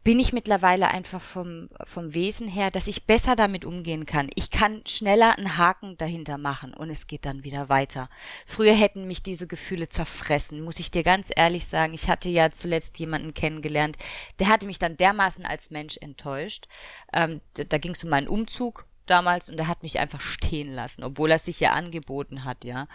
bin 0.03 0.19
ich 0.19 0.31
mittlerweile 0.31 0.87
einfach 0.87 1.21
vom, 1.21 1.69
vom 1.83 2.13
Wesen 2.13 2.47
her, 2.47 2.71
dass 2.71 2.87
ich 2.87 3.05
besser 3.05 3.35
damit 3.35 3.65
umgehen 3.65 4.05
kann. 4.05 4.29
Ich 4.33 4.49
kann 4.49 4.81
schneller 4.87 5.37
einen 5.37 5.57
Haken 5.57 5.97
dahinter 5.97 6.37
machen 6.37 6.73
und 6.73 6.89
es 6.89 7.05
geht 7.05 7.25
dann 7.25 7.43
wieder 7.43 7.67
weiter. 7.69 8.09
Früher 8.45 8.73
hätten 8.73 9.07
mich 9.07 9.21
diese 9.23 9.45
Gefühle 9.45 9.89
zerfressen, 9.89 10.61
muss 10.61 10.79
ich 10.79 10.89
dir 10.89 11.03
ganz 11.03 11.29
ehrlich 11.35 11.67
sagen. 11.67 11.93
Ich 11.93 12.07
hatte 12.07 12.29
ja 12.29 12.49
zuletzt 12.51 12.97
jemanden 12.97 13.33
kennengelernt, 13.33 13.97
der 14.39 14.47
hatte 14.47 14.65
mich 14.65 14.79
dann 14.79 14.97
dermaßen 14.97 15.45
als 15.45 15.69
Mensch 15.69 15.97
enttäuscht. 15.97 16.67
Ähm, 17.13 17.41
da 17.53 17.77
ging 17.77 17.91
es 17.91 18.03
um 18.03 18.09
meinen 18.09 18.29
Umzug 18.29 18.85
damals 19.09 19.49
und 19.49 19.59
er 19.59 19.67
hat 19.67 19.83
mich 19.83 19.99
einfach 19.99 20.21
stehen 20.21 20.73
lassen, 20.73 21.03
obwohl 21.03 21.31
er 21.31 21.39
sich 21.39 21.59
ja 21.59 21.73
angeboten 21.73 22.43
hat, 22.43 22.63
ja. 22.63 22.87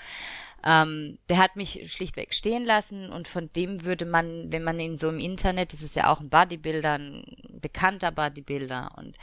Ähm, 0.65 1.19
der 1.29 1.39
hat 1.39 1.57
mich 1.57 1.93
schlichtweg 1.93 2.35
stehen 2.35 2.65
lassen 2.65 3.11
und 3.11 3.29
von 3.29 3.51
dem 3.55 3.85
würde 3.85 4.07
man, 4.07 4.51
wenn 4.51 4.65
man 4.65 4.81
ihn 4.81 4.97
so 4.97 5.09
im 5.11 5.19
Internet, 5.19 5.73
das 5.73 5.83
ist 5.83 5.95
ja 5.95 6.11
auch 6.11 6.21
ein 6.21 6.31
Bodybuilder, 6.31 6.95
ein 6.95 7.25
bekannter 7.61 8.11
Bodybuilder 8.11 8.93
und 8.97 9.17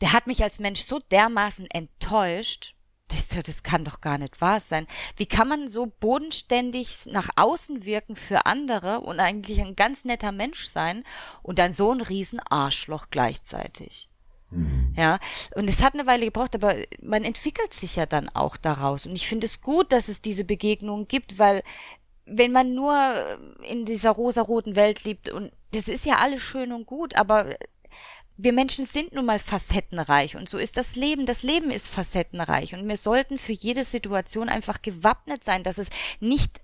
der 0.00 0.12
hat 0.12 0.26
mich 0.26 0.42
als 0.42 0.58
Mensch 0.58 0.82
so 0.82 0.98
dermaßen 1.10 1.66
enttäuscht, 1.70 2.74
das, 3.08 3.28
das 3.28 3.62
kann 3.62 3.84
doch 3.84 4.00
gar 4.00 4.18
nicht 4.18 4.40
wahr 4.40 4.60
sein. 4.60 4.86
Wie 5.16 5.26
kann 5.26 5.48
man 5.48 5.68
so 5.68 5.86
bodenständig 5.86 7.06
nach 7.06 7.30
außen 7.36 7.84
wirken 7.84 8.16
für 8.16 8.46
andere 8.46 9.00
und 9.00 9.18
eigentlich 9.18 9.60
ein 9.60 9.76
ganz 9.76 10.04
netter 10.04 10.32
Mensch 10.32 10.66
sein 10.66 11.04
und 11.42 11.58
dann 11.58 11.72
so 11.72 11.90
ein 11.92 12.02
riesen 12.02 12.40
Arschloch 12.40 13.06
gleichzeitig? 13.10 14.10
Mhm. 14.50 14.94
Ja, 14.96 15.18
und 15.54 15.68
es 15.68 15.82
hat 15.82 15.94
eine 15.94 16.06
Weile 16.06 16.24
gebraucht, 16.24 16.54
aber 16.54 16.76
man 17.02 17.24
entwickelt 17.24 17.74
sich 17.74 17.96
ja 17.96 18.06
dann 18.06 18.28
auch 18.30 18.56
daraus. 18.56 19.06
Und 19.06 19.14
ich 19.14 19.28
finde 19.28 19.46
es 19.46 19.60
gut, 19.60 19.92
dass 19.92 20.08
es 20.08 20.22
diese 20.22 20.44
Begegnungen 20.44 21.06
gibt, 21.06 21.38
weil 21.38 21.62
wenn 22.24 22.52
man 22.52 22.74
nur 22.74 22.98
in 23.68 23.84
dieser 23.84 24.10
rosaroten 24.10 24.76
Welt 24.76 25.04
lebt 25.04 25.30
und 25.30 25.50
das 25.72 25.88
ist 25.88 26.04
ja 26.04 26.16
alles 26.16 26.42
schön 26.42 26.72
und 26.72 26.86
gut, 26.86 27.14
aber 27.16 27.56
wir 28.36 28.52
Menschen 28.52 28.86
sind 28.86 29.12
nun 29.14 29.26
mal 29.26 29.40
facettenreich 29.40 30.36
und 30.36 30.48
so 30.48 30.58
ist 30.58 30.76
das 30.76 30.94
Leben. 30.94 31.26
Das 31.26 31.42
Leben 31.42 31.70
ist 31.70 31.88
facettenreich 31.88 32.74
und 32.74 32.88
wir 32.88 32.96
sollten 32.96 33.36
für 33.36 33.52
jede 33.52 33.82
Situation 33.82 34.48
einfach 34.48 34.80
gewappnet 34.80 35.42
sein, 35.42 35.64
dass 35.64 35.78
es 35.78 35.90
nicht 36.20 36.60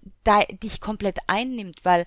dich 0.63 0.81
komplett 0.81 1.19
einnimmt, 1.27 1.85
weil 1.85 2.05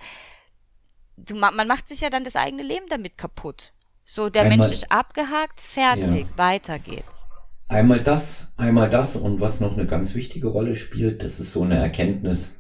du, 1.18 1.36
man 1.36 1.68
macht 1.68 1.88
sich 1.88 2.00
ja 2.02 2.10
dann 2.10 2.24
das 2.24 2.36
eigene 2.36 2.64
Leben 2.64 2.88
damit 2.88 3.18
kaputt. 3.18 3.74
So, 4.10 4.30
der 4.30 4.44
einmal, 4.44 4.60
Mensch 4.60 4.72
ist 4.72 4.90
abgehakt, 4.90 5.60
fertig, 5.60 6.28
ja. 6.30 6.38
weiter 6.38 6.80
geht's. 6.80 7.26
Einmal 7.68 8.02
das, 8.02 8.54
einmal 8.56 8.90
das 8.90 9.18
und 9.18 9.42
was 9.42 9.60
noch 9.60 9.74
eine 9.74 9.86
ganz 9.86 10.16
wichtige 10.16 10.48
Rolle 10.48 10.76
spielt, 10.76 11.22
das 11.22 11.42
ist 11.42 11.52
so 11.52 11.64
eine 11.64 11.76
Erkenntnis, 11.76 12.52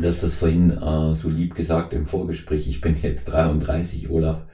dass 0.00 0.22
das 0.22 0.32
vorhin 0.32 0.70
äh, 0.70 1.12
so 1.12 1.28
lieb 1.28 1.54
gesagt 1.54 1.92
im 1.92 2.06
Vorgespräch, 2.06 2.66
ich 2.66 2.80
bin 2.80 2.96
jetzt 3.02 3.26
33, 3.26 4.08
Olaf, 4.08 4.46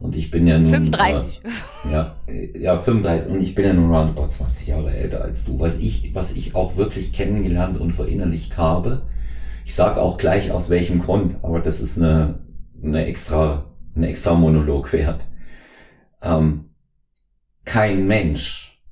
und 0.00 0.16
ich 0.16 0.32
bin 0.32 0.48
ja 0.48 0.58
nun 0.58 0.72
35. 0.72 1.42
Äh, 1.44 1.92
ja, 1.92 2.16
ja, 2.58 2.78
35 2.78 3.30
und 3.30 3.40
ich 3.40 3.54
bin 3.54 3.66
ja 3.66 3.72
nun 3.72 3.94
roundabout 3.94 4.30
20 4.30 4.66
Jahre 4.66 4.90
älter 4.90 5.22
als 5.22 5.44
du. 5.44 5.60
Was 5.60 5.76
ich, 5.78 6.12
was 6.12 6.32
ich 6.32 6.56
auch 6.56 6.76
wirklich 6.76 7.12
kennengelernt 7.12 7.78
und 7.78 7.92
verinnerlicht 7.92 8.58
habe, 8.58 9.02
ich 9.64 9.76
sage 9.76 10.00
auch 10.00 10.18
gleich 10.18 10.50
aus 10.50 10.70
welchem 10.70 10.98
Grund, 10.98 11.36
aber 11.42 11.60
das 11.60 11.80
ist 11.80 11.98
eine, 11.98 12.40
eine 12.82 13.06
extra 13.06 13.69
ein 13.94 14.02
extra 14.04 14.34
Monolog 14.34 14.92
wert. 14.92 15.24
Ähm, 16.22 16.70
kein 17.64 18.06
Mensch, 18.06 18.82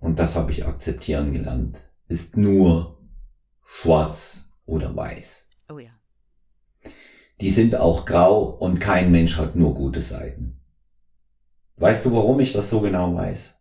und 0.00 0.18
das 0.18 0.36
habe 0.36 0.52
ich 0.52 0.66
akzeptieren 0.66 1.32
gelernt, 1.32 1.90
ist 2.08 2.36
nur 2.36 2.98
schwarz 3.64 4.52
oder 4.66 4.94
weiß. 4.94 5.48
Oh 5.70 5.78
ja. 5.78 5.90
Die 7.40 7.50
sind 7.50 7.76
auch 7.76 8.04
grau 8.04 8.42
und 8.42 8.80
kein 8.80 9.10
Mensch 9.10 9.36
hat 9.36 9.56
nur 9.56 9.74
gute 9.74 10.00
Seiten. 10.00 10.60
Weißt 11.76 12.04
du, 12.04 12.12
warum 12.12 12.40
ich 12.40 12.52
das 12.52 12.68
so 12.68 12.80
genau 12.80 13.14
weiß? 13.14 13.56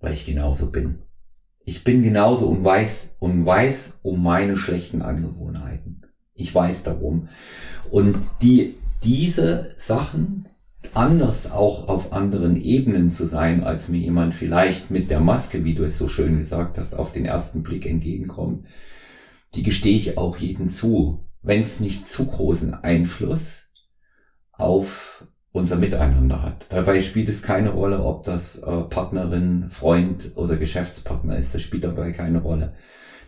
Weil 0.00 0.12
ich 0.12 0.26
genauso 0.26 0.70
bin. 0.70 1.02
Ich 1.64 1.82
bin 1.82 2.04
genauso 2.04 2.46
und 2.46 2.64
weiß 2.64 3.16
und 3.18 3.44
weiß 3.44 3.98
um 4.02 4.22
meine 4.22 4.54
schlechten 4.54 5.02
Angewohnheiten. 5.02 6.06
Ich 6.34 6.54
weiß 6.54 6.84
darum. 6.84 7.28
Und 7.90 8.16
die 8.40 8.76
diese 9.06 9.68
Sachen 9.76 10.48
anders 10.92 11.50
auch 11.50 11.88
auf 11.88 12.12
anderen 12.12 12.60
Ebenen 12.60 13.10
zu 13.10 13.24
sein, 13.24 13.62
als 13.62 13.88
mir 13.88 13.98
jemand 13.98 14.34
vielleicht 14.34 14.90
mit 14.90 15.10
der 15.10 15.20
Maske, 15.20 15.64
wie 15.64 15.74
du 15.74 15.84
es 15.84 15.96
so 15.96 16.08
schön 16.08 16.38
gesagt 16.38 16.76
hast, 16.76 16.94
auf 16.94 17.12
den 17.12 17.24
ersten 17.24 17.62
Blick 17.62 17.86
entgegenkommt, 17.86 18.66
die 19.54 19.62
gestehe 19.62 19.96
ich 19.96 20.18
auch 20.18 20.36
jedem 20.36 20.68
zu. 20.68 21.24
Wenn 21.42 21.60
es 21.60 21.78
nicht 21.78 22.08
zu 22.08 22.26
großen 22.26 22.74
Einfluss 22.74 23.70
auf 24.50 25.24
unser 25.52 25.76
Miteinander 25.76 26.42
hat. 26.42 26.66
Dabei 26.68 27.00
spielt 27.00 27.28
es 27.28 27.42
keine 27.42 27.70
Rolle, 27.70 28.04
ob 28.04 28.24
das 28.24 28.58
äh, 28.58 28.82
Partnerin, 28.82 29.70
Freund 29.70 30.32
oder 30.34 30.56
Geschäftspartner 30.56 31.36
ist. 31.36 31.54
Das 31.54 31.62
spielt 31.62 31.84
dabei 31.84 32.10
keine 32.10 32.40
Rolle. 32.40 32.74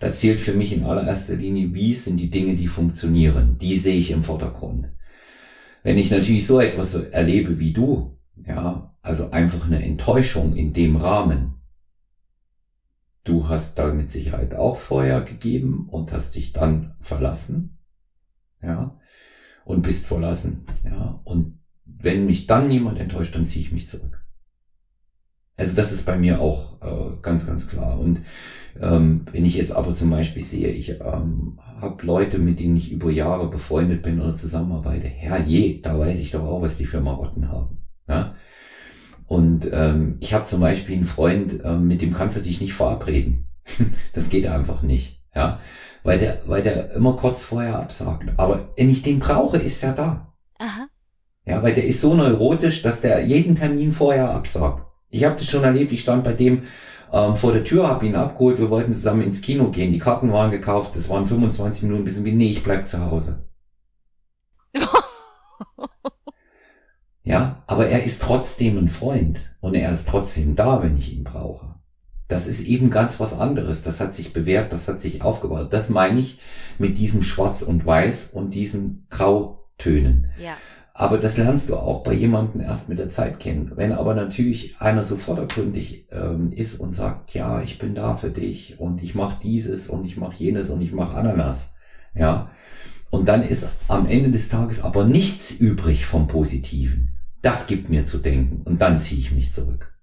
Da 0.01 0.13
zählt 0.13 0.41
für 0.41 0.53
mich 0.53 0.73
in 0.73 0.85
allererster 0.85 1.37
Linie, 1.37 1.73
wie 1.73 1.95
sind 1.95 2.19
die 2.19 2.31
Dinge, 2.31 2.55
die 2.55 2.67
funktionieren. 2.67 3.57
Die 3.61 3.77
sehe 3.77 3.97
ich 3.97 4.11
im 4.11 4.25
Vordergrund. 4.25 4.93
Wenn 5.83 5.99
ich 5.99 6.11
natürlich 6.11 6.47
so 6.47 6.61
etwas 6.61 6.95
erlebe 6.95 7.59
wie 7.59 7.73
du, 7.73 8.19
ja, 8.47 8.95
also 9.03 9.31
einfach 9.31 9.67
eine 9.67 9.83
Enttäuschung 9.83 10.55
in 10.55 10.73
dem 10.73 10.97
Rahmen, 10.97 11.55
du 13.25 13.49
hast 13.49 13.79
da 13.79 13.93
mit 13.93 14.11
Sicherheit 14.11 14.55
auch 14.55 14.79
Feuer 14.79 15.21
gegeben 15.21 15.89
und 15.89 16.13
hast 16.13 16.35
dich 16.35 16.53
dann 16.53 16.95
verlassen, 17.01 17.79
ja, 18.63 18.99
und 19.65 19.83
bist 19.83 20.07
verlassen, 20.07 20.65
ja, 20.85 21.21
und 21.25 21.59
wenn 21.85 22.27
mich 22.27 22.47
dann 22.47 22.69
niemand 22.69 22.99
enttäuscht, 22.99 23.35
dann 23.35 23.47
ziehe 23.47 23.65
ich 23.65 23.73
mich 23.73 23.89
zurück. 23.89 24.18
Also 25.59 25.75
das 25.75 25.93
ist 25.93 26.07
bei 26.07 26.17
mir 26.17 26.41
auch 26.41 26.81
äh, 26.81 27.17
ganz, 27.21 27.47
ganz 27.47 27.69
klar. 27.69 27.99
Und 27.99 28.21
ähm, 28.81 29.27
wenn 29.33 29.45
ich 29.45 29.57
jetzt 29.57 29.73
aber 29.73 29.93
zum 29.93 30.09
Beispiel 30.09 30.43
sehe, 30.43 30.69
ich 30.69 30.91
ähm, 31.01 31.59
habe 31.81 32.07
Leute, 32.07 32.39
mit 32.39 32.61
denen 32.61 32.77
ich 32.77 32.93
über 32.93 33.11
Jahre 33.11 33.51
befreundet 33.51 34.03
bin 34.03 34.21
oder 34.21 34.37
zusammenarbeite, 34.37 35.09
herrje, 35.09 35.81
da 35.83 35.99
weiß 35.99 36.21
ich 36.21 36.31
doch 36.31 36.45
auch, 36.45 36.63
was 36.63 36.77
die 36.79 36.87
für 36.87 37.01
Marotten 37.01 37.49
haben. 37.49 37.79
Ja? 38.09 38.37
Und 39.27 39.69
ähm, 39.73 40.17
ich 40.21 40.33
habe 40.33 40.45
zum 40.45 40.61
Beispiel 40.61 40.95
einen 40.95 41.05
Freund, 41.05 41.61
ähm, 41.65 41.89
mit 41.89 42.03
dem 42.03 42.15
kannst 42.15 42.37
du 42.37 42.41
dich 42.41 42.61
nicht 42.61 42.73
verabreden. 42.73 43.49
das 44.15 44.31
geht 44.31 44.47
einfach 44.47 44.83
nicht. 44.83 45.25
Ja, 45.35 45.59
weil 46.05 46.19
der, 46.19 46.41
weil 46.47 46.63
der 46.63 46.93
immer 46.93 47.15
kurz 47.15 47.45
vorher 47.45 47.79
absagt. 47.79 48.33
Aber 48.37 48.71
wenn 48.77 48.89
ich 48.89 49.03
den 49.03 49.19
brauche, 49.19 49.59
ist 49.59 49.83
er 49.83 49.93
da. 49.93 50.33
Aha. 50.59 50.87
Ja, 51.45 51.63
weil 51.63 51.75
der 51.75 51.85
ist 51.85 52.01
so 52.01 52.15
neurotisch, 52.15 52.83
dass 52.83 53.01
der 53.01 53.27
jeden 53.27 53.55
Termin 53.55 53.93
vorher 53.93 54.31
absagt. 54.31 54.88
Ich 55.11 55.25
habe 55.25 55.37
das 55.37 55.47
schon 55.47 55.65
erlebt, 55.65 55.93
ich 55.93 56.01
stand 56.01 56.25
bei 56.25 56.33
dem 56.33 56.63
ähm, 57.13 57.37
vor 57.37 57.53
der 57.53 57.65
Tür, 57.65 57.89
habe 57.89 58.07
ihn 58.07 58.15
abgeholt, 58.15 58.59
wir 58.59 58.71
wollten 58.71 58.93
zusammen 58.93 59.23
ins 59.23 59.41
Kino 59.41 59.71
gehen, 59.71 59.93
die 59.93 59.99
Karten 59.99 60.33
waren 60.33 60.51
gekauft, 60.51 60.97
das 60.97 61.09
waren 61.09 61.27
25 61.27 61.85
Minuten, 61.85 62.05
bis 62.05 62.23
wie, 62.23 62.33
nee, 62.33 62.51
ich 62.51 62.63
bleib 62.63 62.87
zu 62.87 63.11
Hause. 63.11 63.49
ja, 67.25 67.63
aber 67.67 67.89
er 67.89 68.03
ist 68.03 68.23
trotzdem 68.23 68.79
ein 68.79 68.89
Freund 68.89 69.41
und 69.61 69.75
er 69.75 69.91
ist 69.91 70.09
trotzdem 70.09 70.55
da, 70.55 70.83
wenn 70.83 70.97
ich 70.97 71.15
ihn 71.15 71.25
brauche. 71.25 71.79
Das 72.29 72.47
ist 72.47 72.61
eben 72.61 72.91
ganz 72.91 73.19
was 73.21 73.39
anderes. 73.39 73.83
Das 73.83 74.01
hat 74.01 74.15
sich 74.15 74.35
bewährt, 74.35 74.71
das 74.71 74.87
hat 74.87 75.01
sich 75.01 75.23
aufgebaut. 75.23 75.73
Das 75.73 75.89
meine 75.89 76.21
ich 76.21 76.39
mit 76.79 76.99
diesem 76.99 77.23
Schwarz 77.23 77.63
und 77.63 77.87
Weiß 77.87 78.29
und 78.33 78.53
diesen 78.53 79.07
Grautönen. 79.09 80.29
Ja. 80.39 80.59
Aber 81.01 81.19
das 81.19 81.37
lernst 81.37 81.69
du 81.69 81.77
auch 81.77 82.03
bei 82.03 82.13
jemandem 82.13 82.61
erst 82.61 82.89
mit 82.89 82.99
der 82.99 83.09
Zeit 83.09 83.39
kennen. 83.39 83.71
Wenn 83.77 83.93
aber 83.93 84.15
natürlich 84.15 84.81
einer 84.81 85.05
so 85.05 85.15
vordergründig 85.15 86.09
ähm, 86.11 86.51
ist 86.51 86.81
und 86.81 86.93
sagt, 86.93 87.35
ja, 87.35 87.63
ich 87.63 87.79
bin 87.79 87.95
da 87.95 88.17
für 88.17 88.31
dich 88.31 88.81
und 88.81 89.01
ich 89.01 89.15
mache 89.15 89.39
dieses 89.41 89.87
und 89.87 90.05
ich 90.05 90.17
mache 90.17 90.35
jenes 90.43 90.71
und 90.71 90.83
ich 90.83 90.91
mache 90.91 91.17
Ananas, 91.17 91.73
ja, 92.17 92.51
und 93.11 93.29
dann 93.29 93.45
ist 93.45 93.69
am 93.87 94.07
Ende 94.09 94.33
des 94.33 94.49
Tages 94.49 94.83
aber 94.83 95.05
nichts 95.05 95.53
übrig 95.53 96.05
vom 96.05 96.27
Positiven. 96.27 97.15
Das 97.43 97.69
gibt 97.69 97.89
mir 97.89 98.05
zu 98.05 98.19
denken 98.19 98.63
und 98.65 98.81
dann 98.81 98.99
ziehe 98.99 99.21
ich 99.21 99.31
mich 99.31 99.53
zurück. 99.53 99.97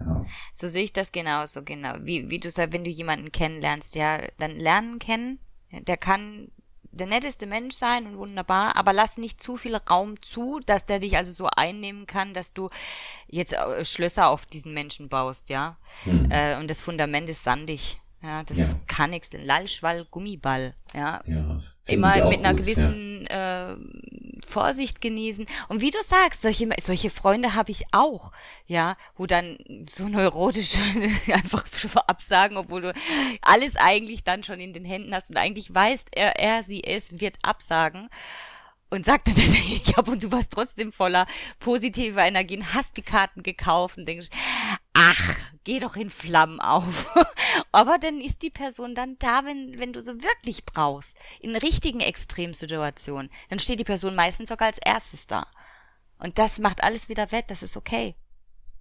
Ja. 0.00 0.26
So 0.52 0.66
sehe 0.66 0.82
ich 0.82 0.92
das 0.92 1.12
genauso, 1.12 1.62
genau. 1.62 1.94
Wie, 2.02 2.30
wie 2.30 2.40
du 2.40 2.50
sagst, 2.50 2.72
wenn 2.72 2.82
du 2.82 2.90
jemanden 2.90 3.30
kennenlernst, 3.30 3.94
ja, 3.94 4.22
dann 4.40 4.56
lernen 4.56 4.98
kennen, 4.98 5.38
der 5.86 5.96
kann 5.96 6.48
der 6.92 7.06
netteste 7.06 7.46
Mensch 7.46 7.76
sein 7.76 8.06
und 8.06 8.18
wunderbar, 8.18 8.76
aber 8.76 8.92
lass 8.92 9.16
nicht 9.16 9.40
zu 9.40 9.56
viel 9.56 9.76
Raum 9.76 10.20
zu, 10.22 10.60
dass 10.66 10.86
der 10.86 10.98
dich 10.98 11.16
also 11.16 11.32
so 11.32 11.48
einnehmen 11.56 12.06
kann, 12.06 12.34
dass 12.34 12.52
du 12.52 12.70
jetzt 13.28 13.52
äh, 13.52 13.84
Schlösser 13.84 14.28
auf 14.28 14.46
diesen 14.46 14.74
Menschen 14.74 15.08
baust, 15.08 15.50
ja. 15.50 15.76
Mhm. 16.04 16.30
Äh, 16.30 16.58
und 16.58 16.68
das 16.68 16.80
Fundament 16.80 17.28
ist 17.28 17.44
sandig. 17.44 18.00
Ja, 18.22 18.42
das 18.44 18.58
ja. 18.58 18.66
kann 18.86 19.10
nichts. 19.10 19.30
Lallschwall, 19.32 20.06
Gummiball, 20.10 20.74
ja. 20.92 21.22
ja 21.26 21.60
Immer 21.86 22.28
mit 22.28 22.40
einer 22.40 22.50
gut, 22.50 22.58
gewissen 22.58 23.26
ja. 23.30 23.72
äh, 23.72 23.76
Vorsicht 24.46 25.00
genießen. 25.00 25.46
Und 25.68 25.80
wie 25.80 25.90
du 25.90 25.98
sagst, 26.02 26.42
solche, 26.42 26.68
solche 26.80 27.10
Freunde 27.10 27.54
habe 27.54 27.70
ich 27.70 27.84
auch, 27.92 28.32
ja, 28.66 28.96
wo 29.16 29.26
dann 29.26 29.58
so 29.88 30.08
neurotisch 30.08 30.78
einfach 31.32 31.64
absagen, 32.06 32.56
obwohl 32.56 32.80
du 32.82 32.92
alles 33.42 33.76
eigentlich 33.76 34.24
dann 34.24 34.42
schon 34.42 34.60
in 34.60 34.72
den 34.72 34.84
Händen 34.84 35.14
hast 35.14 35.30
und 35.30 35.36
eigentlich 35.36 35.74
weißt, 35.74 36.08
er, 36.12 36.38
er, 36.38 36.62
sie, 36.62 36.84
es 36.84 37.20
wird 37.20 37.38
absagen 37.42 38.08
und 38.90 39.06
sagte, 39.06 39.30
ich 39.36 39.96
habe 39.96 40.10
und 40.10 40.22
du 40.22 40.32
warst 40.32 40.52
trotzdem 40.52 40.92
voller 40.92 41.26
positiver 41.58 42.24
Energien, 42.24 42.74
hast 42.74 42.96
die 42.96 43.02
Karten 43.02 43.42
gekauft 43.42 43.98
und 43.98 44.06
denkst, 44.06 44.28
ach, 44.92 45.36
geh 45.64 45.78
doch 45.78 45.96
in 45.96 46.10
Flammen 46.10 46.60
auf. 46.60 47.10
Aber 47.72 47.98
dann 47.98 48.20
ist 48.20 48.42
die 48.42 48.50
Person 48.50 48.94
dann 48.94 49.16
da, 49.18 49.44
wenn, 49.44 49.78
wenn 49.78 49.92
du 49.92 50.02
so 50.02 50.22
wirklich 50.22 50.64
brauchst. 50.64 51.16
In 51.40 51.56
richtigen 51.56 52.00
Extremsituationen. 52.00 53.30
Dann 53.48 53.58
steht 53.58 53.80
die 53.80 53.84
Person 53.84 54.14
meistens 54.14 54.48
sogar 54.48 54.66
als 54.66 54.78
erstes 54.78 55.26
da. 55.26 55.46
Und 56.18 56.38
das 56.38 56.58
macht 56.58 56.82
alles 56.82 57.08
wieder 57.08 57.32
wett, 57.32 57.46
das 57.48 57.62
ist 57.62 57.76
okay. 57.76 58.14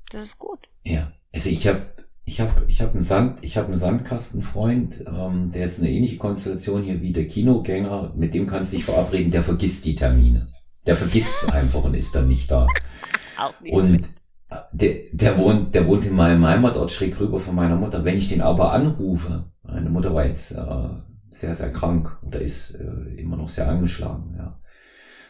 Das 0.10 0.22
ist 0.24 0.40
gut. 0.40 0.68
Ja, 0.84 1.14
also 1.34 1.50
ich 1.50 1.68
habe 1.68 1.94
ich 2.30 2.40
habe 2.40 2.64
ich 2.68 2.80
hab 2.80 2.92
einen 2.94 3.04
Sand, 3.04 3.40
ich 3.42 3.58
habe 3.58 3.70
einen 3.70 3.80
Sandkastenfreund, 3.80 5.04
ähm, 5.08 5.52
der 5.52 5.66
ist 5.66 5.80
eine 5.80 5.90
ähnliche 5.90 6.18
Konstellation 6.18 6.84
hier 6.84 7.02
wie 7.02 7.12
der 7.12 7.26
Kinogänger, 7.26 8.14
mit 8.16 8.36
dem 8.36 8.46
kannst 8.46 8.72
du 8.72 8.76
dich 8.76 8.86
verabreden, 8.86 9.32
der 9.32 9.42
vergisst 9.42 9.84
die 9.84 9.96
Termine. 9.96 10.48
Der 10.86 10.96
vergisst 10.96 11.32
es 11.42 11.52
einfach 11.52 11.84
und 11.84 11.96
ist 11.96 12.14
dann 12.14 12.28
nicht 12.28 12.52
da. 12.52 12.68
Auch 13.40 13.60
nicht 13.62 13.74
und 13.74 14.06
äh, 14.50 14.58
der, 14.72 14.96
der 15.12 15.38
wohnt, 15.40 15.74
der 15.74 15.88
wohnt 15.88 16.06
in 16.06 16.16
meinem 16.16 16.46
Heimatort 16.46 16.92
schräg 16.92 17.20
rüber 17.20 17.40
von 17.40 17.56
meiner 17.56 17.76
Mutter. 17.76 18.06
Wenn 18.06 18.18
ich 18.18 18.30
den 18.30 18.42
aber 18.42 18.74
anrufe, 18.74 19.46
meine 19.64 19.90
Mutter 19.90 20.14
war 20.14 20.28
jetzt 20.28 20.52
äh, 20.52 20.90
sehr, 21.32 21.56
sehr 21.56 21.72
krank 21.72 22.16
oder 22.22 22.40
ist 22.40 22.76
äh, 22.76 23.16
immer 23.20 23.38
noch 23.38 23.50
sehr 23.50 23.68
angeschlagen, 23.68 24.36
ja. 24.38 24.60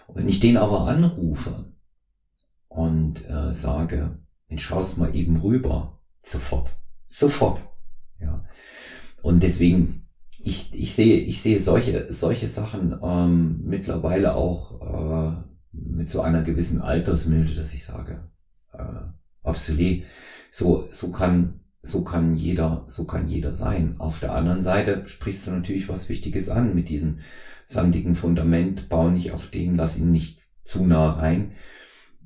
Und 0.08 0.18
wenn 0.18 0.28
ich 0.28 0.42
den 0.42 0.58
aber 0.58 0.88
anrufe 0.88 1.72
und 2.68 3.30
äh, 3.30 3.54
sage, 3.54 4.20
den 4.52 4.60
schaust 4.60 4.98
mal 4.98 5.16
eben 5.16 5.38
rüber, 5.38 6.00
sofort 6.24 6.76
Sofort. 7.12 7.60
Ja. 8.22 8.46
Und 9.24 9.42
deswegen, 9.42 10.08
ich, 10.38 10.74
ich 10.74 10.94
sehe, 10.94 11.18
ich 11.18 11.42
sehe 11.42 11.60
solche, 11.60 12.14
solche 12.14 12.48
Sachen 12.48 12.98
ähm, 13.04 13.62
mittlerweile 13.66 14.36
auch 14.36 15.34
äh, 15.34 15.44
mit 15.72 16.10
so 16.10 16.22
einer 16.22 16.44
gewissen 16.44 16.82
Altersmilde, 16.82 17.56
dass 17.56 17.74
ich 17.74 17.84
sage, 17.84 18.30
äh, 18.74 18.84
absolut, 19.44 20.04
so, 20.52 20.88
so 20.92 21.12
kann, 21.12 21.62
so 21.82 22.04
kann 22.04 22.36
jeder, 22.36 22.84
so 22.88 23.06
kann 23.06 23.28
jeder 23.28 23.56
sein. 23.56 23.96
Auf 23.98 24.20
der 24.20 24.36
anderen 24.36 24.62
Seite 24.62 25.08
sprichst 25.08 25.48
du 25.48 25.52
natürlich 25.52 25.90
was 25.90 26.10
Wichtiges 26.10 26.48
an 26.48 26.76
mit 26.76 26.90
diesem 26.90 27.20
sandigen 27.66 28.14
Fundament, 28.14 28.88
bau 28.88 29.10
nicht 29.10 29.32
auf 29.32 29.48
den, 29.48 29.76
lass 29.76 29.98
ihn 29.98 30.12
nicht 30.12 30.48
zu 30.64 30.86
nah 30.86 31.12
rein. 31.12 31.54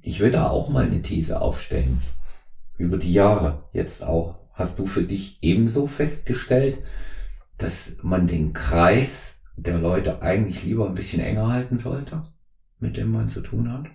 Ich 0.02 0.20
würde 0.20 0.34
da 0.34 0.50
auch 0.50 0.68
mal 0.68 0.86
eine 0.86 1.02
These 1.02 1.40
aufstellen. 1.40 2.02
Über 2.78 2.98
die 2.98 3.14
Jahre, 3.14 3.64
jetzt 3.72 4.04
auch 4.04 4.43
hast 4.54 4.80
du 4.80 4.86
für 4.86 5.04
dich 5.04 5.40
ebenso 5.42 5.88
festgestellt, 5.88 6.80
dass 7.58 7.98
man 8.02 8.28
den 8.28 8.54
Kreis 8.54 9.42
der 9.56 9.78
Leute 9.78 10.22
eigentlich 10.22 10.64
lieber 10.64 10.88
ein 10.88 10.96
bisschen 10.96 11.22
enger 11.22 11.48
halten 11.50 11.78
sollte, 11.78 12.24
mit 12.80 12.98
dem 12.98 13.12
man 13.12 13.30
zu 13.30 13.42
tun 13.42 13.72
hat? 13.72 13.88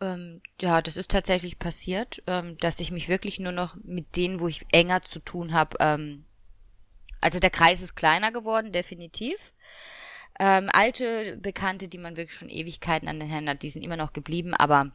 Ähm, 0.00 0.40
ja, 0.60 0.80
das 0.80 0.96
ist 0.96 1.10
tatsächlich 1.10 1.58
passiert, 1.58 2.22
ähm, 2.26 2.56
dass 2.58 2.78
ich 2.80 2.92
mich 2.92 3.08
wirklich 3.08 3.40
nur 3.40 3.52
noch 3.52 3.76
mit 3.82 4.16
denen, 4.16 4.38
wo 4.40 4.46
ich 4.46 4.66
enger 4.70 5.02
zu 5.02 5.18
tun 5.18 5.52
habe, 5.52 5.76
ähm, 5.80 6.24
also 7.20 7.40
der 7.40 7.50
Kreis 7.50 7.82
ist 7.82 7.96
kleiner 7.96 8.30
geworden, 8.30 8.70
definitiv. 8.70 9.52
Ähm, 10.38 10.70
alte 10.72 11.36
Bekannte, 11.36 11.88
die 11.88 11.98
man 11.98 12.16
wirklich 12.16 12.36
schon 12.36 12.48
Ewigkeiten 12.48 13.08
an 13.08 13.18
den 13.18 13.28
Händen 13.28 13.50
hat, 13.50 13.62
die 13.62 13.70
sind 13.70 13.82
immer 13.82 13.96
noch 13.96 14.12
geblieben, 14.12 14.54
aber 14.54 14.92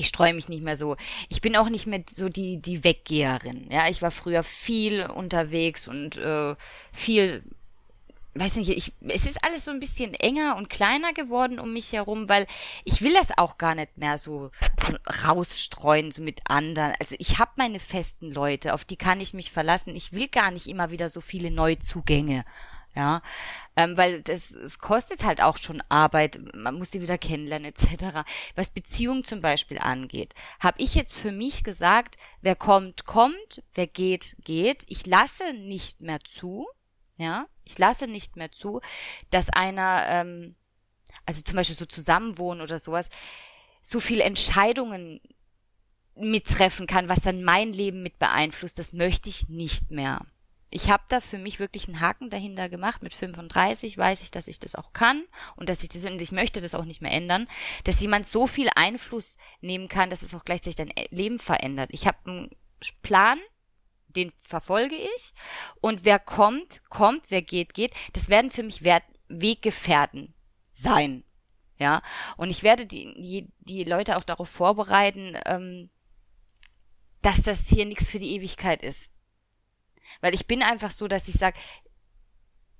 ich 0.00 0.08
streue 0.08 0.34
mich 0.34 0.48
nicht 0.48 0.62
mehr 0.62 0.76
so. 0.76 0.96
Ich 1.28 1.40
bin 1.40 1.56
auch 1.56 1.68
nicht 1.68 1.86
mehr 1.86 2.02
so 2.10 2.28
die 2.28 2.60
die 2.60 2.84
Weggeherin. 2.84 3.68
Ja, 3.70 3.88
ich 3.88 4.02
war 4.02 4.10
früher 4.10 4.42
viel 4.42 5.06
unterwegs 5.06 5.88
und 5.88 6.16
äh, 6.16 6.54
viel 6.92 7.42
weiß 8.38 8.56
nicht, 8.56 8.70
ich, 8.70 8.92
es 9.08 9.26
ist 9.26 9.42
alles 9.44 9.64
so 9.64 9.70
ein 9.70 9.80
bisschen 9.80 10.14
enger 10.14 10.56
und 10.56 10.68
kleiner 10.68 11.12
geworden 11.12 11.58
um 11.58 11.72
mich 11.72 11.92
herum, 11.92 12.28
weil 12.28 12.46
ich 12.84 13.02
will 13.02 13.14
das 13.14 13.36
auch 13.36 13.58
gar 13.58 13.74
nicht 13.74 13.96
mehr 13.96 14.18
so 14.18 14.50
rausstreuen, 15.26 16.12
so 16.12 16.22
mit 16.22 16.40
anderen. 16.44 16.94
Also 17.00 17.16
ich 17.18 17.38
habe 17.38 17.52
meine 17.56 17.80
festen 17.80 18.30
Leute, 18.30 18.74
auf 18.74 18.84
die 18.84 18.96
kann 18.96 19.20
ich 19.20 19.34
mich 19.34 19.50
verlassen. 19.50 19.96
Ich 19.96 20.12
will 20.12 20.28
gar 20.28 20.50
nicht 20.50 20.66
immer 20.66 20.90
wieder 20.90 21.08
so 21.08 21.20
viele 21.20 21.50
Neuzugänge 21.50 22.44
ja, 22.96 23.22
ähm, 23.76 23.96
weil 23.96 24.22
das 24.22 24.50
es 24.50 24.78
kostet 24.78 25.24
halt 25.24 25.42
auch 25.42 25.58
schon 25.58 25.82
Arbeit, 25.88 26.40
man 26.54 26.76
muss 26.76 26.90
sie 26.90 27.02
wieder 27.02 27.18
kennenlernen 27.18 27.66
etc. 27.66 28.26
Was 28.54 28.70
Beziehung 28.70 29.22
zum 29.22 29.40
Beispiel 29.40 29.78
angeht, 29.78 30.34
habe 30.60 30.82
ich 30.82 30.94
jetzt 30.94 31.14
für 31.14 31.30
mich 31.30 31.62
gesagt, 31.62 32.16
wer 32.40 32.56
kommt, 32.56 33.04
kommt, 33.04 33.62
wer 33.74 33.86
geht, 33.86 34.36
geht. 34.44 34.84
Ich 34.88 35.06
lasse 35.06 35.52
nicht 35.52 36.00
mehr 36.02 36.20
zu, 36.20 36.66
ja, 37.16 37.46
ich 37.64 37.78
lasse 37.78 38.06
nicht 38.06 38.36
mehr 38.36 38.50
zu, 38.50 38.80
dass 39.30 39.50
einer 39.50 40.06
ähm, 40.08 40.56
also 41.24 41.42
zum 41.42 41.56
Beispiel 41.56 41.76
so 41.76 41.86
zusammenwohnen 41.86 42.62
oder 42.62 42.78
sowas, 42.78 43.08
so 43.82 44.00
viel 44.00 44.20
Entscheidungen 44.20 45.20
mittreffen 46.14 46.86
kann, 46.86 47.08
was 47.08 47.20
dann 47.20 47.44
mein 47.44 47.72
Leben 47.72 48.02
mit 48.02 48.18
beeinflusst, 48.18 48.78
das 48.78 48.92
möchte 48.92 49.28
ich 49.28 49.48
nicht 49.48 49.90
mehr. 49.90 50.24
Ich 50.76 50.90
habe 50.90 51.04
da 51.08 51.22
für 51.22 51.38
mich 51.38 51.58
wirklich 51.58 51.88
einen 51.88 52.00
Haken 52.00 52.28
dahinter 52.28 52.68
gemacht. 52.68 53.02
Mit 53.02 53.14
35 53.14 53.96
weiß 53.96 54.20
ich, 54.20 54.30
dass 54.30 54.46
ich 54.46 54.60
das 54.60 54.74
auch 54.74 54.92
kann 54.92 55.24
und 55.56 55.70
dass 55.70 55.82
ich 55.82 55.88
das 55.88 56.04
und 56.04 56.20
ich 56.20 56.32
möchte 56.32 56.60
das 56.60 56.74
auch 56.74 56.84
nicht 56.84 57.00
mehr 57.00 57.12
ändern, 57.12 57.48
dass 57.84 58.02
jemand 58.02 58.26
so 58.26 58.46
viel 58.46 58.68
Einfluss 58.76 59.38
nehmen 59.62 59.88
kann, 59.88 60.10
dass 60.10 60.20
es 60.20 60.34
auch 60.34 60.44
gleichzeitig 60.44 60.76
dein 60.76 60.92
Leben 61.08 61.38
verändert. 61.38 61.88
Ich 61.94 62.06
habe 62.06 62.18
einen 62.26 62.50
Plan, 63.00 63.38
den 64.08 64.30
verfolge 64.42 64.96
ich 64.96 65.32
und 65.80 66.04
wer 66.04 66.18
kommt, 66.18 66.82
kommt, 66.90 67.30
wer 67.30 67.40
geht, 67.40 67.72
geht. 67.72 67.94
Das 68.12 68.28
werden 68.28 68.50
für 68.50 68.62
mich 68.62 68.84
Weggefährten 69.28 70.34
sein. 70.72 71.24
Ja, 71.78 72.02
und 72.36 72.50
ich 72.50 72.62
werde 72.62 72.84
die, 72.84 73.14
die, 73.14 73.48
die 73.60 73.84
Leute 73.84 74.18
auch 74.18 74.24
darauf 74.24 74.50
vorbereiten, 74.50 75.38
ähm, 75.46 75.88
dass 77.22 77.44
das 77.44 77.66
hier 77.66 77.86
nichts 77.86 78.10
für 78.10 78.18
die 78.18 78.34
Ewigkeit 78.34 78.82
ist. 78.82 79.15
Weil 80.20 80.34
ich 80.34 80.46
bin 80.46 80.62
einfach 80.62 80.90
so, 80.90 81.08
dass 81.08 81.28
ich 81.28 81.34
sage, 81.34 81.56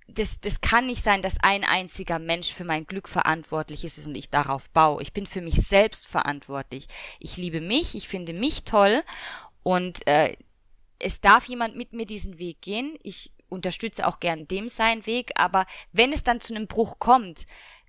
das, 0.09 0.41
das 0.41 0.61
kann 0.61 0.87
nicht 0.87 1.03
sein, 1.03 1.23
dass 1.23 1.39
ein 1.43 1.65
einziger 1.65 2.19
Mensch 2.19 2.53
für 2.53 2.65
mein 2.65 2.87
Glück 2.87 3.09
verantwortlich 3.09 3.85
ist 3.85 4.05
und 4.07 4.15
ich 4.15 4.31
darauf 4.31 4.71
baue. 4.71 5.03
Ich 5.03 5.13
bin 5.13 5.27
für 5.27 5.41
mich 5.41 5.57
selbst 5.57 6.07
verantwortlich. 6.07 6.87
Ich 7.19 7.37
liebe 7.37 7.61
mich, 7.61 7.95
ich 7.95 8.09
finde 8.09 8.33
mich 8.33 8.65
toll 8.65 9.03
und 9.63 10.07
äh, 10.07 10.37
es 10.99 11.21
darf 11.21 11.47
jemand 11.47 11.77
mit 11.77 11.93
mir 11.93 12.07
diesen 12.07 12.39
Weg 12.39 12.63
gehen. 12.63 12.97
Ich 13.03 13.33
unterstütze 13.49 14.07
auch 14.07 14.21
gern 14.21 14.49
dem 14.49 14.69
seinen 14.69 15.07
Weg, 15.07 15.33
aber 15.35 15.67
wenn 15.93 16.13
es 16.13 16.25
dann 16.25 16.41
zu 16.41 16.55
einem 16.55 16.67
Bruch 16.67 16.99
kommt, 16.99 17.47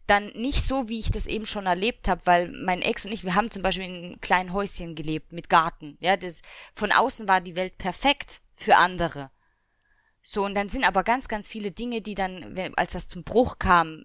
dann 0.08 0.28
nicht 0.30 0.64
so, 0.64 0.88
wie 0.88 1.00
ich 1.00 1.12
das 1.12 1.28
eben 1.28 1.46
schon 1.46 1.66
erlebt 1.66 2.08
habe, 2.08 2.22
weil 2.26 2.50
mein 2.50 2.82
Ex 2.82 3.06
und 3.06 3.12
ich, 3.12 3.26
wir 3.26 3.36
haben 3.36 3.52
zum 3.52 3.62
Beispiel 3.62 3.86
in 3.86 4.06
einem 4.06 4.22
kleinen 4.22 4.54
Häuschen 4.54 4.96
gelebt 4.96 5.34
mit 5.34 5.50
Garten. 5.50 5.98
Ja, 6.00 6.16
das 6.16 6.42
von 6.74 6.92
außen 6.92 7.28
war 7.28 7.42
die 7.42 7.58
Welt 7.58 7.78
perfekt 7.78 8.42
für 8.58 8.76
andere. 8.76 9.32
So, 10.22 10.44
und 10.44 10.56
dann 10.56 10.68
sind 10.68 10.84
aber 10.84 11.04
ganz, 11.04 11.30
ganz 11.30 11.48
viele 11.48 11.72
Dinge, 11.72 12.02
die 12.02 12.16
dann, 12.16 12.74
als 12.76 12.92
das 12.92 13.08
zum 13.08 13.24
Bruch 13.24 13.60
kam, 13.60 14.04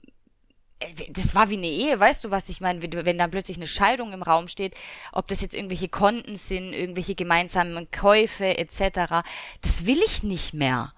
äh, 0.79 1.11
das 1.11 1.35
war 1.35 1.51
wie 1.51 1.57
eine 1.57 1.67
Ehe, 1.67 1.99
weißt 1.99 2.25
du, 2.25 2.31
was 2.31 2.49
ich 2.49 2.61
meine? 2.61 2.81
Wenn 2.81 3.19
dann 3.19 3.33
plötzlich 3.33 3.57
eine 3.57 3.67
Scheidung 3.67 4.13
im 4.13 4.23
Raum 4.23 4.47
steht, 4.47 4.77
ob 5.11 5.27
das 5.27 5.41
jetzt 5.41 5.55
irgendwelche 5.55 5.89
Konten 5.89 6.37
sind, 6.37 6.73
irgendwelche 6.73 7.17
gemeinsamen 7.17 7.91
Käufe 7.91 8.57
etc., 8.57 9.25
das 9.63 9.87
will 9.87 10.01
ich 10.05 10.23
nicht 10.23 10.55
mehr 10.55 10.93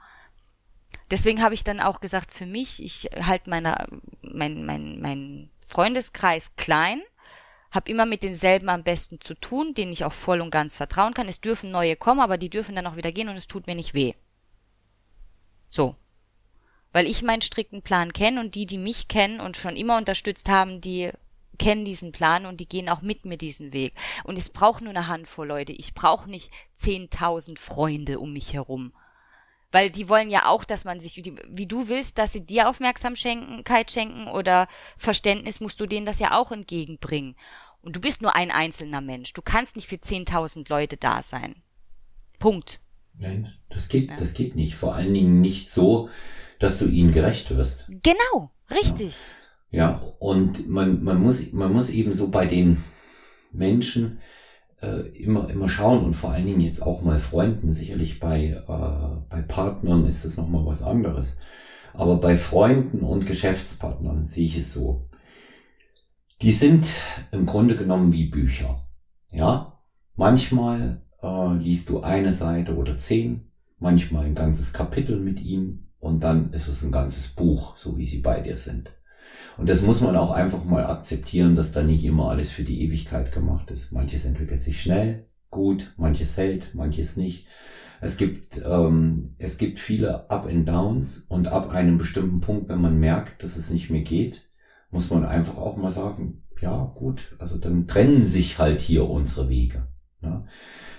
deswegen 1.11 1.43
habe 1.43 1.55
ich 1.55 1.65
dann 1.65 1.81
auch 1.81 2.01
gesagt, 2.01 2.33
für 2.35 2.47
mich, 2.47 2.83
ich 2.83 3.09
halte 3.21 3.51
meiner, 3.51 3.87
mein, 4.23 4.65
mein, 4.65 5.01
mein 5.01 5.51
Freundeskreis 5.61 6.51
klein, 6.57 7.03
habe 7.75 7.91
immer 7.91 8.07
mit 8.07 8.23
denselben 8.23 8.69
am 8.69 8.85
besten 8.85 9.21
zu 9.21 9.35
tun, 9.35 9.75
denen 9.75 9.93
ich 9.93 10.05
auch 10.05 10.13
voll 10.13 10.41
und 10.41 10.51
ganz 10.51 10.77
vertrauen 10.77 11.15
kann. 11.15 11.29
Es 11.29 11.41
dürfen 11.41 11.71
neue 11.71 11.97
kommen, 11.97 12.21
aber 12.21 12.39
die 12.39 12.51
dürfen 12.51 12.75
dann 12.75 12.87
auch 12.87 12.97
wieder 12.97 13.11
gehen 13.11 13.29
und 13.29 13.37
es 13.37 13.47
tut 13.47 13.67
mir 13.67 13.75
nicht 13.75 13.95
weh. 13.95 14.15
So. 15.71 15.97
Weil 16.93 17.07
ich 17.07 17.23
meinen 17.23 17.43
strikten 17.43 17.83
Plan 17.83 18.13
kenne 18.13 18.41
und 18.41 18.55
die, 18.55 18.67
die 18.67 18.79
mich 18.79 19.09
kennen 19.09 19.41
und 19.41 19.57
schon 19.57 19.75
immer 19.75 19.97
unterstützt 19.97 20.49
haben, 20.49 20.81
die 20.81 21.11
kennen 21.59 21.85
diesen 21.85 22.13
Plan 22.13 22.47
und 22.47 22.59
die 22.61 22.69
gehen 22.69 22.89
auch 22.89 23.03
mit 23.03 23.25
mir 23.25 23.37
diesen 23.37 23.73
Weg. 23.73 23.95
Und 24.23 24.39
es 24.39 24.49
braucht 24.49 24.83
nur 24.83 24.91
eine 24.91 25.09
Handvoll 25.09 25.49
Leute. 25.49 25.73
Ich 25.73 25.95
brauche 25.95 26.31
nicht 26.31 26.51
zehntausend 26.75 27.59
Freunde 27.59 28.21
um 28.21 28.33
mich 28.33 28.53
herum 28.53 28.93
weil 29.75 29.91
die 29.91 30.09
wollen 30.09 30.31
ja 30.31 30.47
auch, 30.47 30.63
dass 30.63 30.85
man 30.85 31.01
sich, 31.01 31.17
wie 31.17 31.67
du 31.67 31.89
willst, 31.89 32.19
dass 32.19 32.31
sie 32.31 32.47
dir 32.47 32.69
Aufmerksamkeit 32.69 33.91
schenken 33.91 34.29
oder 34.29 34.69
Verständnis, 34.97 35.59
musst 35.59 35.81
du 35.81 35.87
denen 35.87 36.07
das 36.07 36.21
ja 36.21 36.39
auch 36.39 36.53
entgegenbringen. 36.53 37.35
Und 37.83 37.97
du 37.97 38.01
bist 38.01 38.23
nur 38.23 38.37
ein 38.37 38.53
einzelner 38.53 39.01
Mensch. 39.01 39.33
Du 39.33 39.43
kannst 39.43 39.75
nicht 39.75 39.89
für 39.89 39.97
10.000 39.97 40.71
Leute 40.71 40.97
da 40.97 41.23
sein. 41.23 41.57
Punkt. 42.39 42.81
Nein, 43.19 43.53
das 43.69 43.89
geht, 43.89 44.11
ja. 44.11 44.17
das 44.17 44.33
geht 44.33 44.55
nicht. 44.55 44.77
Vor 44.77 44.95
allen 44.95 45.13
Dingen 45.13 45.41
nicht 45.41 45.73
so, 45.73 46.09
dass 46.61 46.79
du 46.79 46.87
ihnen 46.87 47.11
gerecht 47.11 47.51
wirst. 47.51 47.87
Genau, 47.89 48.53
richtig. 48.71 49.15
Ja, 49.73 49.91
ja 49.91 50.15
und 50.21 50.69
man, 50.69 51.03
man 51.03 51.21
muss, 51.21 51.53
man 51.53 51.73
muss 51.73 51.91
eben 51.91 52.13
so 52.13 52.29
bei 52.29 52.47
den 52.47 52.85
Menschen, 53.51 54.21
äh, 54.83 55.09
immer, 55.09 55.49
immer 55.49 55.69
schauen 55.69 56.05
und 56.05 56.15
vor 56.15 56.31
allen 56.31 56.47
Dingen 56.47 56.61
jetzt 56.61 56.83
auch 56.83 57.03
mal 57.03 57.19
Freunden. 57.19 57.73
Sicherlich 57.73 58.21
bei, 58.21 58.51
äh, 58.51 59.17
bei 59.29 59.43
Partnern 59.43 60.05
ist 60.07 60.25
das 60.25 60.37
nochmal 60.37 60.65
was 60.67 60.83
anderes. 60.83 61.37
Aber 61.93 62.17
bei 62.17 62.37
Freunden 62.37 63.01
und 63.01 63.27
Geschäftspartnern 63.27 64.27
sehe 64.27 64.47
ich 64.47 64.57
es 64.57 64.73
so. 64.73 65.09
Die 66.43 66.53
sind 66.53 66.93
im 67.31 67.47
Grunde 67.47 67.77
genommen 67.77 68.13
wie 68.13 68.25
Bücher. 68.25 68.87
Ja, 69.31 69.79
manchmal 70.17 71.03
äh, 71.23 71.55
liest 71.55 71.89
du 71.89 72.01
eine 72.01 72.33
Seite 72.33 72.77
oder 72.77 72.97
zehn, 72.97 73.51
manchmal 73.79 74.27
ein 74.27 74.35
ganzes 74.35 74.73
Kapitel 74.73 75.19
mit 75.19 75.41
ihnen 75.41 75.89
und 76.01 76.23
dann 76.23 76.53
ist 76.53 76.69
es 76.69 76.83
ein 76.83 76.93
ganzes 76.93 77.29
Buch, 77.29 77.77
so 77.77 77.97
wie 77.97 78.05
sie 78.05 78.19
bei 78.19 78.41
dir 78.41 78.57
sind. 78.57 78.93
Und 79.57 79.69
das 79.69 79.83
muss 79.83 80.01
man 80.01 80.17
auch 80.17 80.31
einfach 80.31 80.65
mal 80.65 80.87
akzeptieren, 80.87 81.55
dass 81.55 81.73
da 81.73 81.83
nicht 81.83 82.05
immer 82.05 82.31
alles 82.31 82.51
für 82.51 82.63
die 82.63 82.83
Ewigkeit 82.83 83.33
gemacht 83.33 83.71
ist. 83.71 83.93
Manches 83.93 84.25
entwickelt 84.25 84.63
sich 84.63 84.81
schnell, 84.81 85.27
gut, 85.51 85.93
manches 85.97 86.37
hält, 86.37 86.75
manches 86.75 87.17
nicht. 87.17 87.47
Es 88.01 88.17
gibt, 88.17 88.61
ähm, 88.65 89.31
es 89.39 89.57
gibt 89.57 89.79
viele 89.79 90.29
Up 90.31 90.47
and 90.47 90.69
Downs 90.69 91.25
und 91.29 91.49
ab 91.49 91.71
einem 91.71 91.97
bestimmten 91.97 92.41
Punkt, 92.41 92.69
wenn 92.69 92.81
man 92.81 92.99
merkt, 92.99 93.43
dass 93.43 93.57
es 93.57 93.71
nicht 93.71 93.89
mehr 93.89 94.03
geht, 94.03 94.43
muss 94.91 95.11
man 95.11 95.25
einfach 95.25 95.57
auch 95.57 95.77
mal 95.77 95.91
sagen, 95.91 96.43
ja 96.61 96.93
gut, 96.95 97.35
also 97.39 97.57
dann 97.57 97.87
trennen 97.87 98.27
sich 98.27 98.59
halt 98.59 98.81
hier 98.81 99.09
unsere 99.09 99.49
Wege. 99.49 99.87
Ja. 100.23 100.45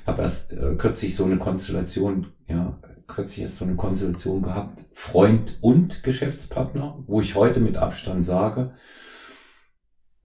Ich 0.02 0.08
habe 0.08 0.22
erst 0.22 0.54
äh, 0.54 0.76
kürzlich 0.78 1.16
so 1.16 1.26
eine 1.26 1.38
Konstellation, 1.38 2.28
ja, 2.48 2.80
kürzlich 3.08 3.42
erst 3.42 3.58
so 3.58 3.66
eine 3.66 3.76
Konstellation 3.76 4.42
gehabt, 4.42 4.86
Freund 4.92 5.58
und 5.62 6.04
Geschäftspartner, 6.04 7.04
wo 7.08 7.22
ich 7.22 7.36
heute 7.36 7.60
mit 7.60 7.78
Abstand 7.78 8.24
sage, 8.24 8.74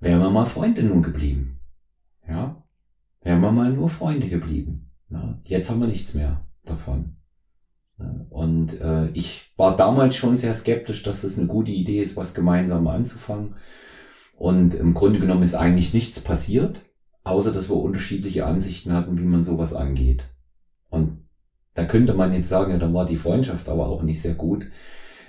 wären 0.01 0.20
wir 0.20 0.31
mal 0.31 0.47
Freunde 0.47 0.83
nun 0.83 1.03
geblieben. 1.03 1.61
Ja, 2.26 2.62
wären 3.22 3.41
wir 3.41 3.53
mal 3.53 3.72
nur 3.72 3.89
Freunde 3.89 4.28
geblieben. 4.28 4.91
Ja, 5.11 5.41
jetzt 5.45 5.70
haben 5.70 5.81
wir 5.81 5.89
nichts 5.89 6.14
mehr 6.14 6.47
davon. 6.64 7.16
Ja, 7.99 8.26
und 8.31 8.81
äh, 8.81 9.11
ich 9.11 9.53
war 9.57 9.76
damals 9.76 10.16
schon 10.16 10.37
sehr 10.37 10.55
skeptisch, 10.55 11.03
dass 11.03 11.24
es 11.24 11.37
eine 11.39 11.47
gute 11.47 11.70
Idee 11.70 12.01
ist, 12.01 12.16
was 12.16 12.35
gemeinsam 12.35 12.87
anzufangen. 12.87 13.57
Und 14.37 14.72
im 14.72 14.95
Grunde 14.95 15.18
genommen 15.18 15.43
ist 15.43 15.55
eigentlich 15.55 15.93
nichts 15.93 16.20
passiert, 16.20 16.81
außer 17.24 17.53
dass 17.53 17.68
wir 17.68 17.76
unterschiedliche 17.76 18.47
Ansichten 18.47 18.95
hatten, 18.95 19.18
wie 19.18 19.24
man 19.24 19.45
sowas 19.45 19.74
angeht. 19.74 20.24
Und 20.89 21.20
da 21.81 21.87
könnte 21.87 22.12
man 22.12 22.35
jetzt 22.35 22.51
sagen, 22.51 22.72
ja, 22.72 22.76
dann 22.76 22.93
war 22.93 23.07
die 23.07 23.16
Freundschaft 23.16 23.66
aber 23.66 23.89
auch 23.89 24.03
nicht 24.03 24.20
sehr 24.20 24.35
gut. 24.35 24.66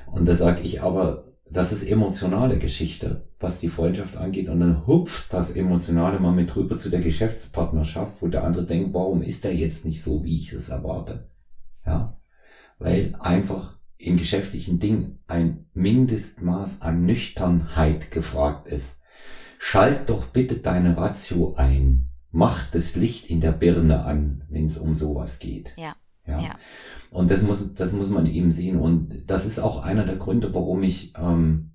Und 0.05 0.27
da 0.27 0.35
sage 0.35 0.61
ich 0.63 0.81
aber, 0.81 1.23
das 1.49 1.71
ist 1.71 1.83
emotionale 1.83 2.57
Geschichte, 2.57 3.23
was 3.39 3.61
die 3.61 3.69
Freundschaft 3.69 4.17
angeht. 4.17 4.49
Und 4.49 4.59
dann 4.59 4.85
hupft 4.85 5.31
das 5.31 5.51
Emotionale 5.51 6.19
mal 6.19 6.33
mit 6.33 6.53
rüber 6.53 6.75
zu 6.75 6.89
der 6.89 6.99
Geschäftspartnerschaft, 6.99 8.21
wo 8.21 8.27
der 8.27 8.43
andere 8.43 8.65
denkt, 8.65 8.93
warum 8.93 9.21
ist 9.21 9.45
der 9.45 9.55
jetzt 9.55 9.85
nicht 9.85 10.03
so, 10.03 10.25
wie 10.25 10.35
ich 10.35 10.51
es 10.51 10.67
erwarte? 10.67 11.23
Ja, 11.85 12.17
weil 12.79 13.15
einfach 13.19 13.77
in 13.97 14.17
geschäftlichen 14.17 14.79
Dingen 14.79 15.19
ein 15.27 15.67
Mindestmaß 15.73 16.81
an 16.81 17.05
Nüchternheit 17.05 18.11
gefragt 18.11 18.67
ist. 18.67 18.99
Schalt 19.57 20.09
doch 20.09 20.25
bitte 20.25 20.55
deine 20.55 20.97
Ratio 20.97 21.53
ein. 21.55 22.07
Mach 22.29 22.69
das 22.71 22.97
Licht 22.97 23.29
in 23.29 23.39
der 23.39 23.53
Birne 23.53 24.03
an, 24.03 24.43
wenn 24.49 24.65
es 24.65 24.77
um 24.77 24.95
sowas 24.95 25.39
geht. 25.39 25.73
Ja. 25.77 25.95
Ja. 26.25 26.39
ja. 26.39 26.55
Und 27.09 27.29
das 27.29 27.41
muss, 27.41 27.73
das 27.73 27.91
muss 27.91 28.09
man 28.09 28.25
eben 28.25 28.51
sehen. 28.51 28.79
Und 28.79 29.23
das 29.27 29.45
ist 29.45 29.59
auch 29.59 29.83
einer 29.83 30.05
der 30.05 30.15
Gründe, 30.15 30.53
warum 30.53 30.83
ich, 30.83 31.13
ähm, 31.17 31.73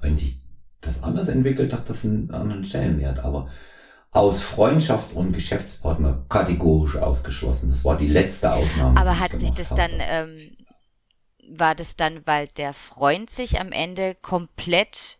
wenn 0.00 0.16
sich 0.16 0.38
das 0.80 1.02
anders 1.02 1.28
entwickelt 1.28 1.72
hat, 1.72 1.90
das 1.90 2.04
einen 2.04 2.30
anderen 2.30 2.64
Stellenwert. 2.64 3.18
Aber 3.20 3.48
aus 4.12 4.42
Freundschaft 4.42 5.12
und 5.12 5.32
Geschäftspartner 5.32 6.24
kategorisch 6.28 6.96
ausgeschlossen. 6.96 7.68
Das 7.68 7.84
war 7.84 7.96
die 7.96 8.08
letzte 8.08 8.52
Ausnahme. 8.52 8.98
Aber 9.00 9.20
hat 9.20 9.36
sich 9.36 9.52
das 9.52 9.70
habe. 9.70 9.82
dann, 9.82 9.92
ähm, 10.00 10.56
war 11.52 11.74
das 11.74 11.96
dann, 11.96 12.22
weil 12.26 12.48
der 12.56 12.74
Freund 12.74 13.30
sich 13.30 13.60
am 13.60 13.72
Ende 13.72 14.16
komplett 14.20 15.19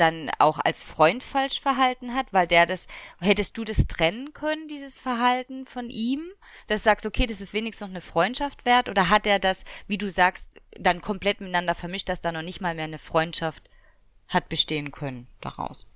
dann 0.00 0.30
auch 0.38 0.58
als 0.64 0.82
Freund 0.82 1.22
falsch 1.22 1.60
verhalten 1.60 2.14
hat, 2.14 2.26
weil 2.32 2.46
der 2.46 2.66
das, 2.66 2.86
hättest 3.20 3.56
du 3.56 3.64
das 3.64 3.86
trennen 3.86 4.32
können, 4.32 4.68
dieses 4.68 4.98
Verhalten 4.98 5.66
von 5.66 5.90
ihm, 5.90 6.22
dass 6.66 6.82
du 6.82 6.84
sagst, 6.84 7.06
okay, 7.06 7.26
das 7.26 7.40
ist 7.40 7.52
wenigstens 7.52 7.88
noch 7.88 7.92
eine 7.92 8.00
Freundschaft 8.00 8.64
wert, 8.64 8.88
oder 8.88 9.10
hat 9.10 9.26
er 9.26 9.38
das, 9.38 9.64
wie 9.86 9.98
du 9.98 10.10
sagst, 10.10 10.60
dann 10.78 11.00
komplett 11.00 11.40
miteinander 11.40 11.74
vermischt, 11.74 12.08
dass 12.08 12.20
da 12.20 12.32
noch 12.32 12.42
nicht 12.42 12.60
mal 12.60 12.74
mehr 12.74 12.84
eine 12.84 12.98
Freundschaft 12.98 13.70
hat 14.28 14.48
bestehen 14.48 14.90
können 14.90 15.26
daraus? 15.40 15.86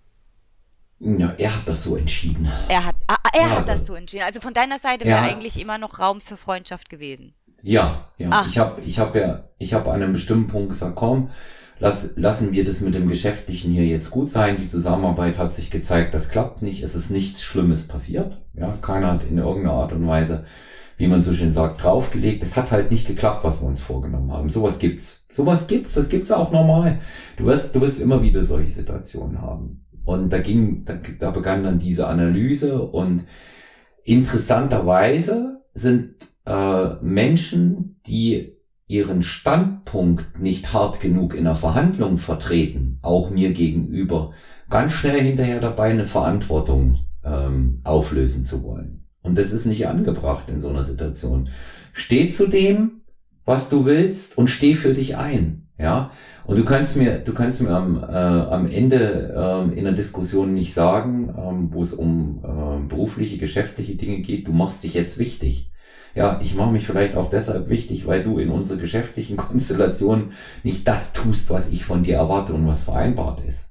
Ja, 1.00 1.34
er 1.38 1.56
hat 1.56 1.66
das 1.66 1.82
so 1.82 1.96
entschieden. 1.96 2.50
Er 2.68 2.84
hat, 2.84 2.94
ah, 3.08 3.16
er 3.32 3.42
ja, 3.42 3.50
hat 3.50 3.68
das 3.68 3.84
so 3.84 3.94
entschieden. 3.94 4.24
Also 4.24 4.40
von 4.40 4.54
deiner 4.54 4.78
Seite 4.78 5.04
wäre 5.04 5.20
eigentlich 5.20 5.60
immer 5.60 5.76
noch 5.76 5.98
Raum 5.98 6.20
für 6.20 6.36
Freundschaft 6.36 6.88
gewesen. 6.88 7.34
Ja, 7.62 8.10
ja. 8.16 8.28
Ach. 8.30 8.46
Ich 8.46 8.58
habe 8.58 8.80
ich 8.82 8.98
hab 8.98 9.14
ja, 9.14 9.48
ich 9.58 9.74
habe 9.74 9.90
an 9.90 10.02
einem 10.02 10.12
bestimmten 10.12 10.46
Punkt 10.46 10.68
gesagt, 10.68 10.94
komm, 10.94 11.30
lass, 11.78 12.16
lassen 12.16 12.52
wir 12.52 12.64
das 12.64 12.80
mit 12.80 12.94
dem 12.94 13.08
Geschäftlichen 13.08 13.72
hier 13.72 13.86
jetzt 13.86 14.10
gut 14.10 14.30
sein. 14.30 14.56
Die 14.56 14.68
Zusammenarbeit 14.68 15.38
hat 15.38 15.54
sich 15.54 15.70
gezeigt, 15.70 16.14
das 16.14 16.28
klappt 16.28 16.62
nicht. 16.62 16.82
Es 16.82 16.94
ist 16.94 17.10
nichts 17.10 17.42
Schlimmes 17.42 17.86
passiert. 17.86 18.40
Ja, 18.54 18.76
keiner 18.80 19.12
hat 19.12 19.24
in 19.24 19.38
irgendeiner 19.38 19.74
Art 19.74 19.92
und 19.92 20.06
Weise, 20.06 20.44
wie 20.96 21.08
man 21.08 21.22
so 21.22 21.32
schön 21.32 21.52
sagt, 21.52 21.82
draufgelegt. 21.82 22.42
Es 22.42 22.56
hat 22.56 22.70
halt 22.70 22.90
nicht 22.90 23.06
geklappt, 23.06 23.44
was 23.44 23.60
wir 23.60 23.66
uns 23.66 23.80
vorgenommen 23.80 24.32
haben. 24.32 24.48
Sowas 24.48 24.78
gibt's. 24.78 25.26
Sowas 25.28 25.66
gibt's. 25.66 25.94
Das 25.94 26.08
gibt's 26.08 26.30
auch 26.30 26.52
normal. 26.52 27.00
Du 27.36 27.46
wirst, 27.46 27.74
du 27.74 27.80
wirst 27.80 28.00
immer 28.00 28.22
wieder 28.22 28.42
solche 28.42 28.70
Situationen 28.70 29.42
haben. 29.42 29.84
Und 30.04 30.32
da 30.32 30.38
ging, 30.38 30.84
da, 30.84 30.98
da 31.18 31.30
begann 31.30 31.64
dann 31.64 31.78
diese 31.78 32.06
Analyse 32.06 32.82
und 32.82 33.24
interessanterweise 34.04 35.62
sind 35.72 36.14
äh, 36.44 36.94
Menschen, 37.00 38.00
die 38.06 38.53
ihren 38.86 39.22
Standpunkt 39.22 40.40
nicht 40.40 40.72
hart 40.72 41.00
genug 41.00 41.34
in 41.34 41.44
der 41.44 41.54
Verhandlung 41.54 42.18
vertreten, 42.18 42.98
auch 43.02 43.30
mir 43.30 43.52
gegenüber, 43.52 44.32
ganz 44.68 44.92
schnell 44.92 45.20
hinterher 45.20 45.60
dabei 45.60 45.90
eine 45.90 46.06
Verantwortung 46.06 46.98
ähm, 47.24 47.80
auflösen 47.84 48.44
zu 48.44 48.62
wollen. 48.62 49.06
Und 49.22 49.38
das 49.38 49.52
ist 49.52 49.64
nicht 49.64 49.86
angebracht 49.86 50.48
in 50.48 50.60
so 50.60 50.68
einer 50.68 50.82
Situation. 50.82 51.48
Steh 51.92 52.28
zu 52.28 52.46
dem, 52.46 53.02
was 53.46 53.70
du 53.70 53.86
willst 53.86 54.36
und 54.36 54.48
steh 54.48 54.74
für 54.74 54.92
dich 54.92 55.16
ein. 55.16 55.60
Ja, 55.76 56.12
und 56.44 56.56
du 56.56 56.64
kannst 56.64 56.96
mir, 56.96 57.18
du 57.18 57.32
kannst 57.32 57.60
mir 57.60 57.70
am, 57.70 57.96
äh, 57.96 58.06
am 58.06 58.68
Ende 58.70 59.34
äh, 59.36 59.76
in 59.76 59.82
der 59.82 59.92
Diskussion 59.92 60.54
nicht 60.54 60.72
sagen, 60.72 61.34
ähm, 61.36 61.72
wo 61.72 61.80
es 61.80 61.92
um 61.92 62.44
äh, 62.44 62.86
berufliche, 62.86 63.38
geschäftliche 63.38 63.96
Dinge 63.96 64.20
geht, 64.20 64.46
du 64.46 64.52
machst 64.52 64.84
dich 64.84 64.94
jetzt 64.94 65.18
wichtig 65.18 65.72
ja, 66.14 66.40
ich 66.40 66.54
mache 66.54 66.70
mich 66.70 66.86
vielleicht 66.86 67.16
auch 67.16 67.28
deshalb 67.28 67.68
wichtig, 67.68 68.06
weil 68.06 68.22
du 68.22 68.38
in 68.38 68.50
unserer 68.50 68.78
geschäftlichen 68.78 69.36
Konstellation 69.38 70.30
nicht 70.62 70.86
das 70.86 71.12
tust, 71.12 71.50
was 71.50 71.68
ich 71.68 71.84
von 71.84 72.02
dir 72.02 72.16
erwarte 72.16 72.54
und 72.54 72.66
was 72.66 72.82
vereinbart 72.82 73.40
ist. 73.40 73.70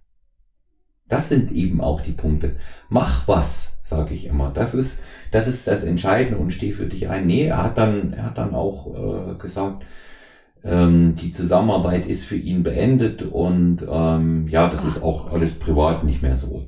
Das 1.07 1.29
sind 1.29 1.51
eben 1.51 1.81
auch 1.81 2.01
die 2.01 2.11
Punkte. 2.11 2.55
Mach 2.89 3.27
was, 3.27 3.77
sage 3.81 4.13
ich 4.13 4.25
immer. 4.25 4.49
Das 4.51 4.73
ist, 4.73 4.99
das 5.31 5.47
ist 5.47 5.67
das 5.67 5.83
Entscheidende 5.83 6.37
und 6.37 6.51
steh 6.51 6.71
für 6.71 6.85
dich 6.85 7.09
ein. 7.09 7.25
Nee, 7.25 7.47
er 7.47 7.63
hat 7.63 7.77
dann, 7.77 8.13
er 8.13 8.25
hat 8.25 8.37
dann 8.37 8.55
auch 8.55 9.31
äh, 9.31 9.35
gesagt, 9.35 9.85
ähm, 10.63 11.13
die 11.15 11.31
Zusammenarbeit 11.31 12.05
ist 12.05 12.23
für 12.25 12.37
ihn 12.37 12.63
beendet 12.63 13.21
und 13.21 13.85
ähm, 13.89 14.47
ja, 14.47 14.69
das 14.69 14.81
Ach, 14.83 14.87
ist 14.87 15.03
auch 15.03 15.31
alles 15.31 15.59
privat 15.59 16.03
nicht 16.03 16.21
mehr 16.21 16.35
so. 16.35 16.67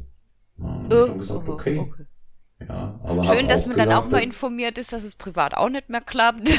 Ja, 0.60 0.80
ich 0.82 0.88
dann 0.88 1.18
gesagt, 1.18 1.48
okay. 1.48 1.80
okay. 1.80 2.06
Ja, 2.60 3.00
Schön, 3.24 3.48
dass 3.48 3.66
man 3.66 3.78
dann 3.78 3.92
auch 3.92 4.10
mal 4.10 4.24
informiert 4.24 4.78
ist, 4.78 4.94
dass 4.94 5.04
es 5.04 5.16
privat 5.16 5.56
auch 5.56 5.70
nicht 5.70 5.90
mehr 5.90 6.02
klappt. 6.02 6.50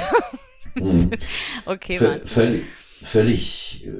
Mhm. 0.74 1.10
okay, 1.64 1.96
völlig, 1.96 2.64
völlig, 2.64 3.86
äh, 3.86 3.92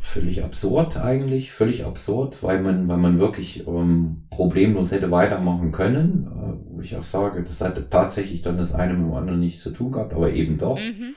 völlig 0.00 0.44
absurd 0.44 0.96
eigentlich, 0.96 1.50
völlig 1.52 1.84
absurd, 1.84 2.42
weil 2.42 2.60
man, 2.60 2.86
weil 2.86 2.98
man 2.98 3.18
wirklich 3.18 3.66
ähm, 3.66 4.24
problemlos 4.30 4.92
hätte 4.92 5.10
weitermachen 5.10 5.72
können. 5.72 6.28
Äh, 6.28 6.74
wo 6.74 6.80
ich 6.80 6.96
auch 6.96 7.02
sage, 7.02 7.42
das 7.42 7.60
hatte 7.60 7.88
tatsächlich 7.90 8.40
dann 8.40 8.56
das 8.56 8.72
eine 8.72 8.94
mit 8.94 9.06
dem 9.06 9.14
anderen 9.14 9.40
nichts 9.40 9.62
zu 9.62 9.70
tun 9.70 9.90
gehabt, 9.90 10.14
aber 10.14 10.32
eben 10.32 10.58
doch. 10.58 10.78
Mhm. 10.78 11.14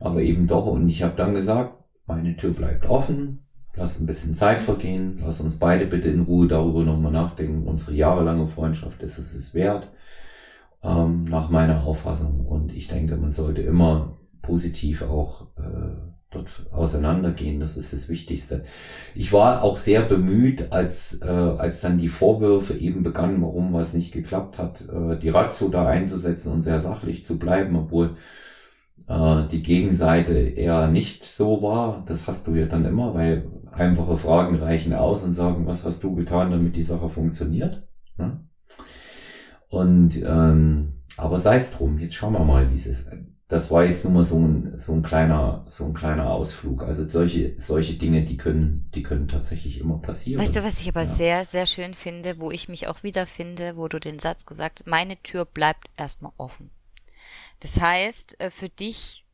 Aber 0.00 0.22
eben 0.22 0.48
doch. 0.48 0.66
Und 0.66 0.88
ich 0.88 1.04
habe 1.04 1.14
dann 1.16 1.34
gesagt, 1.34 1.76
meine 2.06 2.36
Tür 2.36 2.52
bleibt 2.52 2.86
offen. 2.86 3.46
Lass 3.74 3.98
ein 3.98 4.06
bisschen 4.06 4.34
Zeit 4.34 4.60
vergehen. 4.60 5.18
Lass 5.22 5.40
uns 5.40 5.58
beide 5.58 5.86
bitte 5.86 6.08
in 6.08 6.22
Ruhe 6.22 6.46
darüber 6.46 6.84
nochmal 6.84 7.12
nachdenken. 7.12 7.66
Unsere 7.66 7.94
jahrelange 7.94 8.46
Freundschaft 8.46 9.02
ist 9.02 9.18
es 9.18 9.34
es 9.34 9.54
wert, 9.54 9.88
ähm, 10.82 11.24
nach 11.24 11.48
meiner 11.48 11.84
Auffassung. 11.84 12.46
Und 12.46 12.72
ich 12.72 12.88
denke, 12.88 13.16
man 13.16 13.32
sollte 13.32 13.62
immer 13.62 14.18
positiv 14.42 15.02
auch 15.02 15.46
äh, 15.56 15.96
dort 16.30 16.66
auseinandergehen. 16.70 17.60
Das 17.60 17.76
ist 17.76 17.92
das 17.92 18.08
Wichtigste. 18.08 18.64
Ich 19.14 19.32
war 19.32 19.62
auch 19.62 19.76
sehr 19.76 20.02
bemüht, 20.02 20.72
als, 20.72 21.20
äh, 21.22 21.26
als 21.26 21.80
dann 21.80 21.98
die 21.98 22.08
Vorwürfe 22.08 22.74
eben 22.74 23.02
begannen, 23.02 23.40
warum 23.42 23.72
was 23.72 23.94
nicht 23.94 24.12
geklappt 24.12 24.58
hat, 24.58 24.82
äh, 24.88 25.16
die 25.16 25.28
Ratio 25.28 25.68
da 25.68 25.86
einzusetzen 25.86 26.52
und 26.52 26.62
sehr 26.62 26.78
sachlich 26.78 27.24
zu 27.24 27.38
bleiben, 27.38 27.76
obwohl 27.76 28.16
äh, 29.08 29.46
die 29.50 29.62
Gegenseite 29.62 30.34
eher 30.34 30.88
nicht 30.88 31.24
so 31.24 31.62
war. 31.62 32.04
Das 32.06 32.26
hast 32.26 32.46
du 32.46 32.54
ja 32.54 32.66
dann 32.66 32.84
immer, 32.84 33.14
weil 33.14 33.46
einfache 33.72 34.16
Fragen 34.16 34.56
reichen 34.56 34.92
aus 34.92 35.22
und 35.22 35.32
sagen, 35.32 35.66
was 35.66 35.84
hast 35.84 36.02
du 36.02 36.14
getan, 36.14 36.50
damit 36.50 36.76
die 36.76 36.82
Sache 36.82 37.08
funktioniert. 37.08 37.88
Ne? 38.16 38.46
Und 39.68 40.16
ähm, 40.24 41.02
aber 41.16 41.38
sei 41.38 41.56
es 41.56 41.70
drum, 41.70 41.98
jetzt 41.98 42.14
schauen 42.14 42.34
wir 42.34 42.44
mal, 42.44 42.70
wie 42.70 42.74
es 42.74 42.86
ist. 42.86 43.08
Das 43.48 43.70
war 43.70 43.84
jetzt 43.84 44.04
nur 44.04 44.14
mal 44.14 44.22
so 44.22 44.38
ein, 44.38 44.78
so 44.78 44.94
ein 44.94 45.02
kleiner, 45.02 45.64
so 45.68 45.84
ein 45.84 45.92
kleiner 45.92 46.30
Ausflug. 46.30 46.84
Also 46.84 47.06
solche, 47.06 47.54
solche 47.58 47.94
Dinge, 47.94 48.22
die 48.22 48.38
können, 48.38 48.88
die 48.94 49.02
können 49.02 49.28
tatsächlich 49.28 49.78
immer 49.78 49.98
passieren. 49.98 50.42
Weißt 50.42 50.56
du, 50.56 50.64
was 50.64 50.80
ich 50.80 50.88
aber 50.88 51.02
ja. 51.02 51.08
sehr, 51.08 51.44
sehr 51.44 51.66
schön 51.66 51.92
finde, 51.92 52.40
wo 52.40 52.50
ich 52.50 52.70
mich 52.70 52.88
auch 52.88 53.02
wiederfinde, 53.02 53.76
wo 53.76 53.88
du 53.88 54.00
den 54.00 54.18
Satz 54.18 54.46
gesagt 54.46 54.80
hast, 54.80 54.86
meine 54.86 55.22
Tür 55.22 55.44
bleibt 55.44 55.90
erstmal 55.98 56.32
offen. 56.38 56.70
Das 57.60 57.78
heißt, 57.78 58.40
äh, 58.40 58.50
für 58.50 58.70
dich, 58.70 59.26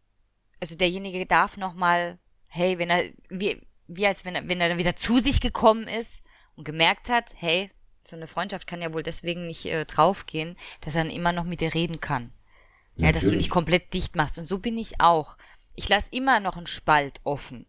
also 0.59 0.77
derjenige 0.77 1.25
darf 1.25 1.57
nochmal, 1.57 2.19
hey, 2.49 2.79
wenn 2.79 2.91
er, 2.91 3.05
wie, 3.31 3.63
wie 3.89 4.07
als 4.07 4.25
wenn 4.25 4.35
er, 4.35 4.49
wenn 4.49 4.61
er 4.61 4.69
dann 4.69 4.79
wieder 4.79 4.97
zu 4.97 5.19
sich 5.19 5.41
gekommen 5.41 5.89
ist 5.89 6.23
und 6.55 6.65
gemerkt 6.65 7.09
hat, 7.09 7.33
hey, 7.35 7.71
so 8.05 8.17
eine 8.17 8.27
Freundschaft 8.27 8.67
kann 8.67 8.81
ja 8.81 8.95
wohl 8.95 9.03
deswegen 9.03 9.47
nicht 9.47 9.67
äh, 9.67 9.85
draufgehen, 9.85 10.57
dass 10.81 10.95
er 10.95 11.05
dann 11.05 11.13
immer 11.13 11.33
noch 11.33 11.45
mit 11.45 11.61
dir 11.61 11.75
reden 11.75 12.01
kann. 12.01 12.33
Ja, 12.97 13.13
dass 13.13 13.25
du 13.25 13.37
nicht 13.37 13.51
komplett 13.51 13.95
dicht 13.95 14.17
machst. 14.17 14.39
Und 14.39 14.47
so 14.47 14.59
bin 14.59 14.77
ich 14.77 15.01
auch. 15.01 15.37
Ich 15.77 15.89
lasse 15.89 16.09
immer 16.11 16.41
noch 16.41 16.57
einen 16.57 16.67
Spalt 16.67 17.21
offen. 17.23 17.67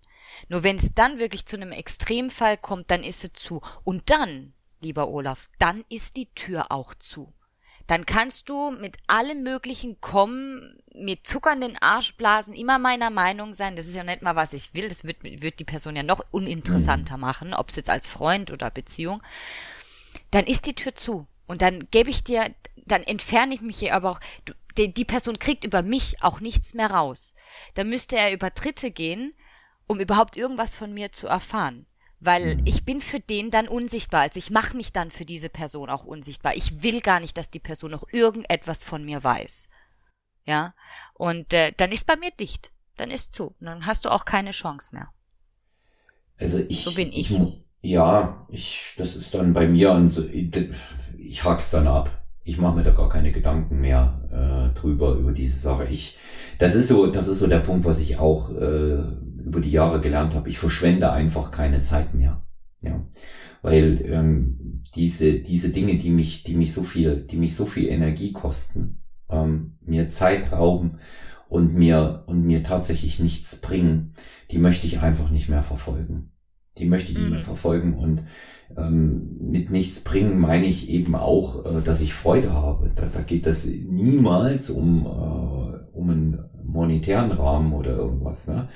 Nur 0.47 0.63
wenn 0.63 0.77
es 0.77 0.91
dann 0.95 1.19
wirklich 1.19 1.45
zu 1.45 1.55
einem 1.55 1.71
Extremfall 1.71 2.57
kommt, 2.57 2.89
dann 2.89 3.03
ist 3.03 3.21
sie 3.21 3.31
zu. 3.31 3.61
Und 3.83 4.09
dann, 4.09 4.53
lieber 4.81 5.07
Olaf, 5.07 5.49
dann 5.59 5.85
ist 5.87 6.17
die 6.17 6.33
Tür 6.33 6.71
auch 6.71 6.95
zu 6.95 7.31
dann 7.89 8.05
kannst 8.05 8.49
du 8.49 8.69
mit 8.69 8.97
allem 9.07 9.41
Möglichen 9.41 9.99
kommen, 9.99 10.77
mir 10.93 11.23
zuckernden 11.23 11.75
Arschblasen, 11.81 12.53
immer 12.53 12.77
meiner 12.77 13.09
Meinung 13.09 13.55
sein. 13.55 13.75
Das 13.75 13.87
ist 13.87 13.95
ja 13.95 14.03
nicht 14.03 14.21
mal, 14.21 14.35
was 14.35 14.53
ich 14.53 14.75
will. 14.75 14.89
Das 14.89 15.05
wird, 15.05 15.23
wird 15.23 15.59
die 15.59 15.65
Person 15.65 15.95
ja 15.95 16.03
noch 16.03 16.23
uninteressanter 16.29 17.17
mhm. 17.17 17.21
machen, 17.21 17.53
ob 17.55 17.69
es 17.69 17.77
jetzt 17.77 17.89
als 17.89 18.05
Freund 18.05 18.51
oder 18.51 18.69
Beziehung. 18.69 19.23
Dann 20.29 20.45
ist 20.45 20.67
die 20.67 20.75
Tür 20.75 20.93
zu. 20.93 21.25
Und 21.47 21.63
dann 21.63 21.87
gebe 21.89 22.11
ich 22.11 22.23
dir, 22.23 22.53
dann 22.75 23.01
entferne 23.01 23.55
ich 23.55 23.61
mich 23.61 23.79
hier 23.79 23.95
aber 23.95 24.11
auch. 24.11 24.19
Du, 24.45 24.53
die, 24.77 24.93
die 24.93 25.05
Person 25.05 25.39
kriegt 25.39 25.65
über 25.65 25.81
mich 25.81 26.21
auch 26.21 26.41
nichts 26.41 26.75
mehr 26.75 26.91
raus. 26.91 27.33
Dann 27.73 27.89
müsste 27.89 28.17
er 28.17 28.31
über 28.31 28.51
Dritte 28.51 28.91
gehen, 28.91 29.33
um 29.87 29.99
überhaupt 29.99 30.37
irgendwas 30.37 30.75
von 30.75 30.93
mir 30.93 31.11
zu 31.11 31.25
erfahren 31.25 31.87
weil 32.19 32.55
mhm. 32.55 32.61
ich 32.65 32.85
bin 32.85 33.01
für 33.01 33.19
den 33.19 33.51
dann 33.51 33.67
unsichtbar. 33.67 34.21
Also 34.21 34.37
ich 34.37 34.51
mache 34.51 34.75
mich 34.75 34.91
dann 34.91 35.11
für 35.11 35.25
diese 35.25 35.49
Person 35.49 35.89
auch 35.89 36.05
unsichtbar. 36.05 36.55
Ich 36.55 36.83
will 36.83 37.01
gar 37.01 37.19
nicht, 37.19 37.37
dass 37.37 37.49
die 37.49 37.59
Person 37.59 37.91
noch 37.91 38.03
irgendetwas 38.11 38.83
von 38.83 39.05
mir 39.05 39.23
weiß. 39.23 39.69
Ja, 40.45 40.73
und 41.13 41.53
äh, 41.53 41.73
dann 41.77 41.91
ist 41.91 42.07
bei 42.07 42.15
mir 42.15 42.31
dicht. 42.31 42.71
Dann 42.97 43.11
ist 43.11 43.33
zu. 43.33 43.55
Und 43.59 43.65
dann 43.65 43.85
hast 43.85 44.05
du 44.05 44.09
auch 44.09 44.25
keine 44.25 44.51
Chance 44.51 44.95
mehr. 44.95 45.09
Also 46.37 46.59
ich. 46.67 46.83
So 46.83 46.93
bin 46.93 47.09
ich. 47.13 47.31
ich 47.31 47.63
ja, 47.81 48.45
ich, 48.49 48.93
das 48.97 49.15
ist 49.15 49.33
dann 49.33 49.53
bei 49.53 49.67
mir 49.67 49.91
und 49.91 50.09
so, 50.09 50.25
ich, 50.25 50.51
ich 51.17 51.43
hak's 51.43 51.71
dann 51.71 51.87
ab. 51.87 52.09
Ich 52.43 52.57
mache 52.57 52.75
mir 52.75 52.83
da 52.83 52.91
gar 52.91 53.09
keine 53.09 53.31
Gedanken 53.31 53.79
mehr 53.79 54.71
äh, 54.73 54.77
drüber 54.77 55.13
über 55.13 55.31
diese 55.31 55.57
Sache. 55.57 55.85
Ich, 55.85 56.17
das 56.57 56.75
ist 56.75 56.87
so, 56.87 57.07
das 57.07 57.27
ist 57.27 57.39
so 57.39 57.47
der 57.47 57.59
Punkt, 57.59 57.85
was 57.85 57.99
ich 57.99 58.17
auch 58.17 58.49
äh, 58.51 59.03
über 59.43 59.61
die 59.61 59.71
Jahre 59.71 60.01
gelernt 60.01 60.33
habe, 60.35 60.49
ich 60.49 60.57
verschwende 60.57 61.11
einfach 61.11 61.51
keine 61.51 61.81
Zeit 61.81 62.13
mehr. 62.13 62.43
Ja, 62.81 63.05
weil 63.61 64.01
ähm, 64.05 64.83
diese 64.95 65.39
diese 65.39 65.69
Dinge, 65.69 65.97
die 65.97 66.09
mich 66.09 66.43
die 66.43 66.55
mich 66.55 66.73
so 66.73 66.83
viel 66.83 67.17
die 67.17 67.37
mich 67.37 67.55
so 67.55 67.65
viel 67.65 67.89
Energie 67.89 68.31
kosten, 68.31 69.01
ähm, 69.29 69.77
mir 69.81 70.07
Zeit 70.07 70.51
rauben 70.51 70.99
und 71.49 71.73
mir 71.73 72.23
und 72.27 72.45
mir 72.45 72.63
tatsächlich 72.63 73.19
nichts 73.19 73.59
bringen, 73.59 74.13
die 74.51 74.59
möchte 74.59 74.87
ich 74.87 74.99
einfach 74.99 75.29
nicht 75.29 75.49
mehr 75.49 75.61
verfolgen. 75.61 76.31
Die 76.77 76.85
möchte 76.85 77.11
ich 77.11 77.17
mhm. 77.17 77.23
nicht 77.23 77.31
mehr 77.31 77.39
mhm. 77.39 77.45
verfolgen 77.45 77.93
und 77.95 78.23
ähm, 78.77 79.37
mit 79.41 79.71
nichts 79.71 79.99
bringen 80.01 80.39
meine 80.39 80.67
ich 80.67 80.89
eben 80.89 81.15
auch, 81.15 81.65
äh, 81.65 81.81
dass 81.81 82.01
ich 82.01 82.13
Freude 82.13 82.53
habe. 82.53 82.91
Da, 82.95 83.07
da 83.11 83.21
geht 83.21 83.45
es 83.45 83.65
niemals 83.65 84.69
um 84.69 85.05
äh, 85.05 85.79
um 85.91 86.09
einen 86.09 86.48
monetären 86.71 87.31
Rahmen 87.31 87.73
oder 87.73 87.95
irgendwas. 87.95 88.47
Ne? 88.47 88.67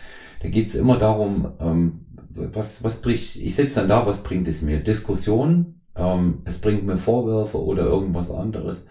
Da 0.41 0.49
geht's 0.49 0.75
immer 0.75 0.97
darum, 0.97 1.51
ähm, 1.59 2.05
was, 2.29 2.83
was 2.83 3.01
bringt, 3.01 3.35
ich 3.35 3.55
sitze 3.55 3.79
dann 3.79 3.89
da, 3.89 4.05
was 4.05 4.23
bringt 4.23 4.47
es 4.47 4.61
mir? 4.61 4.81
Diskussion, 4.81 5.81
ähm, 5.95 6.39
es 6.45 6.59
bringt 6.59 6.85
mir 6.85 6.97
Vorwürfe 6.97 7.61
oder 7.63 7.83
irgendwas 7.83 8.31
anderes. 8.31 8.87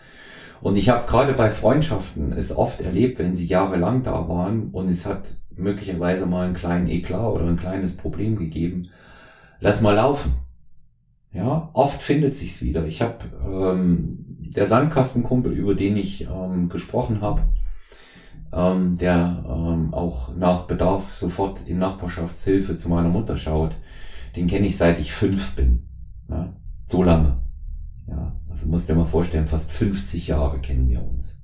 Und 0.61 0.79
ich 0.79 0.89
habe 0.89 1.07
gerade 1.07 1.33
bei 1.33 1.51
Freundschaften 1.51 2.33
es 2.33 2.57
oft 2.57 2.81
erlebt, 2.81 3.19
wenn 3.19 3.35
sie 3.35 3.47
jahrelang 3.47 4.05
da 4.05 4.29
waren 4.29 4.69
und 4.71 4.89
es 4.89 5.07
hat 5.07 5.37
möglicherweise 5.57 6.27
mal 6.27 6.47
einen 6.47 6.55
kleinen 6.55 6.89
Eklat 6.89 7.33
oder 7.33 7.47
ein 7.47 7.57
kleines 7.57 7.97
Problem 7.97 8.37
gegeben. 8.37 8.89
Lass 9.61 9.81
mal 9.81 9.95
laufen. 9.95 10.35
Ja, 11.33 11.71
oft 11.73 12.03
findet 12.03 12.37
sich's 12.37 12.63
wieder. 12.63 12.87
Ich 12.87 13.03
habe 13.03 13.17
ähm, 13.45 14.25
der 14.55 14.67
Sandkastenkumpel, 14.67 15.53
über 15.53 15.75
den 15.75 15.97
ich 15.97 16.29
ähm, 16.29 16.69
gesprochen 16.69 17.23
habe, 17.23 17.43
ähm, 18.53 18.97
der 18.99 19.45
ähm, 19.49 19.95
auch 19.95 20.35
nach 20.37 20.63
Bedarf 20.63 21.13
sofort 21.13 21.67
in 21.67 21.79
Nachbarschaftshilfe 21.79 22.77
zu 22.77 22.89
meiner 22.89 23.09
Mutter 23.09 23.37
schaut, 23.37 23.75
den 24.37 24.47
kenne 24.47 24.67
ich 24.67 24.77
seit 24.77 24.99
ich 24.99 25.13
fünf 25.13 25.55
bin. 25.55 25.89
Ja, 26.29 26.53
so 26.87 27.03
lange. 27.03 27.39
Ja, 28.07 28.37
also 28.49 28.69
musst 28.69 28.89
dir 28.89 28.95
mal 28.95 29.05
vorstellen, 29.05 29.47
fast 29.47 29.71
50 29.71 30.27
Jahre 30.29 30.59
kennen 30.61 30.89
wir 30.89 31.03
uns. 31.03 31.43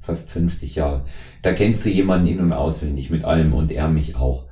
Fast 0.00 0.30
50 0.30 0.74
Jahre. 0.74 1.04
Da 1.40 1.52
kennst 1.52 1.84
du 1.84 1.90
jemanden 1.90 2.26
in- 2.26 2.40
und 2.40 2.52
auswendig 2.52 3.10
mit 3.10 3.24
allem 3.24 3.54
und 3.54 3.72
er 3.72 3.88
mich 3.88 4.16
auch. 4.16 4.46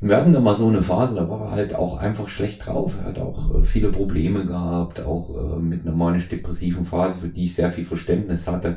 Wir 0.00 0.16
hatten 0.16 0.32
da 0.32 0.40
mal 0.40 0.54
so 0.54 0.68
eine 0.68 0.82
Phase, 0.82 1.14
da 1.14 1.28
war 1.30 1.40
er 1.40 1.50
halt 1.52 1.74
auch 1.74 1.96
einfach 1.96 2.28
schlecht 2.28 2.66
drauf. 2.66 2.96
Er 3.00 3.08
hat 3.08 3.18
auch 3.18 3.54
äh, 3.54 3.62
viele 3.62 3.90
Probleme 3.90 4.44
gehabt, 4.44 5.00
auch 5.00 5.30
äh, 5.30 5.58
mit 5.58 5.86
einer 5.86 5.96
manisch-depressiven 5.96 6.84
Phase, 6.84 7.20
für 7.20 7.28
die 7.28 7.44
ich 7.44 7.54
sehr 7.54 7.70
viel 7.70 7.84
Verständnis 7.84 8.46
hatte. 8.46 8.76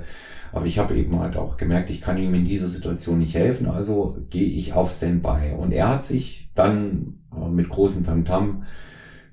Aber 0.51 0.65
ich 0.65 0.79
habe 0.79 0.95
eben 0.95 1.19
halt 1.19 1.35
auch 1.35 1.57
gemerkt, 1.57 1.89
ich 1.89 2.01
kann 2.01 2.17
ihm 2.17 2.33
in 2.33 2.45
dieser 2.45 2.69
Situation 2.69 3.19
nicht 3.19 3.35
helfen, 3.35 3.67
also 3.67 4.17
gehe 4.29 4.47
ich 4.47 4.73
auf 4.73 4.91
Standby. 4.91 5.55
Und 5.57 5.71
er 5.71 5.89
hat 5.89 6.05
sich 6.05 6.49
dann 6.55 7.19
äh, 7.35 7.49
mit 7.49 7.67
großem 7.67 8.05
Tamtam 8.05 8.63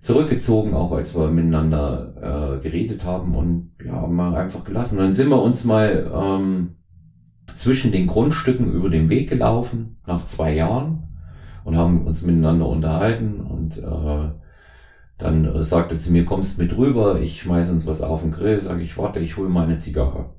zurückgezogen, 0.00 0.74
auch 0.74 0.92
als 0.92 1.14
wir 1.14 1.30
miteinander 1.30 2.58
äh, 2.58 2.62
geredet 2.62 3.04
haben 3.04 3.34
und 3.34 3.70
ja, 3.84 3.92
haben 3.92 4.16
wir 4.16 4.36
einfach 4.36 4.64
gelassen. 4.64 4.98
Und 4.98 5.04
dann 5.04 5.14
sind 5.14 5.28
wir 5.28 5.40
uns 5.40 5.64
mal 5.64 6.10
ähm, 6.12 6.76
zwischen 7.54 7.92
den 7.92 8.06
Grundstücken 8.06 8.72
über 8.72 8.90
den 8.90 9.08
Weg 9.08 9.28
gelaufen, 9.28 9.98
nach 10.06 10.24
zwei 10.24 10.54
Jahren, 10.54 11.05
und 11.66 11.76
haben 11.76 12.06
uns 12.06 12.22
miteinander 12.22 12.68
unterhalten 12.68 13.40
und 13.40 13.78
äh, 13.78 14.30
dann 15.18 15.44
äh, 15.44 15.62
sagte 15.64 15.98
sie 15.98 16.10
mir, 16.10 16.24
kommst 16.24 16.58
mit 16.58 16.76
rüber, 16.76 17.20
ich 17.20 17.40
schmeiß 17.40 17.70
uns 17.70 17.84
was 17.86 18.02
auf 18.02 18.20
den 18.22 18.30
Grill, 18.30 18.60
sage 18.60 18.82
ich, 18.82 18.96
warte, 18.96 19.18
ich 19.18 19.36
hole 19.36 19.48
meine 19.48 19.76
Zigarre. 19.76 20.30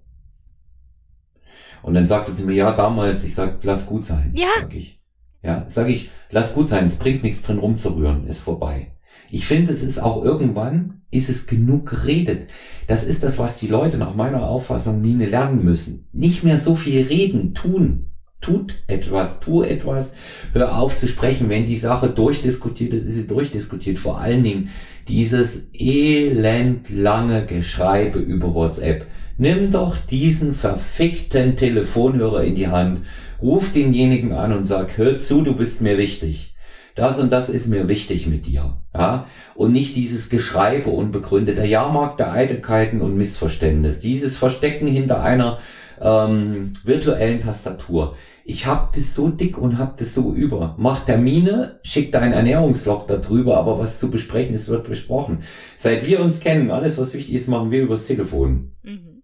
Und 1.84 1.96
dann 1.96 2.06
sagte 2.06 2.34
sie 2.34 2.46
mir, 2.46 2.54
ja, 2.54 2.72
damals, 2.72 3.26
ich 3.26 3.36
sag, 3.36 3.62
lass 3.64 3.88
gut 3.88 4.06
sein. 4.06 4.34
Ja. 4.38 4.48
Sag 4.62 4.74
ich. 4.74 5.02
Ja, 5.44 5.66
sag 5.68 5.90
ich, 5.90 6.12
lass 6.32 6.54
gut 6.54 6.70
sein, 6.70 6.86
es 6.86 6.96
bringt 6.96 7.24
nichts 7.24 7.42
drin 7.42 7.60
rumzurühren, 7.60 8.26
ist 8.26 8.40
vorbei. 8.40 8.94
Ich 9.30 9.46
finde, 9.46 9.74
es 9.74 9.84
ist 9.84 10.00
auch 10.00 10.24
irgendwann, 10.24 11.02
ist 11.12 11.30
es 11.30 11.46
genug 11.46 11.90
geredet. 11.90 12.48
Das 12.88 13.04
ist 13.04 13.24
das, 13.24 13.38
was 13.38 13.60
die 13.60 13.68
Leute 13.68 13.98
nach 13.98 14.16
meiner 14.16 14.48
Auffassung 14.48 15.02
nie 15.02 15.16
lernen 15.26 15.66
müssen. 15.66 16.08
Nicht 16.14 16.46
mehr 16.46 16.58
so 16.58 16.76
viel 16.76 17.06
reden, 17.06 17.54
tun. 17.54 18.12
Tut 18.40 18.76
etwas, 18.88 19.40
tu 19.40 19.64
etwas, 19.64 20.14
hör 20.54 20.78
auf 20.78 20.96
zu 20.96 21.08
sprechen. 21.08 21.50
Wenn 21.50 21.66
die 21.66 21.76
Sache 21.76 22.10
durchdiskutiert 22.10 22.94
ist, 22.94 23.06
ist 23.06 23.16
sie 23.16 23.28
durchdiskutiert. 23.28 23.98
Vor 23.98 24.20
allen 24.20 24.44
Dingen 24.44 24.70
dieses 25.08 25.70
elendlange 25.74 27.46
Geschreibe 27.46 28.20
über 28.20 28.54
WhatsApp. 28.54 29.08
Nimm 29.38 29.72
doch 29.72 29.98
diesen 29.98 30.54
verfickten 30.54 31.56
Telefonhörer 31.56 32.44
in 32.44 32.56
die 32.56 32.68
Hand, 32.68 33.02
ruf 33.42 33.72
denjenigen 33.72 34.34
an 34.34 34.54
und 34.54 34.66
sag, 34.66 34.98
hör 34.98 35.18
zu, 35.18 35.42
du 35.42 35.56
bist 35.56 35.82
mir 35.82 35.98
wichtig. 35.98 36.56
Das 36.96 37.20
und 37.20 37.32
das 37.32 37.50
ist 37.50 37.68
mir 37.68 37.88
wichtig 37.88 38.26
mit 38.26 38.48
dir. 38.48 38.78
Ja? 38.96 39.28
Und 39.54 39.72
nicht 39.72 39.96
dieses 39.96 40.30
Geschreibe 40.30 40.90
unbegründete 40.90 41.64
Jahrmarkt 41.64 42.20
der 42.20 42.32
Eitelkeiten 42.32 43.02
und 43.02 43.16
Missverständnis. 43.16 44.00
Dieses 44.00 44.36
Verstecken 44.36 44.88
hinter 44.88 45.22
einer 45.22 45.60
ähm, 46.02 46.72
virtuellen 46.84 47.40
Tastatur. 47.40 48.16
Ich 48.46 48.66
hab 48.66 48.94
das 48.94 49.14
so 49.14 49.30
dick 49.30 49.58
und 49.58 49.78
hab 49.78 49.98
das 49.98 50.14
so 50.14 50.34
über. 50.34 50.76
Mach 50.78 51.04
Termine, 51.04 51.80
schick 51.84 52.12
deinen 52.12 52.34
Ernährungslog 52.34 53.06
darüber, 53.08 53.58
aber 53.58 53.78
was 53.78 54.00
zu 54.00 54.10
besprechen 54.10 54.56
ist, 54.56 54.70
wird 54.70 54.88
besprochen. 54.88 55.44
Seit 55.76 56.06
wir 56.08 56.22
uns 56.22 56.40
kennen, 56.40 56.72
alles 56.72 56.98
was 56.98 57.14
wichtig 57.14 57.34
ist, 57.36 57.48
machen 57.50 57.72
wir 57.72 57.84
übers 57.84 58.08
Telefon. 58.08 58.72
Mhm. 58.84 59.24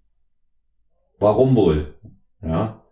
Warum 1.20 1.56
wohl? 1.56 1.96
Ja. 2.42 2.83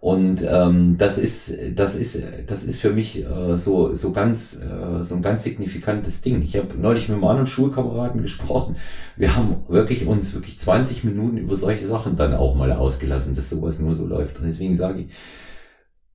Und 0.00 0.42
ähm, 0.48 0.96
das 0.96 1.18
ist, 1.18 1.54
das 1.74 1.94
ist, 1.94 2.22
das 2.46 2.62
ist 2.62 2.80
für 2.80 2.90
mich 2.90 3.22
äh, 3.22 3.54
so 3.54 3.92
so 3.92 4.12
ganz 4.12 4.56
äh, 4.56 5.02
so 5.02 5.14
ein 5.14 5.20
ganz 5.20 5.42
signifikantes 5.42 6.22
Ding. 6.22 6.40
Ich 6.40 6.56
habe 6.56 6.74
neulich 6.74 7.08
mit 7.08 7.16
einem 7.16 7.26
anderen 7.26 7.46
Schulkameraden 7.46 8.22
gesprochen. 8.22 8.76
Wir 9.16 9.36
haben 9.36 9.56
wirklich 9.68 10.06
uns 10.06 10.32
wirklich 10.32 10.58
20 10.58 11.04
Minuten 11.04 11.36
über 11.36 11.54
solche 11.54 11.86
Sachen 11.86 12.16
dann 12.16 12.34
auch 12.34 12.54
mal 12.54 12.72
ausgelassen, 12.72 13.34
dass 13.34 13.50
sowas 13.50 13.78
nur 13.78 13.94
so 13.94 14.06
läuft. 14.06 14.38
Und 14.38 14.46
deswegen 14.46 14.74
sage 14.74 15.02
ich, 15.02 15.12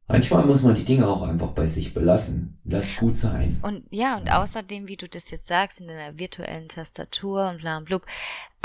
manchmal 0.07 0.47
muss 0.47 0.63
man 0.63 0.73
die 0.73 0.85
Dinge 0.85 1.07
auch 1.07 1.21
einfach 1.21 1.49
bei 1.49 1.67
sich 1.67 1.93
belassen. 1.93 2.57
Lass 2.65 2.97
gut 2.97 3.15
sein. 3.15 3.59
Und 3.61 3.83
ja, 3.91 4.17
und 4.17 4.31
außerdem, 4.31 4.87
wie 4.87 4.97
du 4.97 5.07
das 5.07 5.29
jetzt 5.29 5.47
sagst, 5.47 5.79
in 5.79 5.87
deiner 5.87 6.17
virtuellen 6.17 6.69
Tastatur 6.69 7.49
und 7.49 7.61
bla 7.61 7.77
und 7.77 7.85
blub, 7.85 8.03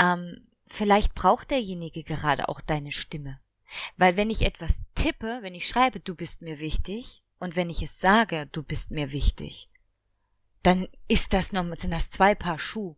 ähm, 0.01 0.37
vielleicht 0.65 1.13
braucht 1.13 1.51
derjenige 1.51 2.01
gerade 2.01 2.49
auch 2.49 2.59
deine 2.59 2.91
Stimme. 2.91 3.37
Weil 3.97 4.17
wenn 4.17 4.29
ich 4.29 4.41
etwas 4.41 4.77
tippe, 5.01 5.39
wenn 5.41 5.55
ich 5.55 5.67
schreibe, 5.67 5.99
du 5.99 6.15
bist 6.15 6.41
mir 6.41 6.59
wichtig, 6.59 7.23
und 7.39 7.55
wenn 7.55 7.71
ich 7.71 7.81
es 7.81 7.99
sage, 7.99 8.47
du 8.51 8.61
bist 8.61 8.91
mir 8.91 9.11
wichtig, 9.11 9.67
dann 10.61 10.87
ist 11.07 11.33
das 11.33 11.51
noch, 11.51 11.65
sind 11.75 11.91
das 11.91 12.11
zwei 12.11 12.35
Paar 12.35 12.59
Schuh. 12.59 12.95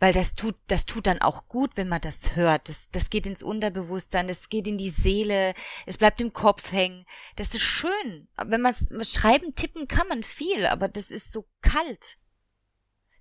Weil 0.00 0.12
das 0.12 0.34
tut, 0.34 0.56
das 0.68 0.86
tut 0.86 1.06
dann 1.06 1.20
auch 1.20 1.48
gut, 1.48 1.76
wenn 1.76 1.88
man 1.88 2.00
das 2.00 2.36
hört. 2.36 2.68
Das, 2.68 2.88
das 2.90 3.10
geht 3.10 3.26
ins 3.26 3.42
Unterbewusstsein, 3.42 4.28
das 4.28 4.48
geht 4.48 4.66
in 4.68 4.78
die 4.78 4.90
Seele, 4.90 5.54
es 5.86 5.96
bleibt 5.96 6.20
im 6.20 6.32
Kopf 6.32 6.70
hängen. 6.70 7.04
Das 7.34 7.54
ist 7.54 7.62
schön. 7.62 8.28
Wenn 8.36 8.60
man 8.60 8.74
schreiben, 9.02 9.54
tippen 9.56 9.88
kann 9.88 10.06
man 10.08 10.22
viel, 10.22 10.66
aber 10.66 10.88
das 10.88 11.10
ist 11.10 11.32
so 11.32 11.46
kalt. 11.62 12.18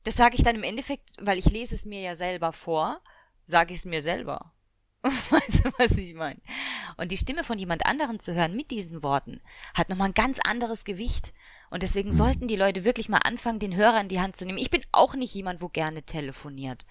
Das 0.04 0.16
sage 0.16 0.36
ich 0.38 0.44
dann 0.44 0.56
im 0.56 0.64
Endeffekt, 0.64 1.12
weil 1.20 1.40
ich 1.40 1.46
lese 1.46 1.74
es 1.74 1.86
mir 1.86 2.02
ja 2.02 2.16
selber 2.16 2.52
vor, 2.52 3.02
sage 3.46 3.74
ich 3.74 3.80
es 3.80 3.86
mir 3.86 4.04
selber. 4.04 4.54
Weißt 5.04 5.66
du, 5.66 5.72
was 5.78 5.92
ich 5.92 6.16
meine? 6.16 6.40
Und 6.98 7.12
die 7.12 7.18
Stimme 7.18 7.44
von 7.44 7.60
jemand 7.60 7.86
anderen 7.86 8.20
zu 8.20 8.34
hören 8.34 8.56
mit 8.56 8.72
diesen 8.72 9.04
Worten 9.04 9.42
hat 9.76 9.90
nochmal 9.90 10.10
ein 10.10 10.16
ganz 10.16 10.40
anderes 10.44 10.86
Gewicht. 10.86 11.34
Und 11.70 11.84
deswegen 11.84 12.12
sollten 12.12 12.48
die 12.48 12.56
Leute 12.56 12.84
wirklich 12.84 13.10
mal 13.10 13.20
anfangen, 13.20 13.60
den 13.60 13.76
Hörer 13.76 14.02
in 14.02 14.08
die 14.08 14.22
Hand 14.22 14.36
zu 14.36 14.46
nehmen. 14.46 14.58
Ich 14.58 14.70
bin 14.70 14.82
auch 14.92 15.14
nicht 15.16 15.34
jemand, 15.34 15.62
wo 15.62 15.68
gerne 15.68 16.02
telefoniert. 16.02 16.86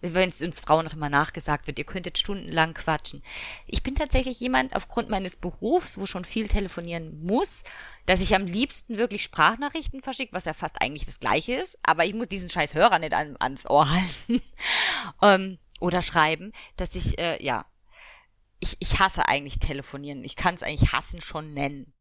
Wenn 0.00 0.28
es 0.28 0.40
uns 0.40 0.60
Frauen 0.60 0.84
noch 0.84 0.94
immer 0.94 1.10
nachgesagt 1.10 1.66
wird, 1.66 1.78
ihr 1.78 1.84
könntet 1.84 2.16
stundenlang 2.16 2.72
quatschen. 2.72 3.22
Ich 3.66 3.82
bin 3.82 3.94
tatsächlich 3.94 4.40
jemand 4.40 4.74
aufgrund 4.74 5.10
meines 5.10 5.36
Berufs, 5.36 5.98
wo 5.98 6.06
schon 6.06 6.24
viel 6.24 6.48
telefonieren 6.48 7.22
muss, 7.24 7.64
dass 8.06 8.20
ich 8.20 8.34
am 8.34 8.46
liebsten 8.46 8.98
wirklich 8.98 9.22
Sprachnachrichten 9.24 10.00
verschicke, 10.00 10.32
was 10.32 10.44
ja 10.44 10.54
fast 10.54 10.80
eigentlich 10.80 11.06
das 11.06 11.20
Gleiche 11.20 11.54
ist. 11.54 11.78
Aber 11.82 12.04
ich 12.06 12.14
muss 12.14 12.28
diesen 12.28 12.48
scheiß 12.48 12.74
Hörer 12.74 13.00
nicht 13.00 13.12
an, 13.12 13.36
ans 13.38 13.68
Ohr 13.68 13.90
halten. 13.90 14.40
ähm, 15.22 15.58
oder 15.80 16.02
schreiben, 16.02 16.52
dass 16.76 16.94
ich, 16.94 17.18
äh, 17.18 17.42
ja, 17.42 17.64
ich, 18.60 18.76
ich 18.78 19.00
hasse 19.00 19.26
eigentlich 19.26 19.58
telefonieren. 19.58 20.22
Ich 20.24 20.36
kann 20.36 20.54
es 20.54 20.62
eigentlich 20.62 20.92
hassen 20.92 21.20
schon 21.20 21.52
nennen. 21.54 21.92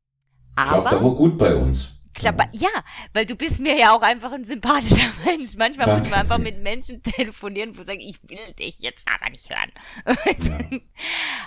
Aber, 0.55 0.81
Klappt 0.89 0.95
aber 0.95 1.15
gut 1.15 1.37
bei 1.37 1.55
uns. 1.55 1.91
Klappt, 2.13 2.49
ja, 2.53 2.69
weil 3.13 3.25
du 3.25 3.35
bist 3.35 3.59
mir 3.61 3.77
ja 3.77 3.93
auch 3.95 4.01
einfach 4.01 4.33
ein 4.33 4.43
sympathischer 4.43 5.09
Mensch. 5.25 5.55
Manchmal 5.55 5.87
Ja. 5.87 5.97
muss 5.99 6.09
man 6.09 6.19
einfach 6.19 6.37
mit 6.39 6.61
Menschen 6.61 7.01
telefonieren, 7.01 7.77
wo 7.77 7.83
sagen, 7.83 8.01
ich 8.01 8.21
will 8.23 8.53
dich 8.57 8.79
jetzt 8.79 9.07
aber 9.07 9.29
nicht 9.29 9.49
hören. 9.49 9.71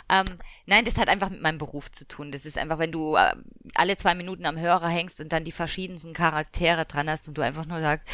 ähm, 0.09 0.25
nein, 0.67 0.85
das 0.87 0.97
hat 0.97 1.09
einfach 1.09 1.29
mit 1.29 1.43
meinem 1.43 1.59
Beruf 1.59 1.91
zu 1.91 2.07
tun. 2.07 2.33
Das 2.33 2.47
ist 2.47 2.57
einfach, 2.57 2.79
wenn 2.79 2.93
du 2.93 3.17
äh, 3.17 3.35
alle 3.75 3.97
zwei 3.99 4.15
Minuten 4.15 4.47
am 4.47 4.59
Hörer 4.59 4.89
hängst 4.89 5.21
und 5.21 5.33
dann 5.33 5.45
die 5.45 5.53
verschiedensten 5.53 6.15
Charaktere 6.15 6.87
dran 6.87 7.11
hast 7.11 7.29
und 7.29 7.37
du 7.37 7.43
einfach 7.43 7.67
nur 7.67 7.81
sagst, 7.81 8.09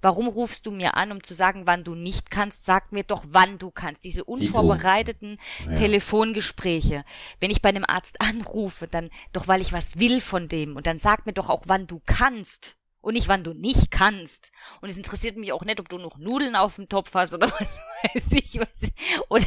Warum 0.00 0.28
rufst 0.28 0.66
du 0.66 0.70
mir 0.70 0.94
an, 0.96 1.12
um 1.12 1.22
zu 1.22 1.34
sagen, 1.34 1.62
wann 1.66 1.84
du 1.84 1.94
nicht 1.94 2.30
kannst? 2.30 2.64
Sag 2.64 2.92
mir 2.92 3.04
doch, 3.04 3.24
wann 3.28 3.58
du 3.58 3.70
kannst. 3.70 4.04
Diese 4.04 4.24
unvorbereiteten 4.24 5.38
Ja. 5.66 5.74
Telefongespräche. 5.74 7.04
Wenn 7.40 7.50
ich 7.50 7.62
bei 7.62 7.70
einem 7.70 7.84
Arzt 7.86 8.20
anrufe, 8.20 8.86
dann 8.86 9.10
doch, 9.32 9.48
weil 9.48 9.60
ich 9.60 9.72
was 9.72 9.98
will 9.98 10.20
von 10.20 10.48
dem. 10.48 10.76
Und 10.76 10.86
dann 10.86 10.98
sag 10.98 11.26
mir 11.26 11.32
doch 11.32 11.48
auch, 11.48 11.64
wann 11.66 11.86
du 11.86 12.00
kannst. 12.04 12.76
Und 13.02 13.14
nicht, 13.14 13.28
wann 13.28 13.42
du 13.44 13.54
nicht 13.54 13.90
kannst. 13.90 14.50
Und 14.82 14.90
es 14.90 14.98
interessiert 14.98 15.38
mich 15.38 15.52
auch 15.52 15.64
nicht, 15.64 15.80
ob 15.80 15.88
du 15.88 15.96
noch 15.96 16.18
Nudeln 16.18 16.54
auf 16.54 16.76
dem 16.76 16.88
Topf 16.88 17.14
hast 17.14 17.32
oder 17.32 17.50
was 17.58 17.80
weiß 18.02 18.24
ich. 18.32 18.60
Was, 18.60 18.90
oder, 19.30 19.46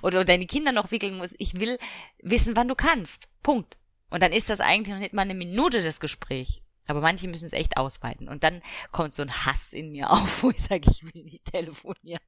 oder 0.00 0.24
deine 0.24 0.46
Kinder 0.46 0.72
noch 0.72 0.90
wickeln 0.90 1.18
musst. 1.18 1.34
Ich 1.38 1.60
will 1.60 1.76
wissen, 2.22 2.56
wann 2.56 2.68
du 2.68 2.74
kannst. 2.74 3.28
Punkt. 3.42 3.76
Und 4.08 4.22
dann 4.22 4.32
ist 4.32 4.48
das 4.48 4.60
eigentlich 4.60 4.94
noch 4.94 5.00
nicht 5.00 5.12
mal 5.12 5.22
eine 5.22 5.34
Minute 5.34 5.82
das 5.82 6.00
Gespräch. 6.00 6.62
Aber 6.90 7.00
manche 7.00 7.28
müssen 7.28 7.46
es 7.46 7.52
echt 7.52 7.76
ausweiten. 7.76 8.28
Und 8.28 8.44
dann 8.44 8.62
kommt 8.92 9.14
so 9.14 9.22
ein 9.22 9.32
Hass 9.46 9.72
in 9.72 9.92
mir 9.92 10.10
auf, 10.12 10.42
wo 10.42 10.50
ich 10.50 10.62
sage, 10.62 10.90
ich 10.90 11.04
will 11.04 11.22
nicht 11.24 11.44
telefonieren. 11.46 12.20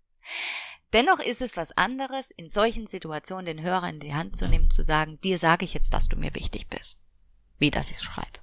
Dennoch 0.93 1.19
ist 1.21 1.43
es 1.43 1.57
was 1.57 1.77
anderes, 1.77 2.31
in 2.31 2.49
solchen 2.49 2.87
Situationen 2.87 3.45
den 3.47 3.63
Hörer 3.63 3.89
in 3.89 4.01
die 4.01 4.15
Hand 4.15 4.37
zu 4.37 4.47
nehmen, 4.49 4.71
zu 4.71 4.83
sagen, 4.83 5.21
dir 5.23 5.39
sage 5.39 5.65
ich 5.65 5.75
jetzt, 5.75 5.93
dass 5.95 6.09
du 6.09 6.17
mir 6.17 6.35
wichtig 6.35 6.69
bist. 6.69 7.01
Wie 7.59 7.71
dass 7.71 7.91
ich 7.91 7.97
es 7.97 8.03
schreibe. 8.03 8.41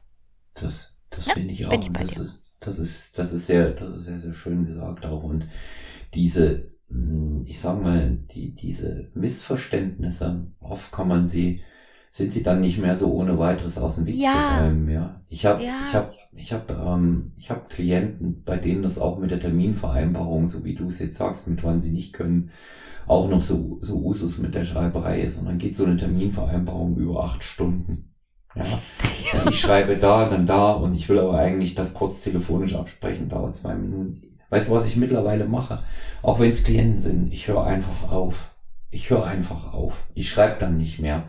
Das, 0.54 1.00
das 1.10 1.26
Ja, 1.26 1.34
finde 1.34 1.54
ich 1.54 1.66
auch. 1.66 1.70
bin 1.70 1.82
ich 1.82 1.92
bei 1.94 2.02
das 2.02 2.14
dir. 2.14 2.22
ist, 2.22 2.44
das 2.60 2.80
ist, 2.80 3.18
das 3.18 3.32
ist 3.34 3.48
sehr, 3.48 3.72
das 3.72 3.96
ist 3.96 4.04
sehr, 4.06 4.20
sehr 4.20 4.34
schön 4.34 4.66
gesagt 4.66 5.06
auch. 5.06 5.24
Und 5.24 5.48
diese, 6.14 6.72
mh, 6.90 7.44
ich 7.48 7.60
sag 7.60 7.82
mal, 7.82 8.18
die, 8.34 8.54
diese 8.54 9.10
Missverständnisse, 9.16 10.52
oft 10.60 10.92
kann 10.92 11.08
man 11.08 11.28
sie 11.28 11.64
sind 12.16 12.32
sie 12.32 12.44
dann 12.44 12.62
nicht 12.62 12.78
mehr 12.78 12.96
so 12.96 13.12
ohne 13.12 13.40
weiteres 13.40 13.80
aus 13.80 13.96
dem 13.96 14.06
Weg 14.06 14.16
Ja. 14.16 14.60
zu 14.60 14.64
räumen. 14.66 14.88
Ja, 14.92 15.20
ich 15.30 15.48
habe, 15.48 15.64
Ja. 15.64 15.80
ich 15.88 15.96
habe, 15.96 16.14
ich 16.36 16.54
habe, 16.54 16.74
ähm, 16.86 17.32
ich 17.38 17.50
habe 17.50 17.62
Klienten, 17.68 18.44
bei 18.44 18.56
denen 18.56 18.84
das 18.84 19.00
auch 19.00 19.18
mit 19.18 19.32
der 19.32 19.40
Terminvereinbarung, 19.40 20.46
so 20.46 20.64
wie 20.64 20.76
du 20.76 20.86
es 20.86 21.00
jetzt 21.00 21.18
sagst, 21.18 21.48
mit 21.48 21.64
wann 21.64 21.82
sie 21.82 21.90
nicht 21.90 22.14
können, 22.14 22.52
auch 23.08 23.28
noch 23.28 23.42
so 23.42 23.80
so 23.82 23.98
Usus 23.98 24.38
mit 24.38 24.54
der 24.54 24.64
Schreiberei 24.64 25.22
ist. 25.24 25.40
Und 25.40 25.46
dann 25.48 25.58
geht 25.58 25.76
so 25.76 25.86
eine 25.86 25.98
Terminvereinbarung 25.98 26.98
über 26.98 27.24
acht 27.24 27.42
Stunden. 27.44 28.14
Ja, 28.56 28.62
ja, 29.34 29.50
ich 29.50 29.60
schreibe 29.60 29.98
da, 29.98 30.30
dann 30.30 30.46
da 30.46 30.74
und 30.74 30.94
ich 30.94 31.10
will 31.10 31.18
aber 31.18 31.36
eigentlich 31.40 31.74
das 31.74 31.96
kurz 31.96 32.22
telefonisch 32.22 32.76
absprechen, 32.76 33.28
dauert 33.28 33.56
zwei 33.56 33.74
Minuten. 33.74 34.22
Weißt 34.52 34.68
du, 34.68 34.72
was 34.74 34.86
ich 34.86 34.98
mittlerweile 34.98 35.46
mache? 35.46 35.80
Auch 36.22 36.40
wenn 36.40 36.52
es 36.52 36.64
Klienten 36.64 37.00
sind, 37.00 37.34
ich 37.34 37.48
höre 37.48 37.64
einfach 37.66 38.12
auf. 38.12 38.52
Ich 38.92 39.10
höre 39.10 39.26
einfach 39.26 39.74
auf. 39.74 40.04
Ich 40.14 40.30
schreibe 40.30 40.60
dann 40.60 40.78
nicht 40.78 41.00
mehr. 41.00 41.24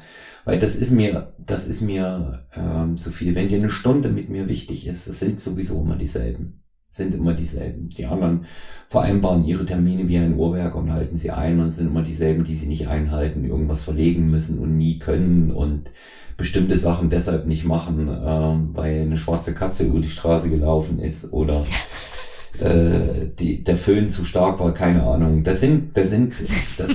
Weil 0.45 0.59
das 0.59 0.77
ist 0.77 0.91
mir, 0.91 1.33
das 1.39 1.67
ist 1.67 1.81
mir 1.81 2.47
ähm, 2.55 2.97
zu 2.97 3.11
viel. 3.11 3.35
Wenn 3.35 3.49
dir 3.49 3.59
eine 3.59 3.71
Stunde 3.71 4.11
mit 4.11 4.29
mir 4.29 4.49
wichtig 4.49 4.87
ist, 4.87 5.07
es 5.07 5.21
sind 5.21 5.41
sowieso 5.41 5.81
immer 5.81 5.97
dieselben. 5.97 6.63
Es 6.89 6.97
sind 6.97 7.15
immer 7.15 7.35
dieselben. 7.35 7.89
Die 7.89 8.07
anderen 8.07 8.45
vereinbaren 8.89 9.43
ihre 9.43 9.65
Termine 9.65 10.09
wie 10.09 10.19
ein 10.19 10.37
Uhrwerk 10.37 10.75
und 10.75 10.93
halten 10.93 11.17
sie 11.17 11.31
ein 11.31 11.59
und 11.59 11.67
es 11.67 11.77
sind 11.77 11.89
immer 11.89 12.03
dieselben, 12.03 12.45
die 12.45 12.55
sie 12.55 12.67
nicht 12.67 12.89
einhalten, 12.89 13.45
irgendwas 13.45 13.83
verlegen 13.83 14.31
müssen 14.31 14.59
und 14.59 14.77
nie 14.77 14.99
können 14.99 15.51
und 15.51 15.91
bestimmte 16.37 16.77
Sachen 16.77 17.11
deshalb 17.11 17.47
nicht 17.47 17.65
machen, 17.65 18.09
ähm, 18.09 18.71
weil 18.75 19.03
eine 19.03 19.17
schwarze 19.17 19.55
Katze 19.55 19.85
über 19.85 20.01
die 20.01 20.09
Straße 20.09 20.51
gelaufen 20.51 20.99
ist 20.99 21.33
oder 21.33 21.65
äh, 22.61 23.29
die, 23.39 23.65
der 23.65 23.77
Föhn 23.77 24.09
zu 24.09 24.25
stark 24.25 24.61
war, 24.61 24.75
keine 24.75 25.05
Ahnung. 25.05 25.43
Das 25.43 25.61
sind, 25.61 25.97
das 25.97 26.11
sind, 26.11 26.35
das, 26.79 26.89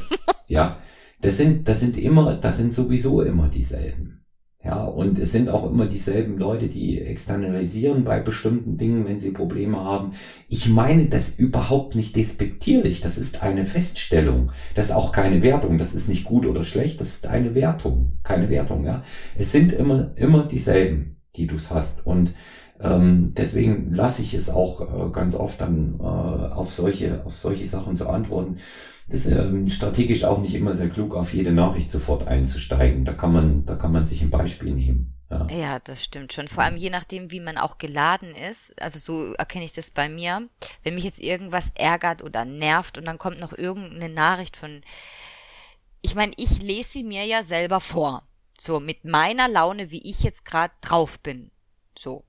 ja, 0.48 0.78
das 1.22 1.38
sind, 1.38 1.68
das 1.68 1.80
sind 1.80 1.98
immer, 1.98 2.36
das 2.36 2.58
sind 2.58 2.74
sowieso 2.74 3.22
immer 3.22 3.48
dieselben. 3.48 4.20
Ja, 4.62 4.84
und 4.84 5.18
es 5.18 5.32
sind 5.32 5.48
auch 5.48 5.72
immer 5.72 5.86
dieselben 5.86 6.38
Leute, 6.38 6.68
die 6.68 7.00
externalisieren 7.00 8.04
bei 8.04 8.20
bestimmten 8.20 8.76
Dingen, 8.76 9.06
wenn 9.08 9.18
sie 9.18 9.32
Probleme 9.32 9.78
haben. 9.78 10.12
Ich 10.50 10.68
meine 10.68 11.06
das 11.06 11.30
überhaupt 11.30 11.96
nicht 11.96 12.14
despektierlich. 12.18 13.00
Das 13.00 13.18
ist 13.18 13.42
eine 13.42 13.66
Feststellung. 13.66 14.52
Das 14.76 14.86
ist 14.86 14.92
auch 14.92 15.14
keine 15.14 15.42
Wertung. 15.44 15.78
Das 15.78 15.94
ist 15.94 16.10
nicht 16.10 16.26
gut 16.26 16.46
oder 16.46 16.66
schlecht. 16.66 17.00
Das 17.00 17.08
ist 17.08 17.28
eine 17.28 17.56
Wertung. 17.56 18.18
Keine 18.22 18.50
Wertung, 18.50 18.84
ja. 18.84 19.02
Es 19.38 19.54
sind 19.54 19.72
immer, 19.72 20.12
immer 20.18 20.46
dieselben, 20.46 21.22
die 21.38 21.48
du 21.48 21.56
hast. 21.56 22.06
Und 22.06 22.34
ähm, 22.82 23.34
deswegen 23.38 23.94
lasse 23.94 24.22
ich 24.22 24.34
es 24.34 24.50
auch 24.50 24.82
äh, 24.82 25.12
ganz 25.12 25.36
oft 25.36 25.62
dann 25.62 26.00
äh, 26.02 26.04
auf 26.04 26.74
solche, 26.74 27.26
auf 27.26 27.38
solche 27.38 27.66
Sachen 27.66 27.96
zu 27.96 28.10
antworten. 28.10 28.58
Das 29.10 29.26
ist 29.26 29.32
ähm, 29.32 29.70
strategisch 29.70 30.24
auch 30.24 30.38
nicht 30.40 30.54
immer 30.54 30.74
sehr 30.74 30.90
klug, 30.90 31.16
auf 31.16 31.34
jede 31.34 31.52
Nachricht 31.52 31.90
sofort 31.90 32.28
einzusteigen. 32.28 33.06
Da 33.06 33.14
kann 33.14 33.34
man, 33.34 33.66
da 33.66 33.76
kann 33.76 33.92
man 33.92 34.06
sich 34.06 34.22
ein 34.22 34.30
Beispiel 34.30 34.74
nehmen. 34.74 35.16
Ja. 35.32 35.48
Ja, 35.50 35.80
das 35.80 36.04
stimmt 36.04 36.34
schon. 36.34 36.48
Vor 36.48 36.64
allem 36.64 36.78
je 36.78 36.90
nachdem, 36.90 37.32
wie 37.32 37.40
man 37.40 37.58
auch 37.58 37.78
geladen 37.78 38.36
ist. 38.36 38.80
Also 38.82 39.00
so 39.00 39.34
erkenne 39.34 39.66
ich 39.66 39.74
das 39.74 39.92
bei 39.92 40.10
mir. 40.10 40.48
Wenn 40.84 40.96
mich 40.96 41.04
jetzt 41.04 41.22
irgendwas 41.22 41.72
ärgert 41.76 42.24
oder 42.24 42.46
nervt 42.46 42.98
und 42.98 43.06
dann 43.06 43.18
kommt 43.18 43.40
noch 43.40 43.54
irgendeine 43.54 44.14
Nachricht 44.14 44.56
von, 44.56 44.82
ich 46.02 46.16
meine, 46.16 46.34
ich 46.38 46.62
lese 46.62 46.90
sie 46.90 47.04
mir 47.04 47.26
ja 47.26 47.44
selber 47.44 47.80
vor. 47.80 48.24
So 48.60 48.80
mit 48.80 49.06
meiner 49.06 49.48
Laune, 49.48 49.92
wie 49.92 50.08
ich 50.08 50.22
jetzt 50.22 50.46
gerade 50.46 50.74
drauf 50.82 51.20
bin. 51.20 51.52
So. 51.98 52.24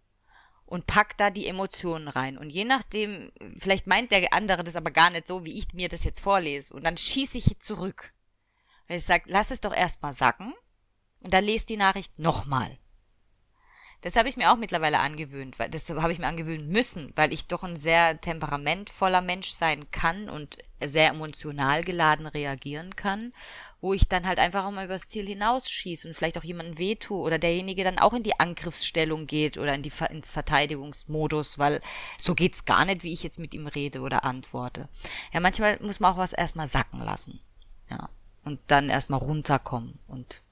Und 0.71 0.87
pack 0.87 1.19
da 1.19 1.31
die 1.31 1.49
Emotionen 1.49 2.09
rein. 2.09 2.39
Und 2.39 2.49
je 2.49 2.65
nachdem, 2.65 3.33
vielleicht 3.59 3.89
meint 3.89 4.13
der 4.13 4.33
andere 4.33 4.65
das 4.65 4.77
aber 4.77 4.93
gar 4.93 5.11
nicht 5.11 5.27
so, 5.27 5.45
wie 5.45 5.59
ich 5.59 5.75
mir 5.75 5.89
das 5.89 6.05
jetzt 6.05 6.21
vorlese. 6.21 6.73
Und 6.73 6.85
dann 6.85 6.97
schieße 6.97 7.39
ich 7.39 7.59
zurück. 7.59 8.15
Weil 8.87 8.99
ich 8.99 9.05
sage, 9.05 9.25
lass 9.27 9.51
es 9.51 9.61
doch 9.61 9.75
erstmal 9.75 10.13
sacken. 10.13 10.55
Und 11.23 11.35
dann 11.35 11.45
lest 11.45 11.69
die 11.71 11.77
Nachricht 11.77 12.19
nochmal. 12.21 12.79
Das 14.03 14.17
habe 14.17 14.29
ich 14.31 14.37
mir 14.37 14.51
auch 14.51 14.57
mittlerweile 14.57 15.01
angewöhnt, 15.01 15.59
weil 15.59 15.69
das 15.69 15.91
habe 15.91 16.13
ich 16.13 16.19
mir 16.19 16.29
angewöhnen 16.29 16.69
müssen, 16.69 17.13
weil 17.17 17.35
ich 17.35 17.49
doch 17.49 17.65
ein 17.65 17.77
sehr 17.77 18.19
temperamentvoller 18.21 19.21
Mensch 19.21 19.51
sein 19.51 19.91
kann 19.91 20.31
und 20.31 20.57
sehr 20.83 21.09
emotional 21.11 21.85
geladen 21.85 22.27
reagieren 22.27 22.97
kann, 22.97 23.35
wo 23.81 23.93
ich 23.95 24.09
dann 24.09 24.27
halt 24.27 24.39
einfach 24.39 24.65
auch 24.67 24.71
mal 24.71 24.85
übers 24.85 25.09
Ziel 25.09 25.27
hinausschieße 25.27 26.07
und 26.09 26.15
vielleicht 26.15 26.37
auch 26.39 26.45
jemanden 26.45 26.79
wehtue 26.79 27.19
oder 27.19 27.39
derjenige 27.39 27.83
dann 27.85 27.99
auch 27.99 28.13
in 28.15 28.23
die 28.23 28.39
Angriffsstellung 28.39 29.27
geht 29.27 29.57
oder 29.59 29.75
in 29.75 29.83
die 29.83 29.93
ins 30.11 30.31
Verteidigungsmodus, 30.31 31.59
weil 31.59 31.81
so 32.19 32.35
geht's 32.35 32.65
gar 32.65 32.85
nicht, 32.85 33.05
wie 33.05 33.13
ich 33.13 33.23
jetzt 33.23 33.39
mit 33.39 33.55
ihm 33.55 33.67
rede 33.67 34.01
oder 34.01 34.25
antworte. 34.25 34.89
Ja, 35.33 35.41
manchmal 35.41 35.79
muss 35.83 36.01
man 36.01 36.13
auch 36.13 36.19
was 36.19 36.33
erstmal 36.33 36.69
sacken 36.69 37.01
lassen. 37.01 37.41
Ja. 37.91 38.09
Und 38.45 38.59
dann 38.69 38.89
erstmal 38.89 39.21
runterkommen 39.21 39.99
und 40.09 40.43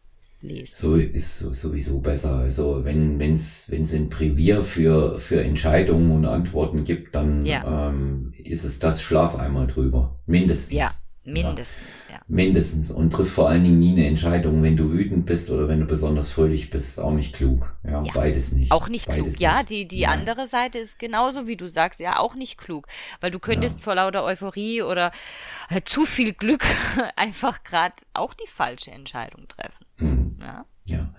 lesen. 0.40 0.74
So 0.76 0.94
ist 0.96 1.38
so- 1.38 1.52
sowieso 1.52 2.00
besser. 2.00 2.36
Also 2.36 2.84
wenn 2.84 3.18
wenn's 3.18 3.70
wenn's 3.70 3.92
ein 3.92 4.08
Brevier 4.08 4.62
für 4.62 5.18
für 5.18 5.42
Entscheidungen 5.42 6.12
und 6.12 6.24
Antworten 6.26 6.84
gibt, 6.84 7.14
dann 7.14 7.44
Ja. 7.44 7.88
ähm, 7.90 8.32
ist 8.38 8.64
es 8.64 8.78
das 8.78 9.02
Schlaf 9.02 9.34
einmal 9.36 9.66
drüber, 9.66 10.18
mindestens. 10.26 10.72
Ja, 10.76 10.92
mindestens, 11.32 11.86
ja. 12.10 12.20
Mindestens 12.28 12.90
und 12.90 13.10
triff 13.12 13.32
vor 13.32 13.48
allen 13.48 13.64
Dingen 13.64 13.78
nie 13.78 13.92
eine 13.92 14.06
Entscheidung, 14.06 14.62
wenn 14.62 14.76
du 14.76 14.90
wütend 14.92 15.26
bist 15.26 15.50
oder 15.50 15.68
wenn 15.68 15.80
du 15.80 15.86
besonders 15.86 16.28
fröhlich 16.30 16.70
bist, 16.70 16.98
auch 17.00 17.12
nicht 17.12 17.34
klug. 17.34 17.74
Ja, 17.84 18.02
Ja. 18.02 18.12
beides 18.14 18.52
nicht. 18.52 18.70
Auch 18.72 18.88
nicht 18.88 19.06
beides 19.08 19.34
klug. 19.34 19.40
Ja, 19.40 19.58
nicht. 19.58 19.70
die, 19.70 19.88
die 19.88 20.00
Ja. 20.00 20.10
andere 20.10 20.46
Seite 20.46 20.78
ist 20.78 20.98
genauso 20.98 21.46
wie 21.46 21.56
du 21.56 21.68
sagst, 21.68 22.00
ja, 22.00 22.18
auch 22.18 22.34
nicht 22.34 22.58
klug. 22.58 22.86
Weil 23.20 23.30
du 23.30 23.38
könntest 23.38 23.80
vor 23.80 23.94
lauter 23.94 24.24
Euphorie 24.24 24.82
oder 24.82 25.10
äh, 25.70 25.80
zu 25.84 26.04
viel 26.04 26.32
Glück 26.32 26.64
einfach 27.16 27.64
gerade 27.64 27.94
auch 28.14 28.34
die 28.34 28.48
falsche 28.48 28.90
Entscheidung 28.90 29.46
treffen. 29.48 29.84
Mhm. 29.98 30.36
Ja, 30.40 30.64
Ja. 30.84 31.14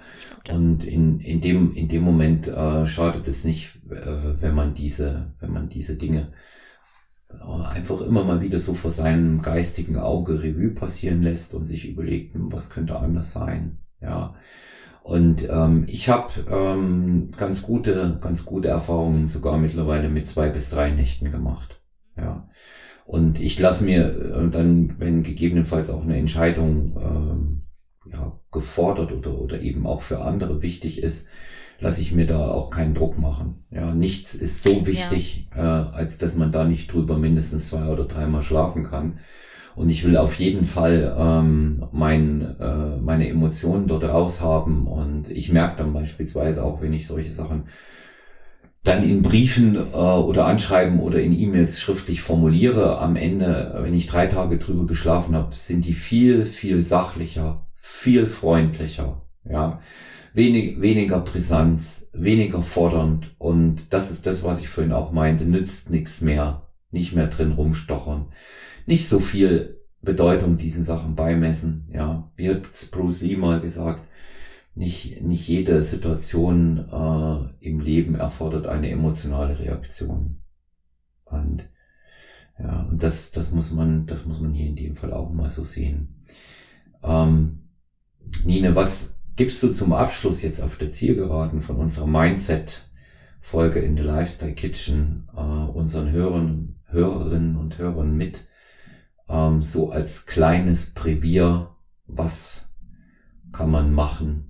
Und 0.55 0.83
in, 0.83 1.19
in 1.19 1.41
dem, 1.41 1.73
in 1.75 1.87
dem 1.89 2.01
Moment 2.03 2.47
äh, 2.47 2.87
schadet 2.87 3.27
es 3.27 3.43
nicht, 3.43 3.75
äh, 3.91 4.41
wenn 4.41 4.55
man 4.55 4.73
diese, 4.73 5.31
wenn 5.39 5.51
man 5.51 5.69
diese 5.69 5.95
Dinge 5.95 6.31
einfach 7.69 8.01
immer 8.01 8.23
mal 8.23 8.41
wieder 8.41 8.59
so 8.59 8.73
vor 8.73 8.91
seinem 8.91 9.41
geistigen 9.41 9.97
Auge 9.97 10.41
Revue 10.41 10.71
passieren 10.71 11.21
lässt 11.21 11.53
und 11.53 11.67
sich 11.67 11.89
überlegt, 11.89 12.33
hm, 12.33 12.51
was 12.51 12.69
könnte 12.69 12.97
anders 12.97 13.31
sein. 13.31 13.79
Ja. 14.01 14.35
Und 15.03 15.47
ähm, 15.49 15.85
ich 15.87 16.09
habe 16.09 16.31
ähm, 16.49 17.31
ganz 17.35 17.61
gute, 17.61 18.17
ganz 18.21 18.45
gute 18.45 18.67
Erfahrungen 18.67 19.27
sogar 19.27 19.57
mittlerweile 19.57 20.09
mit 20.09 20.27
zwei 20.27 20.49
bis 20.49 20.69
drei 20.69 20.91
Nächten 20.91 21.31
gemacht. 21.31 21.81
Ja. 22.17 22.47
Und 23.05 23.39
ich 23.39 23.57
lasse 23.57 23.83
mir 23.83 24.07
äh, 24.07 24.49
dann, 24.49 24.95
wenn 24.99 25.23
gegebenenfalls 25.23 25.89
auch 25.89 26.03
eine 26.03 26.17
Entscheidung 26.17 26.95
ähm, 27.01 28.11
ja, 28.11 28.39
gefordert 28.51 29.11
oder, 29.11 29.39
oder 29.39 29.61
eben 29.61 29.87
auch 29.87 30.01
für 30.01 30.21
andere 30.21 30.61
wichtig 30.61 31.01
ist, 31.01 31.27
lasse 31.79 32.01
ich 32.01 32.11
mir 32.11 32.25
da 32.25 32.47
auch 32.49 32.69
keinen 32.69 32.93
Druck 32.93 33.17
machen. 33.17 33.63
Ja, 33.71 33.93
nichts 33.93 34.35
ist 34.35 34.63
so 34.63 34.85
wichtig, 34.85 35.47
äh, 35.55 35.59
als 35.59 36.17
dass 36.17 36.35
man 36.35 36.51
da 36.51 36.65
nicht 36.65 36.91
drüber 36.91 37.17
mindestens 37.17 37.69
zwei 37.69 37.87
oder 37.87 38.05
dreimal 38.05 38.41
schlafen 38.41 38.83
kann. 38.83 39.19
Und 39.75 39.89
ich 39.89 40.03
will 40.03 40.17
auf 40.17 40.35
jeden 40.35 40.65
Fall 40.65 41.15
ähm, 41.17 41.85
mein, 41.91 42.59
äh, 42.59 42.97
meine 42.97 43.29
Emotionen 43.29 43.87
dort 43.87 44.03
raushaben. 44.03 44.87
Und 44.87 45.29
ich 45.29 45.51
merke 45.51 45.77
dann 45.77 45.93
beispielsweise 45.93 46.63
auch, 46.63 46.81
wenn 46.81 46.91
ich 46.91 47.07
solche 47.07 47.31
Sachen 47.31 47.63
dann 48.83 49.03
in 49.03 49.21
Briefen 49.21 49.75
äh, 49.75 49.79
oder 49.79 50.45
Anschreiben 50.45 50.99
oder 50.99 51.21
in 51.21 51.37
E-Mails 51.37 51.79
schriftlich 51.79 52.21
formuliere, 52.21 52.99
am 52.99 53.15
Ende, 53.15 53.79
wenn 53.81 53.93
ich 53.93 54.07
drei 54.07 54.27
Tage 54.27 54.57
drüber 54.57 54.85
geschlafen 54.85 55.35
habe, 55.35 55.55
sind 55.55 55.85
die 55.85 55.93
viel, 55.93 56.45
viel 56.45 56.81
sachlicher, 56.81 57.67
viel 57.75 58.25
freundlicher, 58.25 59.21
ja, 59.49 59.79
wenig, 60.33 60.81
weniger 60.81 61.19
Brisanz, 61.19 62.09
weniger 62.13 62.61
fordernd 62.61 63.35
und 63.37 63.93
das 63.93 64.11
ist 64.11 64.25
das, 64.25 64.43
was 64.43 64.59
ich 64.59 64.69
vorhin 64.69 64.93
auch 64.93 65.11
meinte, 65.11 65.45
nützt 65.45 65.89
nichts 65.89 66.21
mehr, 66.21 66.67
nicht 66.91 67.13
mehr 67.13 67.27
drin 67.27 67.51
rumstochern, 67.51 68.27
nicht 68.85 69.07
so 69.07 69.19
viel 69.19 69.79
Bedeutung 70.01 70.57
diesen 70.57 70.85
Sachen 70.85 71.15
beimessen, 71.15 71.89
ja, 71.93 72.31
wie 72.35 72.49
hat 72.49 72.63
Bruce 72.91 73.21
Lee 73.21 73.35
mal 73.35 73.59
gesagt, 73.59 74.07
nicht, 74.75 75.21
nicht 75.21 75.47
jede 75.47 75.81
Situation 75.81 76.87
äh, 76.89 77.67
im 77.67 77.79
Leben 77.81 78.15
erfordert 78.15 78.65
eine 78.65 78.89
emotionale 78.89 79.59
Reaktion. 79.59 80.37
Und 81.25 81.67
ja, 82.57 82.83
und 82.83 83.03
das, 83.03 83.31
das 83.31 83.51
muss 83.51 83.71
man, 83.71 84.05
das 84.05 84.25
muss 84.25 84.39
man 84.39 84.53
hier 84.53 84.67
in 84.67 84.75
dem 84.75 84.95
Fall 84.95 85.11
auch 85.13 85.31
mal 85.31 85.49
so 85.49 85.63
sehen. 85.63 86.23
Ähm, 87.03 87.69
Nine, 88.43 88.75
was 88.75 89.18
gibst 89.39 89.63
du 89.63 89.71
zum 89.71 89.93
Abschluss 89.93 90.41
jetzt 90.41 90.61
auf 90.61 90.75
der 90.75 90.91
Zielgeraden 90.91 91.61
von 91.61 91.77
unserer 91.77 92.07
Mindset-Folge 92.07 93.79
in 93.79 93.95
The 93.95 94.03
Lifestyle 94.03 94.51
Kitchen 94.51 95.29
äh, 95.33 95.39
unseren 95.39 96.11
Hörern, 96.11 96.75
Hörerinnen 96.87 97.55
und 97.55 97.77
Hörern 97.77 98.17
mit, 98.17 98.49
ähm, 99.29 99.61
so 99.61 99.91
als 99.91 100.25
kleines 100.25 100.93
Brevier, 100.93 101.69
was 102.05 102.67
kann 103.53 103.71
man 103.71 103.93
machen, 103.93 104.48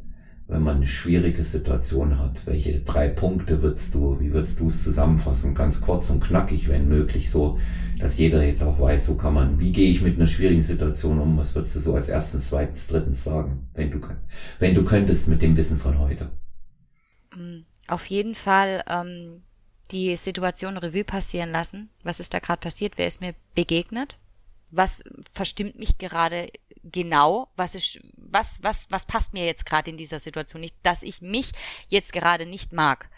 wenn 0.50 0.64
man 0.64 0.78
eine 0.78 0.88
schwierige 0.88 1.44
Situation 1.44 2.18
hat? 2.18 2.46
Welche 2.46 2.80
drei 2.80 3.08
Punkte 3.08 3.62
würdest 3.62 3.94
du, 3.94 4.20
wie 4.20 4.34
würdest 4.34 4.60
du 4.60 4.68
es 4.68 4.84
zusammenfassen? 4.84 5.54
Ganz 5.54 5.80
kurz 5.80 6.10
und 6.10 6.24
knackig, 6.24 6.68
wenn 6.68 6.90
möglich, 6.90 7.30
so, 7.30 7.60
dass 8.00 8.18
jeder 8.18 8.44
jetzt 8.44 8.64
auch 8.64 8.80
weiß, 8.80 9.06
so 9.06 9.16
kann 9.16 9.36
man, 9.36 9.60
wie 9.60 9.72
gehe 9.72 9.92
ich 9.92 10.02
mit 10.02 10.16
einer 10.16 10.26
schwierigen 10.26 10.64
Situation 10.64 11.20
um? 11.20 11.38
Was 11.38 11.54
würdest 11.54 11.76
du 11.76 11.80
so 11.80 11.94
als 11.94 12.10
erstens, 12.10 12.50
zweitens, 12.50 12.88
drittens 12.88 13.24
sagen, 13.24 13.70
wenn 13.76 13.92
du, 13.92 14.00
wenn 14.58 14.74
du 14.74 14.84
könntest 14.84 15.28
mit 15.28 15.42
dem 15.44 15.56
Wissen 15.56 15.78
von 15.78 16.00
heute? 16.00 16.32
Mm, 17.36 17.60
auf 17.88 18.08
jeden 18.08 18.34
Fall 18.34 18.84
ähm, 18.88 19.44
die 19.92 20.16
Situation 20.16 20.78
Revue 20.78 21.04
passieren 21.04 21.52
lassen. 21.52 21.90
Was 22.04 22.20
ist 22.20 22.34
da 22.34 22.40
gerade 22.40 22.60
passiert? 22.60 22.98
Wer 22.98 23.06
ist 23.06 23.22
mir 23.22 23.36
begegnet? 23.54 24.18
Was 24.72 25.04
verstimmt 25.32 25.78
mich 25.78 26.00
gerade 26.00 26.50
genau? 26.84 27.50
Was 27.56 27.76
ist, 27.76 28.00
was, 28.18 28.62
was, 28.64 28.88
was 28.90 29.06
passt 29.06 29.34
mir 29.34 29.46
jetzt 29.46 29.66
gerade 29.66 29.92
in 29.92 29.98
dieser 29.98 30.20
Situation 30.20 30.62
nicht, 30.62 30.76
dass 30.84 31.04
ich 31.04 31.22
mich 31.22 31.52
jetzt 31.88 32.14
gerade 32.14 32.46
nicht 32.46 32.74
mag? 32.74 33.10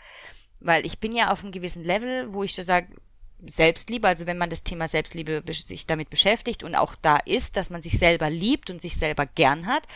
Weil 0.59 0.85
ich 0.85 0.99
bin 0.99 1.11
ja 1.11 1.31
auf 1.31 1.43
einem 1.43 1.51
gewissen 1.51 1.83
Level, 1.83 2.33
wo 2.33 2.43
ich 2.43 2.55
so 2.55 2.63
sage, 2.63 2.87
Selbstliebe, 3.45 4.07
also 4.07 4.27
wenn 4.27 4.37
man 4.37 4.49
das 4.49 4.63
Thema 4.63 4.87
Selbstliebe 4.87 5.43
sich 5.51 5.87
damit 5.87 6.09
beschäftigt 6.09 6.63
und 6.63 6.75
auch 6.75 6.95
da 6.95 7.17
ist, 7.17 7.57
dass 7.57 7.69
man 7.69 7.81
sich 7.81 7.97
selber 7.97 8.29
liebt 8.29 8.69
und 8.69 8.81
sich 8.81 8.97
selber 8.97 9.25
gern 9.25 9.65
hat, 9.65 9.87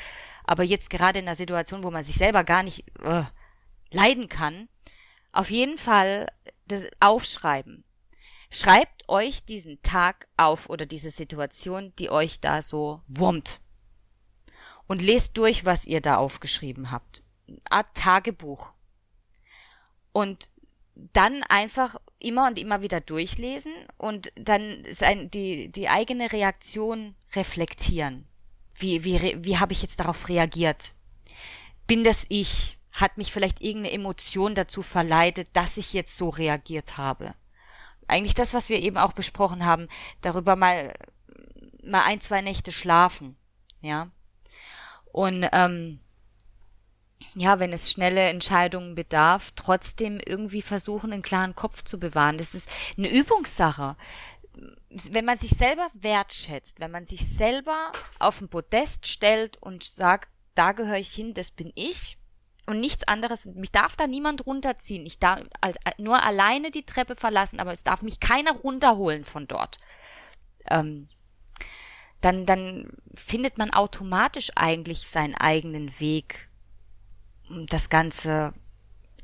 aber 0.43 0.63
jetzt 0.63 0.89
gerade 0.89 1.19
in 1.19 1.27
einer 1.27 1.35
Situation, 1.35 1.83
wo 1.83 1.91
man 1.91 2.03
sich 2.03 2.15
selber 2.15 2.43
gar 2.43 2.63
nicht 2.63 2.83
äh, 3.03 3.23
leiden 3.91 4.29
kann, 4.29 4.67
auf 5.31 5.51
jeden 5.51 5.77
Fall 5.77 6.27
das 6.67 6.87
Aufschreiben. 6.99 7.84
Schreibt 8.49 9.07
euch 9.09 9.43
diesen 9.43 9.81
Tag 9.81 10.27
auf 10.37 10.69
oder 10.69 10.85
diese 10.85 11.11
Situation, 11.11 11.93
die 11.99 12.09
euch 12.09 12.39
da 12.39 12.61
so 12.61 13.01
wurmt. 13.07 13.61
Und 14.87 15.01
lest 15.01 15.37
durch, 15.37 15.65
was 15.65 15.87
ihr 15.87 16.01
da 16.01 16.17
aufgeschrieben 16.17 16.91
habt. 16.91 17.23
Art 17.69 17.95
Tagebuch. 17.95 18.73
Und 20.11 20.51
dann 20.95 21.43
einfach 21.43 21.95
immer 22.19 22.47
und 22.47 22.57
immer 22.57 22.81
wieder 22.81 23.01
durchlesen 23.01 23.73
und 23.97 24.31
dann 24.35 24.85
sein, 24.89 25.29
die, 25.29 25.69
die 25.69 25.89
eigene 25.89 26.31
Reaktion 26.31 27.15
reflektieren. 27.33 28.25
Wie, 28.75 29.03
wie, 29.03 29.43
wie 29.43 29.57
habe 29.57 29.73
ich 29.73 29.81
jetzt 29.81 29.99
darauf 29.99 30.29
reagiert? 30.29 30.95
Bin 31.87 32.03
das 32.03 32.25
ich? 32.29 32.77
Hat 32.93 33.17
mich 33.17 33.33
vielleicht 33.33 33.61
irgendeine 33.61 33.93
Emotion 33.93 34.55
dazu 34.55 34.81
verleitet, 34.81 35.49
dass 35.53 35.77
ich 35.77 35.91
jetzt 35.91 36.15
so 36.15 36.29
reagiert 36.29 36.97
habe? 36.97 37.35
Eigentlich 38.07 38.35
das, 38.35 38.53
was 38.53 38.69
wir 38.69 38.79
eben 38.79 38.97
auch 38.97 39.13
besprochen 39.13 39.65
haben, 39.65 39.87
darüber 40.21 40.55
mal, 40.55 40.93
mal 41.83 42.03
ein, 42.03 42.21
zwei 42.21 42.41
Nächte 42.41 42.71
schlafen, 42.71 43.37
ja. 43.81 44.09
Und 45.11 45.47
ähm, 45.53 45.99
ja, 47.33 47.59
wenn 47.59 47.73
es 47.73 47.91
schnelle 47.91 48.29
Entscheidungen 48.29 48.95
bedarf, 48.95 49.51
trotzdem 49.55 50.19
irgendwie 50.23 50.61
versuchen, 50.61 51.13
einen 51.13 51.21
klaren 51.21 51.55
Kopf 51.55 51.83
zu 51.83 51.99
bewahren. 51.99 52.37
Das 52.37 52.53
ist 52.53 52.69
eine 52.97 53.09
Übungssache. 53.09 53.95
Wenn 54.89 55.25
man 55.25 55.37
sich 55.37 55.51
selber 55.51 55.87
wertschätzt, 55.93 56.79
wenn 56.79 56.91
man 56.91 57.05
sich 57.05 57.27
selber 57.27 57.91
auf 58.19 58.39
ein 58.39 58.49
Podest 58.49 59.07
stellt 59.07 59.57
und 59.61 59.83
sagt, 59.83 60.29
da 60.53 60.71
gehöre 60.71 60.97
ich 60.97 61.13
hin, 61.13 61.33
das 61.33 61.51
bin 61.51 61.71
ich 61.75 62.17
und 62.65 62.79
nichts 62.79 63.07
anderes, 63.07 63.45
mich 63.45 63.71
darf 63.71 63.95
da 63.95 64.07
niemand 64.07 64.45
runterziehen. 64.45 65.05
Ich 65.05 65.19
darf 65.19 65.41
nur 65.97 66.23
alleine 66.23 66.71
die 66.71 66.85
Treppe 66.85 67.15
verlassen, 67.15 67.59
aber 67.59 67.71
es 67.71 67.83
darf 67.83 68.01
mich 68.01 68.19
keiner 68.19 68.53
runterholen 68.53 69.23
von 69.23 69.47
dort. 69.47 69.79
Ähm, 70.69 71.07
dann, 72.21 72.45
dann 72.45 72.89
findet 73.13 73.57
man 73.57 73.71
automatisch 73.71 74.51
eigentlich 74.55 75.07
seinen 75.07 75.35
eigenen 75.35 75.99
Weg 75.99 76.49
das 77.67 77.89
Ganze 77.89 78.53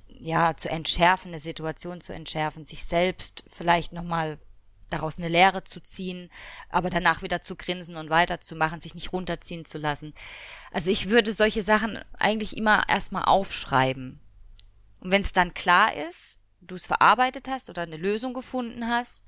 ja 0.08 0.56
zu 0.56 0.70
entschärfen, 0.70 1.30
eine 1.30 1.40
Situation 1.40 2.00
zu 2.00 2.14
entschärfen, 2.14 2.66
sich 2.66 2.86
selbst 2.86 3.44
vielleicht 3.48 3.92
nochmal 3.92 4.38
daraus 4.94 5.18
eine 5.18 5.28
Lehre 5.28 5.64
zu 5.64 5.80
ziehen, 5.80 6.30
aber 6.70 6.90
danach 6.90 7.22
wieder 7.22 7.42
zu 7.42 7.56
grinsen 7.56 7.96
und 7.96 8.10
weiterzumachen, 8.10 8.82
sich 8.82 8.96
nicht 8.96 9.14
runterziehen 9.14 9.66
zu 9.66 9.78
lassen. 9.78 10.14
Also 10.72 10.92
ich 10.92 11.10
würde 11.10 11.34
solche 11.34 11.64
Sachen 11.64 12.00
eigentlich 12.18 12.56
immer 12.58 12.88
erstmal 12.88 13.26
aufschreiben. 13.26 14.20
Und 15.00 15.12
wenn 15.12 15.22
es 15.22 15.34
dann 15.34 15.54
klar 15.54 15.94
ist, 15.94 16.40
du 16.62 16.76
es 16.76 16.86
verarbeitet 16.86 17.48
hast 17.48 17.70
oder 17.70 17.82
eine 17.82 17.98
Lösung 17.98 18.34
gefunden 18.34 18.88
hast, 18.88 19.24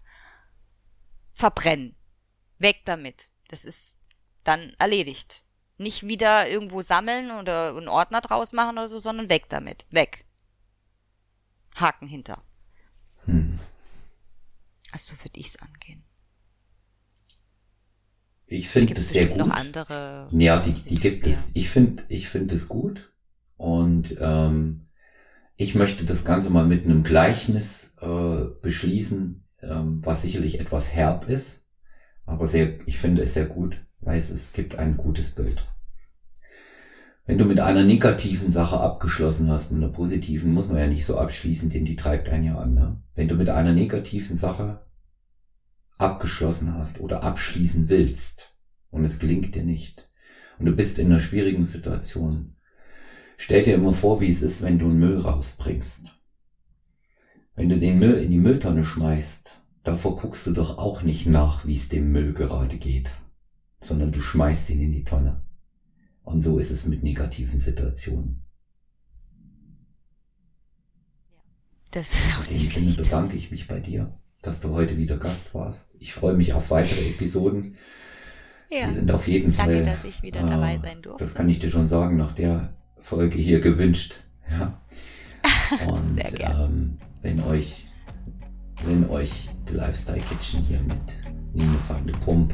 verbrennen. 1.31 1.95
Weg 2.59 2.85
damit. 2.85 3.31
Das 3.47 3.65
ist 3.65 3.95
dann 4.43 4.75
erledigt. 4.77 5.43
Nicht 5.77 6.03
wieder 6.03 6.47
irgendwo 6.47 6.81
sammeln 6.81 7.31
oder 7.31 7.75
einen 7.75 7.87
Ordner 7.87 8.21
draus 8.21 8.53
machen 8.53 8.77
oder 8.77 8.87
so, 8.87 8.99
sondern 8.99 9.29
weg 9.29 9.49
damit. 9.49 9.85
Weg. 9.89 10.25
Haken 11.75 12.07
hinter. 12.07 12.43
Also 14.93 15.13
würde 15.23 15.39
ich 15.39 15.47
es 15.47 15.55
angehen. 15.57 16.03
Ich 18.45 18.69
finde 18.69 18.93
es 18.95 19.09
sehr 19.09 19.25
gut. 19.25 19.37
noch 19.37 19.49
andere. 19.49 20.29
Ja, 20.31 20.59
die, 20.59 20.73
die 20.73 20.99
gibt 20.99 21.25
es. 21.25 21.49
Ich 21.55 21.69
finde 21.69 22.03
ich 22.09 22.29
finde 22.29 22.53
es 22.53 22.67
gut. 22.67 23.11
Und 23.57 24.15
ähm, 24.19 24.87
ich 25.55 25.73
möchte 25.73 26.05
das 26.05 26.25
Ganze 26.25 26.51
mal 26.51 26.65
mit 26.65 26.85
einem 26.85 27.01
Gleichnis 27.01 27.95
äh, 28.01 28.45
beschließen, 28.61 29.43
ähm, 29.63 30.01
was 30.05 30.21
sicherlich 30.21 30.59
etwas 30.59 30.93
herb 30.93 31.27
ist. 31.27 31.65
Aber 32.25 32.45
sehr, 32.45 32.87
ich 32.87 32.99
finde 32.99 33.23
es 33.23 33.33
sehr 33.33 33.45
gut, 33.45 33.83
weil 33.99 34.19
es, 34.19 34.29
es 34.29 34.53
gibt 34.53 34.75
ein 34.75 34.97
gutes 34.97 35.31
Bild. 35.31 35.63
Wenn 37.25 37.39
du 37.39 37.45
mit 37.45 37.59
einer 37.59 37.83
negativen 37.83 38.51
Sache 38.51 38.79
abgeschlossen 38.79 39.49
hast, 39.49 39.71
mit 39.71 39.81
einer 39.81 39.91
positiven, 39.91 40.53
muss 40.53 40.67
man 40.67 40.77
ja 40.77 40.87
nicht 40.87 41.05
so 41.05 41.17
abschließen, 41.17 41.69
denn 41.69 41.85
die 41.85 41.95
treibt 41.95 42.29
einen 42.29 42.43
ja 42.43 42.59
an. 42.59 42.73
Ne? 42.75 43.01
Wenn 43.15 43.27
du 43.27 43.35
mit 43.35 43.49
einer 43.49 43.71
negativen 43.71 44.37
Sache 44.37 44.82
abgeschlossen 45.97 46.73
hast 46.73 46.99
oder 46.99 47.23
abschließen 47.23 47.89
willst 47.89 48.55
und 48.89 49.03
es 49.03 49.19
gelingt 49.19 49.55
dir 49.55 49.63
nicht 49.63 50.09
und 50.59 50.65
du 50.65 50.75
bist 50.75 50.97
in 50.99 51.07
einer 51.07 51.19
schwierigen 51.19 51.65
Situation, 51.65 52.55
stell 53.37 53.63
dir 53.63 53.75
immer 53.75 53.93
vor, 53.93 54.21
wie 54.21 54.29
es 54.29 54.41
ist, 54.41 54.61
wenn 54.61 54.79
du 54.79 54.85
einen 54.85 54.99
Müll 54.99 55.19
rausbringst. 55.19 56.11
Wenn 57.55 57.69
du 57.69 57.77
den 57.77 57.99
Müll 57.99 58.15
in 58.15 58.31
die 58.31 58.39
Mülltonne 58.39 58.83
schmeißt, 58.83 59.61
davor 59.83 60.17
guckst 60.17 60.47
du 60.47 60.51
doch 60.51 60.77
auch 60.77 61.03
nicht 61.03 61.27
nach, 61.27 61.65
wie 61.65 61.75
es 61.75 61.89
dem 61.89 62.11
Müll 62.11 62.33
gerade 62.33 62.77
geht, 62.77 63.11
sondern 63.79 64.11
du 64.11 64.19
schmeißt 64.19 64.69
ihn 64.69 64.81
in 64.81 64.91
die 64.91 65.03
Tonne. 65.03 65.43
Und 66.23 66.41
so 66.41 66.57
ist 66.57 66.71
es 66.71 66.85
mit 66.85 67.03
negativen 67.03 67.59
Situationen. 67.59 68.45
Das 71.91 72.11
ist 72.13 72.37
auch 72.37 72.49
nicht 72.49 72.71
schlecht. 72.71 72.97
bedanke 72.97 73.35
ich 73.35 73.51
mich 73.51 73.67
bei 73.67 73.79
dir, 73.79 74.17
dass 74.43 74.59
du 74.59 74.69
heute 74.69 74.97
wieder 74.97 75.17
Gast 75.17 75.55
warst. 75.55 75.87
Ich 75.99 76.13
freue 76.13 76.33
mich 76.33 76.53
auf 76.53 76.69
weitere 76.69 77.09
Episoden. 77.09 77.75
Ja. 78.69 78.87
Die 78.87 78.93
sind 78.93 79.11
auf 79.11 79.27
jeden 79.27 79.55
Danke, 79.55 79.73
Fall. 79.73 79.83
Danke, 79.83 80.01
dass 80.03 80.13
ich 80.13 80.21
wieder 80.21 80.41
äh, 80.41 80.47
dabei 80.47 80.79
sein 80.83 81.01
durfte. 81.01 81.23
Das 81.23 81.33
kann 81.33 81.49
ich 81.49 81.59
dir 81.59 81.69
schon 81.69 81.87
sagen, 81.87 82.17
nach 82.17 82.33
der 82.33 82.73
Folge 83.01 83.37
hier 83.37 83.59
gewünscht. 83.59 84.15
Ja. 84.51 84.77
Und. 85.87 86.21
Ähm, 86.39 86.97
wenn 87.21 87.41
euch, 87.43 87.87
wenn 88.85 89.09
euch 89.09 89.49
The 89.67 89.75
Lifestyle 89.75 90.19
Kitchen 90.19 90.63
hier 90.65 90.81
mit 90.81 90.97
Nina 91.53 91.77
van 91.87 92.05
de 92.05 92.15
Pump 92.17 92.53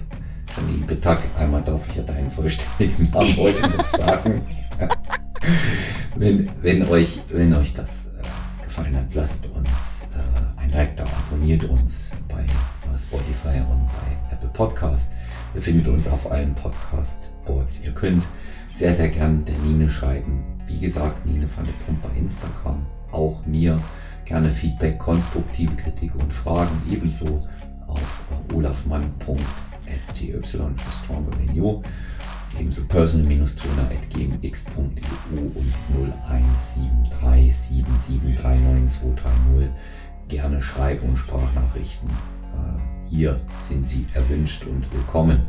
Janine 0.56 0.86
Petak, 0.86 1.24
einmal 1.38 1.64
darf 1.64 1.88
ich 1.90 1.96
ja 1.96 2.04
deinen 2.04 2.30
vollständigen 2.30 3.10
Namen 3.14 3.38
heute 3.38 3.62
noch 3.70 3.84
sagen. 3.84 4.42
wenn, 6.16 6.50
wenn, 6.62 6.88
euch, 6.88 7.20
wenn 7.30 7.54
euch 7.56 7.74
das 7.74 8.06
äh, 8.06 8.64
gefallen 8.64 8.96
hat, 8.96 9.14
lasst 9.16 9.46
uns 9.48 9.89
ein 10.74 10.96
da, 10.96 11.04
abonniert 11.04 11.64
uns 11.66 12.12
bei 12.28 12.42
äh, 12.42 12.98
Spotify 12.98 13.62
und 13.70 13.86
bei 13.88 14.18
Apple 14.32 14.50
Podcast. 14.50 15.12
Ihr 15.56 15.62
findet 15.62 15.88
uns 15.88 16.08
auf 16.08 16.32
allen 16.32 16.54
Podcast-Boards. 16.56 17.82
Ihr 17.84 17.92
könnt 17.92 18.24
sehr, 18.72 18.94
sehr 18.94 19.10
gern 19.10 19.44
der 19.46 19.58
Nine 19.60 19.90
schreiben. 19.90 20.44
Wie 20.68 20.80
gesagt, 20.80 21.26
Nine 21.26 21.48
von 21.48 21.66
der 21.66 21.74
Pump 21.86 22.02
bei 22.02 22.10
Instagram. 22.18 22.86
Auch 23.12 23.46
mir 23.46 23.82
gerne 24.26 24.52
Feedback, 24.52 25.00
konstruktive 25.00 25.76
Kritik 25.76 26.14
und 26.16 26.32
Fragen 26.32 26.82
ebenso 26.90 27.48
auf 27.88 28.24
äh, 28.32 28.54
olafmann.de 28.54 29.38
STY 29.98 30.40
für 30.44 30.70
Stronger 30.92 31.32
Than 31.32 31.56
You. 31.56 31.82
Ebenso 32.60 32.84
personal-trainer.gmx.eu 32.86 35.46
und 35.56 35.74
017377392230. 37.22 39.70
Gerne 40.30 40.62
Schreib- 40.62 41.02
und 41.02 41.18
Sprachnachrichten. 41.18 42.08
Äh, 42.08 43.10
hier 43.10 43.42
sind 43.68 43.88
Sie 43.88 44.06
erwünscht 44.14 44.64
und 44.64 44.86
willkommen. 44.94 45.48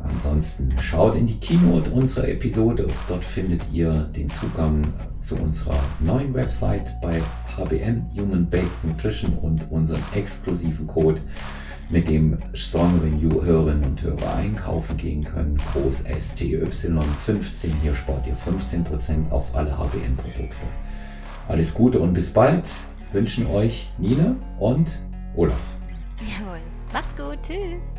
Ansonsten 0.00 0.78
schaut 0.78 1.16
in 1.16 1.26
die 1.26 1.40
Keynote 1.40 1.90
unserer 1.90 2.28
Episode. 2.28 2.86
Dort 3.08 3.24
findet 3.24 3.62
ihr 3.72 4.04
den 4.14 4.30
Zugang 4.30 4.82
zu 5.18 5.34
unserer 5.34 5.80
neuen 5.98 6.32
Website 6.34 6.94
bei 7.02 7.20
HBN 7.56 8.08
Human 8.16 8.48
Based 8.48 8.84
Nutrition 8.84 9.36
und 9.38 9.68
unseren 9.72 10.02
exklusiven 10.14 10.86
Code 10.86 11.20
mit 11.90 12.08
dem 12.08 12.38
Strong 12.54 13.00
Renew 13.00 13.42
Hörerinnen 13.42 13.86
und 13.86 14.02
Hörer 14.02 14.36
einkaufen 14.36 14.96
gehen 14.96 15.24
können. 15.24 15.58
Groß 15.72 16.04
STY 16.16 16.64
15, 16.64 17.72
hier 17.82 17.94
spart 17.94 18.24
ihr 18.28 18.36
15% 18.36 19.30
auf 19.30 19.52
alle 19.56 19.76
HBN-Produkte. 19.76 20.66
Alles 21.48 21.74
Gute 21.74 21.98
und 21.98 22.12
bis 22.12 22.32
bald 22.32 22.70
wünschen 23.12 23.46
euch 23.46 23.88
Nina 23.98 24.36
und 24.58 24.98
Olaf. 25.34 25.60
Jawohl. 26.20 26.60
Macht's 26.92 27.14
gut. 27.16 27.38
Tschüss. 27.42 27.95